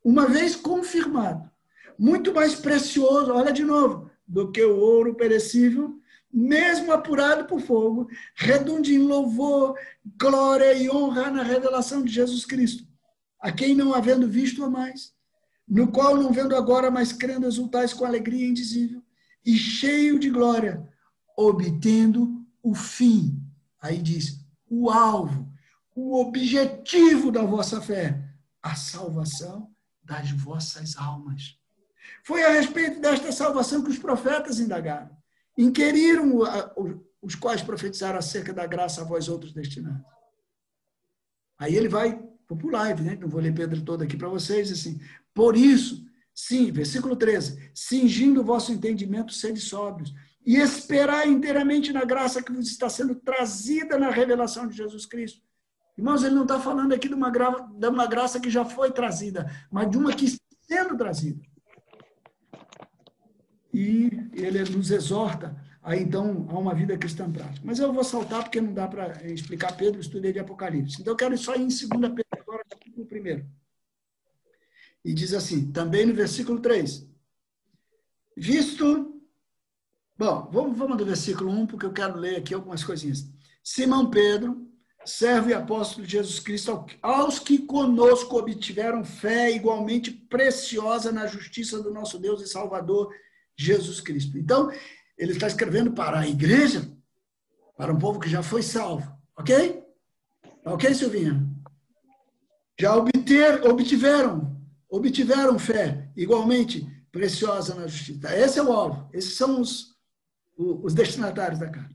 [0.02, 1.50] uma vez confirmado,
[1.98, 5.98] muito mais precioso, olha de novo, do que o ouro perecível,
[6.32, 9.78] mesmo apurado por fogo, redunde em louvor,
[10.18, 12.84] glória e honra na revelação de Jesus Cristo,
[13.40, 15.12] a quem não havendo visto a mais,
[15.66, 19.02] no qual não vendo agora, mas crendo exultais com alegria indizível
[19.44, 20.88] e cheio de glória,
[21.36, 23.40] obtendo o fim.
[23.80, 24.43] Aí diz,
[24.82, 25.52] o alvo,
[25.94, 28.22] o objetivo da vossa fé,
[28.62, 29.70] a salvação
[30.02, 31.58] das vossas almas.
[32.22, 35.10] Foi a respeito desta salvação que os profetas indagaram,
[35.56, 36.40] inquiriram
[37.22, 40.04] os quais profetizaram acerca da graça a vós outros destinados.
[41.58, 45.00] Aí ele vai popular, evidente, não vou ler Pedro todo aqui para vocês, assim,
[45.32, 50.12] por isso, sim, versículo 13, cingindo o vosso entendimento, sede sóbrios,
[50.44, 55.42] e esperar inteiramente na graça que vos está sendo trazida na revelação de Jesus Cristo.
[55.96, 57.50] Irmãos, ele não está falando aqui de uma, gra...
[57.50, 61.40] de uma graça que já foi trazida, mas de uma que está sendo trazida.
[63.72, 67.60] E ele nos exorta a, então, a uma vida cristã prática.
[67.64, 71.00] Mas eu vou saltar porque não dá para explicar Pedro, estudei de Apocalipse.
[71.00, 73.46] Então eu quero só ir em 2 Pedro agora, capítulo 1.
[75.04, 77.08] E diz assim, também no versículo 3.
[78.36, 79.13] Visto
[80.16, 83.28] Bom, vamos, vamos do versículo 1, porque eu quero ler aqui algumas coisinhas.
[83.64, 84.64] Simão Pedro,
[85.04, 91.82] servo e apóstolo de Jesus Cristo, aos que conosco obtiveram fé igualmente preciosa na justiça
[91.82, 93.12] do nosso Deus e Salvador
[93.56, 94.38] Jesus Cristo.
[94.38, 94.70] Então,
[95.18, 96.88] ele está escrevendo para a igreja,
[97.76, 99.12] para um povo que já foi salvo.
[99.36, 99.82] Ok?
[100.64, 101.44] Ok, Silvinha?
[102.78, 104.56] Já obter, obtiveram,
[104.88, 108.36] obtiveram fé igualmente preciosa na justiça.
[108.36, 109.08] Esse é o alvo.
[109.12, 109.93] Esses são os,
[110.56, 111.94] os destinatários da carta.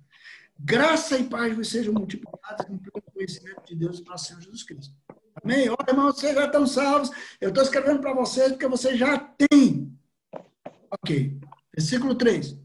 [0.57, 2.79] Graça e paz vos sejam multiplicadas no
[3.13, 4.93] conhecimento de Deus e nosso Senhor Jesus Cristo.
[5.41, 5.69] Amém?
[5.69, 7.09] Olha, irmãos, vocês já estão salvos.
[7.39, 9.97] Eu estou escrevendo para vocês porque vocês já têm.
[10.91, 11.39] Ok.
[11.73, 12.57] Versículo 3.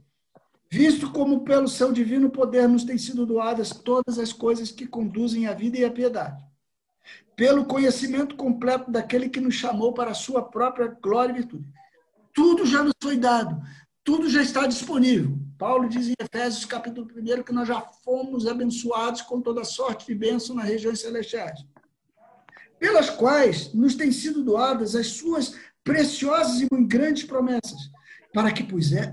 [0.68, 5.46] Visto como pelo seu divino poder nos têm sido doadas todas as coisas que conduzem
[5.46, 6.42] à vida e à piedade.
[7.36, 11.72] Pelo conhecimento completo daquele que nos chamou para a sua própria glória e virtude.
[12.32, 13.62] Tudo já nos foi dado.
[14.04, 15.38] Tudo já está disponível.
[15.56, 20.14] Paulo diz em Efésios capítulo 1 que nós já fomos abençoados com toda sorte de
[20.14, 21.64] bênção nas regiões celestiais,
[22.78, 27.90] pelas quais nos têm sido doadas as suas preciosas e muito grandes promessas,
[28.34, 28.62] para que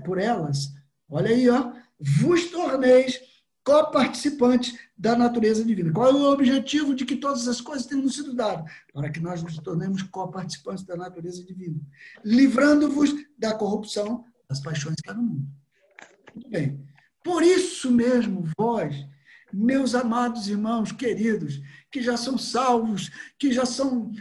[0.04, 0.74] por elas,
[1.08, 3.18] olha aí, ó, vos torneis
[3.64, 5.92] coparticipantes da natureza divina.
[5.92, 8.70] Qual é o objetivo de que todas as coisas tenham sido dadas?
[8.92, 11.80] Para que nós nos tornemos coparticipantes da natureza divina,
[12.24, 15.48] livrando-vos da corrupção das paixões que há no mundo.
[16.34, 16.86] Muito bem.
[17.24, 18.94] Por isso mesmo, vós,
[19.52, 21.60] meus amados irmãos queridos,
[21.90, 24.12] que já são salvos, que já são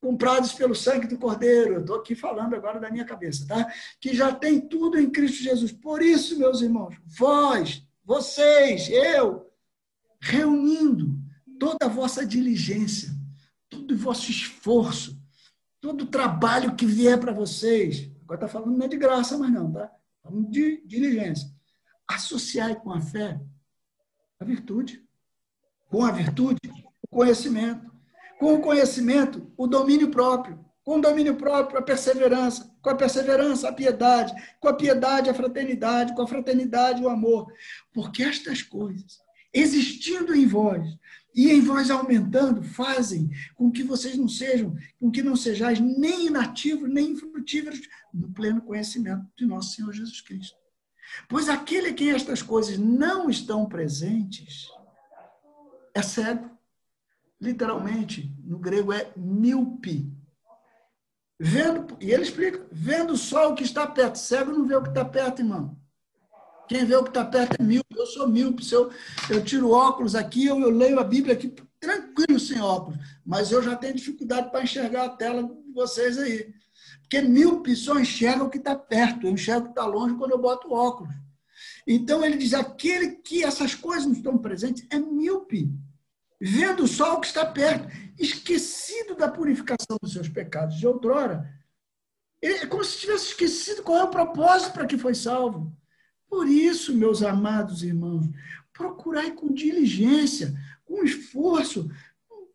[0.00, 3.72] comprados pelo sangue do Cordeiro, eu estou aqui falando agora da minha cabeça, tá?
[4.00, 5.72] Que já tem tudo em Cristo Jesus.
[5.72, 9.50] Por isso, meus irmãos, vós, vocês, eu,
[10.20, 11.18] reunindo
[11.58, 13.10] toda a vossa diligência,
[13.68, 15.20] todo o vosso esforço,
[15.80, 19.50] todo o trabalho que vier para vocês, Agora está falando não é de graça, mas
[19.50, 19.90] não, tá?
[20.22, 21.48] Falando de diligência.
[22.06, 23.40] Associar com a fé
[24.38, 25.02] a virtude.
[25.88, 26.60] Com a virtude,
[27.02, 27.90] o conhecimento.
[28.38, 30.62] Com o conhecimento, o domínio próprio.
[30.84, 32.70] Com o domínio próprio, a perseverança.
[32.82, 34.34] Com a perseverança, a piedade.
[34.60, 36.14] Com a piedade, a fraternidade.
[36.14, 37.50] Com a fraternidade, o amor.
[37.94, 39.18] Porque estas coisas,
[39.54, 40.86] existindo em vós,
[41.38, 46.26] e em vós aumentando, fazem com que vocês não sejam, com que não sejais nem
[46.26, 47.80] inativos, nem infrutíferos
[48.12, 50.56] no pleno conhecimento de nosso Senhor Jesus Cristo.
[51.28, 54.68] Pois aquele que estas coisas não estão presentes
[55.94, 56.50] é cego.
[57.40, 60.12] Literalmente, no grego é míope.
[61.38, 64.18] Vendo, e ele explica, vendo só o que está perto.
[64.18, 65.80] Cego não vê o que está perto, irmão.
[66.68, 67.96] Quem vê o que está perto é míope.
[67.96, 68.64] Eu sou míope.
[68.64, 68.90] Se eu,
[69.30, 72.98] eu tiro óculos aqui, eu, eu leio a Bíblia aqui tranquilo sem óculos.
[73.24, 76.52] Mas eu já tenho dificuldade para enxergar a tela de vocês aí.
[77.00, 79.26] Porque míope só enxerga o que está perto.
[79.26, 81.14] Eu enxergo o que está longe quando eu boto óculos.
[81.86, 85.72] Então ele diz: aquele que essas coisas não estão presentes é míope.
[86.40, 87.88] Vendo só o que está perto,
[88.18, 91.52] esquecido da purificação dos seus pecados de outrora.
[92.40, 95.76] É como se tivesse esquecido qual é o propósito para que foi salvo.
[96.28, 98.26] Por isso, meus amados irmãos,
[98.72, 101.90] procurai com diligência, com esforço,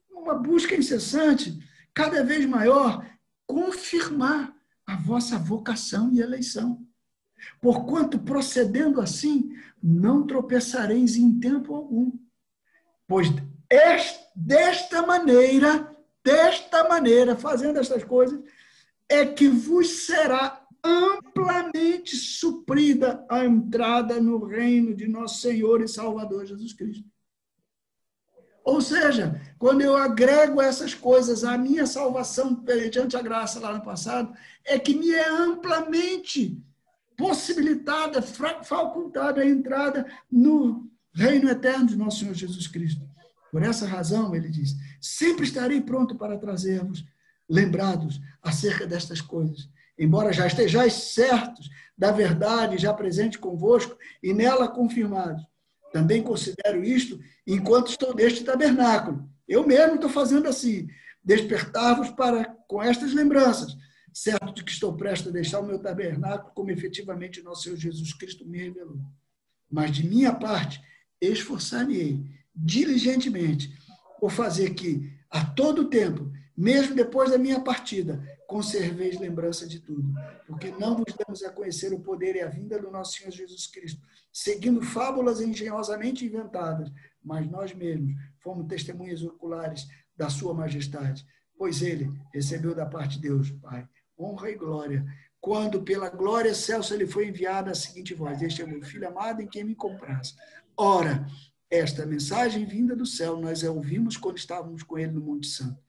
[0.10, 1.60] uma busca incessante,
[1.94, 3.06] cada vez maior,
[3.45, 4.56] confirmar
[4.86, 6.86] a vossa vocação e eleição.
[7.60, 12.12] Porquanto, procedendo assim, não tropeçareis em tempo algum.
[13.08, 13.28] Pois
[14.36, 15.91] desta maneira,
[16.24, 18.40] desta maneira, fazendo estas coisas,
[19.10, 26.45] é que vos será amplamente suprida a entrada no reino de nosso Senhor e Salvador
[26.45, 27.07] Jesus Cristo.
[28.64, 33.84] Ou seja, quando eu agrego essas coisas à minha salvação perante a graça lá no
[33.84, 34.34] passado,
[34.65, 36.61] é que me é amplamente
[37.18, 43.01] possibilitada, facultada a entrada no reino eterno de nosso Senhor Jesus Cristo.
[43.51, 47.05] Por essa razão, ele diz: sempre estarei pronto para trazer-vos
[47.49, 54.68] lembrados acerca destas coisas, embora já estejais certos da verdade já presente convosco e nela
[54.68, 55.44] confirmados.
[55.91, 59.30] Também considero isto enquanto estou neste tabernáculo.
[59.48, 60.88] Eu mesmo estou fazendo assim,
[61.24, 63.78] despertar-vos para com estas lembranças,
[64.11, 68.14] certo de que estou prestes a deixar o meu tabernáculo, como efetivamente nosso Senhor Jesus
[68.14, 68.99] Cristo me revelou.
[69.70, 70.82] Mas de minha parte,
[71.22, 72.24] esforçar-me-ei
[72.56, 73.72] diligentemente
[74.20, 78.24] por fazer que, a todo tempo, mesmo depois da minha partida,
[78.54, 80.14] conserveis lembrança de tudo,
[80.46, 83.66] porque não vos damos a conhecer o poder e a vinda do nosso Senhor Jesus
[83.66, 84.00] Cristo,
[84.32, 86.88] seguindo fábulas engenhosamente inventadas,
[87.24, 88.14] mas nós mesmos
[88.44, 91.26] fomos testemunhas oculares da sua majestade,
[91.58, 93.90] pois ele recebeu da parte de Deus, Pai,
[94.20, 95.04] honra e glória,
[95.42, 99.42] quando pela glória celso ele foi enviado a seguinte voz: Este é meu filho amado
[99.42, 100.36] em quem me compraz.
[100.78, 101.26] Ora,
[101.72, 105.82] esta mensagem vinda do céu nós a ouvimos quando estávamos com ele no Monte Santo.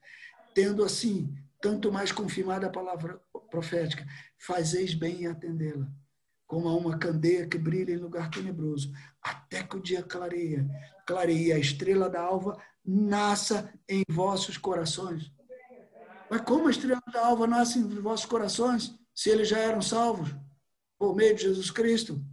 [0.55, 3.21] Tendo assim, tanto mais confirmada a palavra
[3.51, 4.07] profética,
[4.37, 5.85] fazeis bem em atendê-la,
[6.47, 10.65] como a uma candeia que brilha em lugar tenebroso, até que o dia clareia,
[11.05, 15.29] clareia a estrela da alva nasça em vossos corações.
[16.29, 20.33] Mas como a estrela da alva nasce em vossos corações, se eles já eram salvos
[20.97, 22.23] por meio de Jesus Cristo?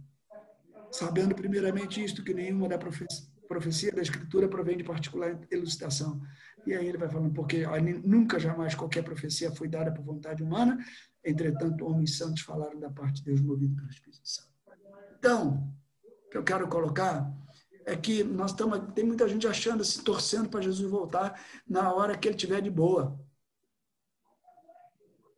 [0.89, 6.19] Sabendo primeiramente isto, que nenhuma da profecia profecia da Escritura provém de particular elucidação.
[6.65, 7.65] E aí ele vai falando, porque
[8.05, 10.77] nunca, jamais qualquer profecia foi dada por vontade humana,
[11.23, 14.49] entretanto, homens santos falaram da parte de Deus movido pelo Espírito Santo.
[15.17, 15.73] Então,
[16.25, 17.31] o que eu quero colocar
[17.85, 22.17] é que nós estamos, tem muita gente achando, se torcendo para Jesus voltar na hora
[22.17, 23.19] que ele tiver de boa.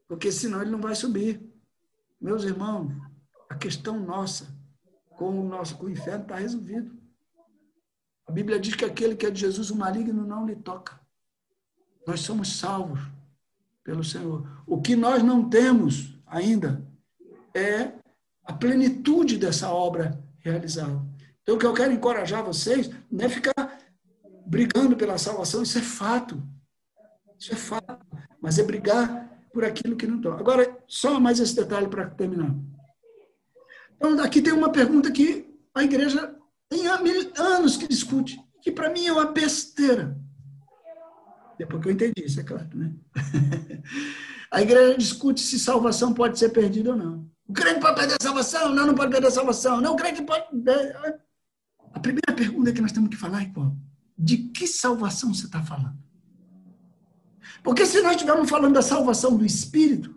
[0.08, 1.42] Porque senão ele não vai subir.
[2.22, 2.92] Meus irmãos,
[3.50, 4.56] a questão nossa
[5.18, 6.96] com o nosso com o inferno está resolvido.
[8.28, 11.00] A Bíblia diz que aquele que é de Jesus, o maligno não lhe toca.
[12.06, 13.00] Nós somos salvos
[13.84, 14.48] pelo Senhor.
[14.66, 16.86] O que nós não temos ainda
[17.54, 17.94] é
[18.44, 21.02] a plenitude dessa obra realizada.
[21.42, 23.80] Então, o que eu quero encorajar vocês não é ficar
[24.46, 26.42] brigando pela salvação, isso é fato.
[27.40, 28.06] Isso é fato.
[28.42, 30.40] Mas é brigar por aquilo que não toca.
[30.40, 32.54] Agora, só mais esse detalhe para terminar.
[33.96, 36.36] Então, aqui tem uma pergunta que a igreja
[36.70, 40.18] tem anos que discute, que para mim é uma besteira.
[41.58, 42.94] Depois que eu entendi, isso é claro, né?
[44.52, 47.30] A igreja discute se salvação pode ser perdida ou não.
[47.48, 48.74] O crente pode perder a salvação?
[48.74, 49.82] Não, não pode perder a salvação.
[49.82, 50.46] Não, o crente pode.
[51.94, 53.76] A primeira pergunta que nós temos que falar é qual?
[54.18, 55.98] De que salvação você está falando?
[57.64, 60.16] Porque se nós estivermos falando da salvação do Espírito,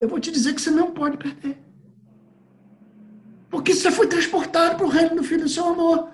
[0.00, 1.58] eu vou te dizer que você não pode perder.
[3.48, 6.10] Porque você foi transportado para o reino do Filho do seu amor.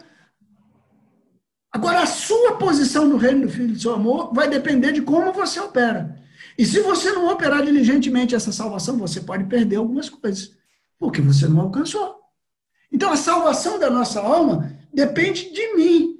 [1.72, 5.32] Agora, a sua posição no reino do Filho do seu amor vai depender de como
[5.32, 6.18] você opera.
[6.58, 10.52] E se você não operar diligentemente essa salvação, você pode perder algumas coisas,
[10.98, 12.16] porque você não alcançou.
[12.92, 16.16] Então, a salvação da nossa alma depende de mim.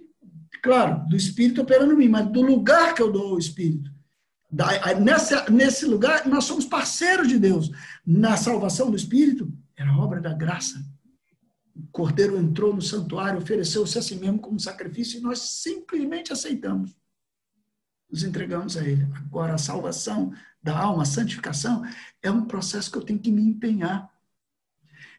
[0.63, 3.91] Claro, do Espírito operando em mim, mas do lugar que eu dou ao Espírito.
[5.01, 7.71] nessa, nesse lugar, nós somos parceiros de Deus.
[8.07, 10.79] Na salvação do Espírito, era obra da graça.
[11.89, 16.97] O cordeiro entrou no santuário, ofereceu-se a si mesmo como sacrifício e nós simplesmente aceitamos.
[18.11, 19.07] Nos entregamos a ele.
[19.15, 20.33] Agora, a salvação
[20.63, 21.83] da alma, a santificação,
[22.23, 24.11] é um processo que eu tenho que me empenhar.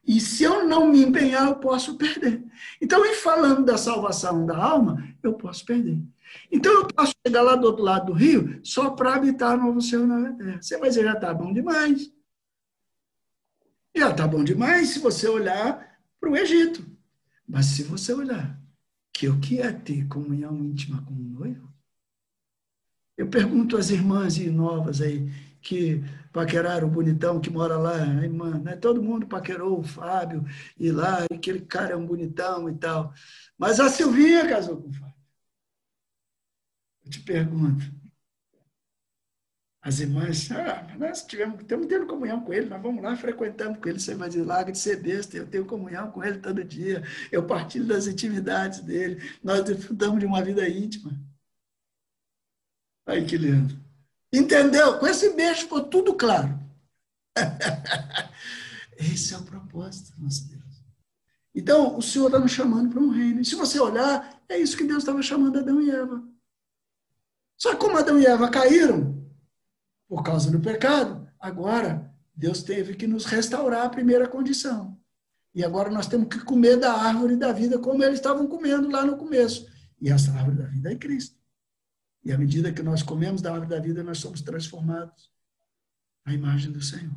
[0.05, 2.43] E se eu não me empenhar, eu posso perder.
[2.81, 5.99] Então, em falando da salvação da alma, eu posso perder.
[6.51, 10.05] Então, eu posso chegar lá do outro lado do rio só para habitar novo céu
[10.05, 10.61] na terra.
[10.61, 12.11] Você vai dizer, já está bom demais.
[13.95, 15.90] Já está bom demais se você olhar
[16.21, 16.85] para o Egito.
[17.47, 18.61] Mas se você olhar
[19.11, 21.69] que o que é ter comunhão íntima com o noivo,
[23.17, 25.29] eu pergunto às irmãs e novas aí
[25.61, 28.75] que paqueraram o bonitão que mora lá, a irmã, né?
[28.77, 30.43] todo mundo paquerou o Fábio
[30.79, 33.13] e lá, e aquele cara é um bonitão e tal.
[33.57, 35.15] Mas a Silvinha casou com o Fábio.
[37.03, 37.83] Eu te pergunto,
[39.83, 43.89] As irmãs, ah, nós tivemos, estamos tendo comunhão com ele, nós vamos lá, frequentamos com
[43.89, 47.47] ele, você vai larga de ser besta, eu tenho comunhão com ele todo dia, eu
[47.47, 51.11] partilho das intimidades dele, nós desfrutamos de uma vida íntima.
[53.07, 53.75] Aí que lindo.
[54.31, 54.99] Entendeu?
[54.99, 56.59] Com esse beijo ficou tudo claro.
[58.97, 60.61] Esse é o propósito nosso Deus.
[61.55, 63.41] Então, o Senhor está nos chamando para um reino.
[63.41, 66.23] E se você olhar, é isso que Deus estava chamando Adão e Eva.
[67.57, 69.10] Só que como Adão e Eva caíram,
[70.11, 74.99] por causa do pecado, agora Deus teve que nos restaurar a primeira condição.
[75.55, 79.05] E agora nós temos que comer da árvore da vida como eles estavam comendo lá
[79.05, 79.71] no começo.
[80.01, 81.39] E essa árvore da vida é Cristo.
[82.25, 85.31] E à medida que nós comemos da árvore da vida, nós somos transformados
[86.25, 87.15] à imagem do Senhor,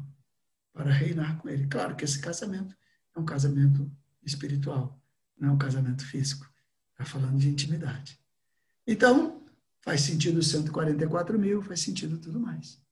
[0.73, 1.67] para reinar com Ele.
[1.67, 2.77] Claro que esse casamento
[3.17, 3.91] é um casamento
[4.23, 5.03] espiritual,
[5.37, 6.49] não é um casamento físico.
[6.93, 8.21] Está falando de intimidade.
[8.87, 9.43] Então,
[9.81, 12.84] faz sentido 144 mil, faz sentido tudo mais.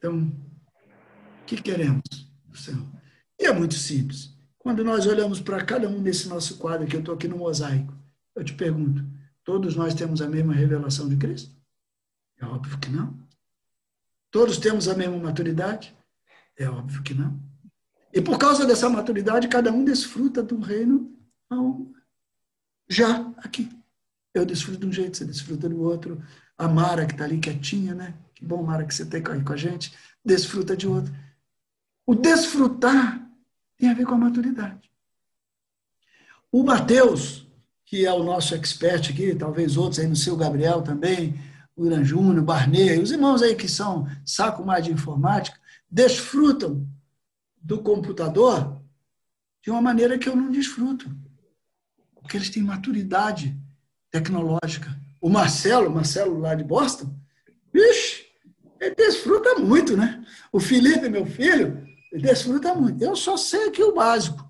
[0.00, 0.32] Então,
[1.42, 2.02] o que queremos
[2.46, 2.86] do Senhor?
[3.38, 4.34] E é muito simples.
[4.58, 7.94] Quando nós olhamos para cada um desse nosso quadro, que eu estou aqui no mosaico,
[8.34, 9.04] eu te pergunto:
[9.44, 11.54] todos nós temos a mesma revelação de Cristo?
[12.40, 13.14] É óbvio que não.
[14.30, 15.94] Todos temos a mesma maturidade?
[16.56, 17.38] É óbvio que não.
[18.10, 21.14] E por causa dessa maturidade, cada um desfruta do reino
[22.88, 23.68] já aqui.
[24.32, 26.22] Eu desfruto de um jeito, você desfruta do outro.
[26.56, 28.14] A Mara, que está ali quietinha, né?
[28.40, 29.92] Que bom, Mara, que você tem aí com a gente.
[30.24, 31.14] Desfruta de outro.
[32.06, 33.30] O desfrutar
[33.76, 34.90] tem a ver com a maturidade.
[36.50, 37.46] O Mateus,
[37.84, 41.38] que é o nosso expert aqui, talvez outros aí no seu Gabriel também,
[41.76, 45.60] o Irã Júnior, Barney, os irmãos aí que são saco mais de informática,
[45.90, 46.88] desfrutam
[47.60, 48.80] do computador
[49.62, 51.14] de uma maneira que eu não desfruto.
[52.14, 53.54] Porque eles têm maturidade
[54.10, 54.98] tecnológica.
[55.20, 57.14] O Marcelo, Marcelo lá de Boston,
[57.72, 58.19] ele
[58.96, 60.24] desfruta muito, né?
[60.50, 63.02] O Felipe, meu filho, ele desfruta muito.
[63.02, 64.48] Eu só sei aqui o básico.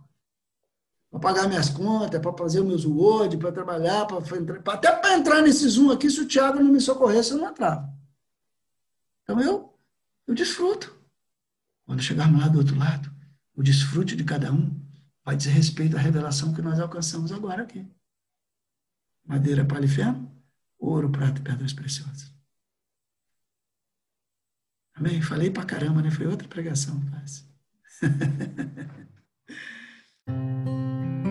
[1.11, 4.19] Para pagar minhas contas, para fazer meus Word, para trabalhar, para
[4.73, 7.93] até para entrar nesse Zoom aqui, se o Thiago não me socorresse, eu não entrava.
[9.25, 9.75] Então eu,
[10.29, 10.97] eu desfruto.
[11.85, 13.11] Quando chegarmos lá do outro lado,
[13.57, 14.81] o desfrute de cada um
[15.25, 17.85] vai dizer respeito à revelação que nós alcançamos agora aqui.
[19.25, 20.31] Madeira, palha e
[20.79, 22.33] ouro, prata e pedras preciosas.
[25.01, 25.23] Amém?
[25.23, 26.11] Falei pra caramba, né?
[26.11, 27.45] Foi outra pregação, quase.